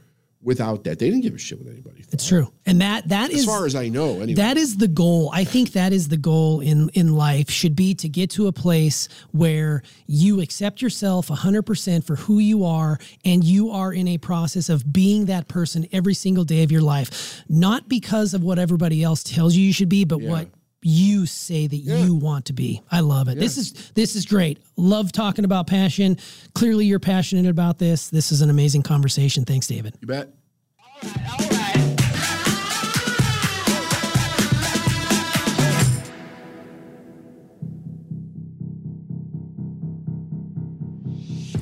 without 0.43 0.85
that. 0.85 0.99
They 0.99 1.09
didn't 1.09 1.23
give 1.23 1.35
a 1.35 1.39
shit 1.39 1.59
what 1.59 1.69
anybody 1.69 2.03
thought. 2.03 2.15
it's 2.15 2.29
true. 2.29 2.53
And 2.67 2.81
that 2.81 3.09
that 3.09 3.31
is 3.31 3.41
as 3.41 3.47
far 3.47 3.67
as 3.67 3.75
I 3.75 3.89
know, 3.89 4.21
anyway. 4.21 4.35
that 4.35 4.57
is 4.57 4.77
the 4.77 4.89
goal. 4.89 5.31
I 5.33 5.45
think 5.45 5.73
that 5.73 5.93
is 5.93 6.09
the 6.09 6.17
goal 6.17 6.61
in 6.61 6.89
in 6.91 7.15
life 7.15 7.51
should 7.51 7.77
be 7.77 7.95
to 7.97 8.09
get 8.09 8.31
to 8.31 8.47
a 8.47 8.53
place 8.53 9.09
where 9.31 9.83
you 10.07 10.41
accept 10.41 10.83
yourself 10.83 11.29
100% 11.29 12.05
for 12.05 12.17
who 12.17 12.39
you 12.39 12.65
are 12.65 12.99
and 13.25 13.45
you 13.45 13.71
are 13.71 13.93
in 13.93 14.09
a 14.09 14.19
process 14.19 14.69
of 14.69 14.93
being 14.93 15.27
that 15.27 15.49
person 15.49 15.87
every 15.93 16.15
single 16.15 16.45
day 16.45 16.63
of 16.63 16.73
your 16.73 16.83
life, 16.83 17.43
not 17.49 17.89
because 17.89 18.35
of 18.35 18.43
what 18.43 18.59
everybody 18.59 19.03
else 19.03 19.23
tells 19.23 19.55
you 19.55 19.65
you 19.65 19.73
should 19.73 19.89
be, 19.89 20.05
but 20.05 20.21
what 20.21 20.49
you 20.83 21.27
say 21.27 21.67
that 21.67 21.77
you 21.77 22.15
want 22.15 22.47
to 22.47 22.53
be. 22.53 22.83
I 22.91 23.01
love 23.01 23.29
it. 23.29 23.39
This 23.39 23.57
is 23.57 23.73
this 23.95 24.17
is 24.17 24.27
great. 24.27 24.59
Love 24.77 25.13
talking 25.13 25.45
about 25.45 25.67
passion. 25.67 26.19
Clearly 26.55 26.87
you're 26.87 26.99
passionate 26.99 27.49
about 27.49 27.79
this. 27.79 28.11
This 28.11 28.33
is 28.33 28.43
an 28.43 28.51
amazing 28.51 28.83
conversation. 28.83 29.45
Thanks, 29.45 29.67
David. 29.67 29.97
you 30.01 30.09
bet. 30.09 30.29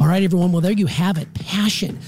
All 0.01 0.07
right, 0.09 0.23
everyone. 0.23 0.51
Well, 0.51 0.63
there 0.63 0.73
you 0.73 0.87
have 0.87 1.19
it. 1.19 1.33
Passion. 1.35 1.99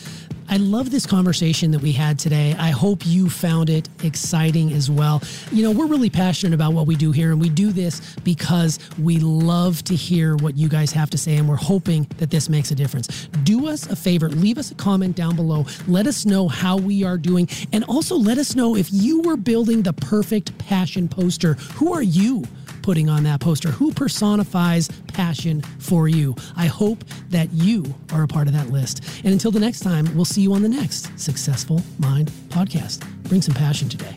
I 0.53 0.59
love 0.59 0.91
this 0.91 1.07
conversation 1.07 1.71
that 1.71 1.81
we 1.81 1.93
had 1.93 2.19
today. 2.19 2.55
I 2.59 2.73
hope 2.73 3.07
you 3.07 3.31
found 3.31 3.71
it 3.71 3.89
exciting 4.05 4.71
as 4.75 4.91
well. 4.91 5.23
You 5.51 5.63
know, 5.63 5.71
we're 5.71 5.87
really 5.87 6.11
passionate 6.11 6.55
about 6.55 6.75
what 6.75 6.87
we 6.87 6.95
do 6.95 7.11
here, 7.11 7.33
and 7.33 7.41
we 7.41 7.49
do 7.49 7.73
this 7.73 8.17
because 8.17 8.79
we 9.01 9.19
love 9.19 9.83
to 9.85 9.95
hear 9.95 10.37
what 10.37 10.55
you 10.55 10.69
guys 10.69 10.93
have 10.93 11.09
to 11.09 11.17
say, 11.17 11.37
and 11.39 11.49
we're 11.49 11.57
hoping 11.57 12.07
that 12.19 12.31
this 12.31 12.51
makes 12.51 12.71
a 12.71 12.75
difference. 12.75 13.29
Do 13.45 13.67
us 13.67 13.87
a 13.87 13.97
favor, 13.97 14.29
leave 14.29 14.59
us 14.59 14.71
a 14.71 14.75
comment 14.75 15.17
down 15.17 15.37
below. 15.37 15.65
Let 15.89 16.07
us 16.07 16.27
know 16.27 16.49
how 16.49 16.77
we 16.77 17.03
are 17.03 17.17
doing, 17.17 17.49
and 17.73 17.83
also 17.85 18.15
let 18.15 18.37
us 18.37 18.55
know 18.55 18.77
if 18.77 18.93
you 18.93 19.23
were 19.23 19.39
building 19.39 19.81
the 19.81 19.95
perfect 19.95 20.59
passion 20.59 21.09
poster. 21.09 21.55
Who 21.77 21.95
are 21.95 22.03
you? 22.03 22.45
Putting 22.83 23.09
on 23.09 23.23
that 23.25 23.41
poster? 23.41 23.71
Who 23.71 23.93
personifies 23.93 24.89
passion 25.09 25.63
for 25.79 26.09
you? 26.09 26.35
I 26.57 26.67
hope 26.67 27.05
that 27.31 27.53
you 27.53 27.95
are 28.13 28.23
a 28.23 28.29
part 28.29 28.47
of 28.49 28.53
that 28.55 28.71
list. 28.71 29.03
And 29.25 29.33
until 29.33 29.51
the 29.51 29.61
next 29.61 29.81
time, 29.81 30.15
we'll 30.15 30.25
see 30.25 30.43
you 30.43 30.53
on 30.53 30.63
the 30.63 30.69
next 30.69 31.19
Successful 31.19 31.83
Mind 31.99 32.31
podcast. 32.49 33.07
Bring 33.25 33.43
some 33.43 33.55
passion 33.55 33.89
today. 33.89 34.17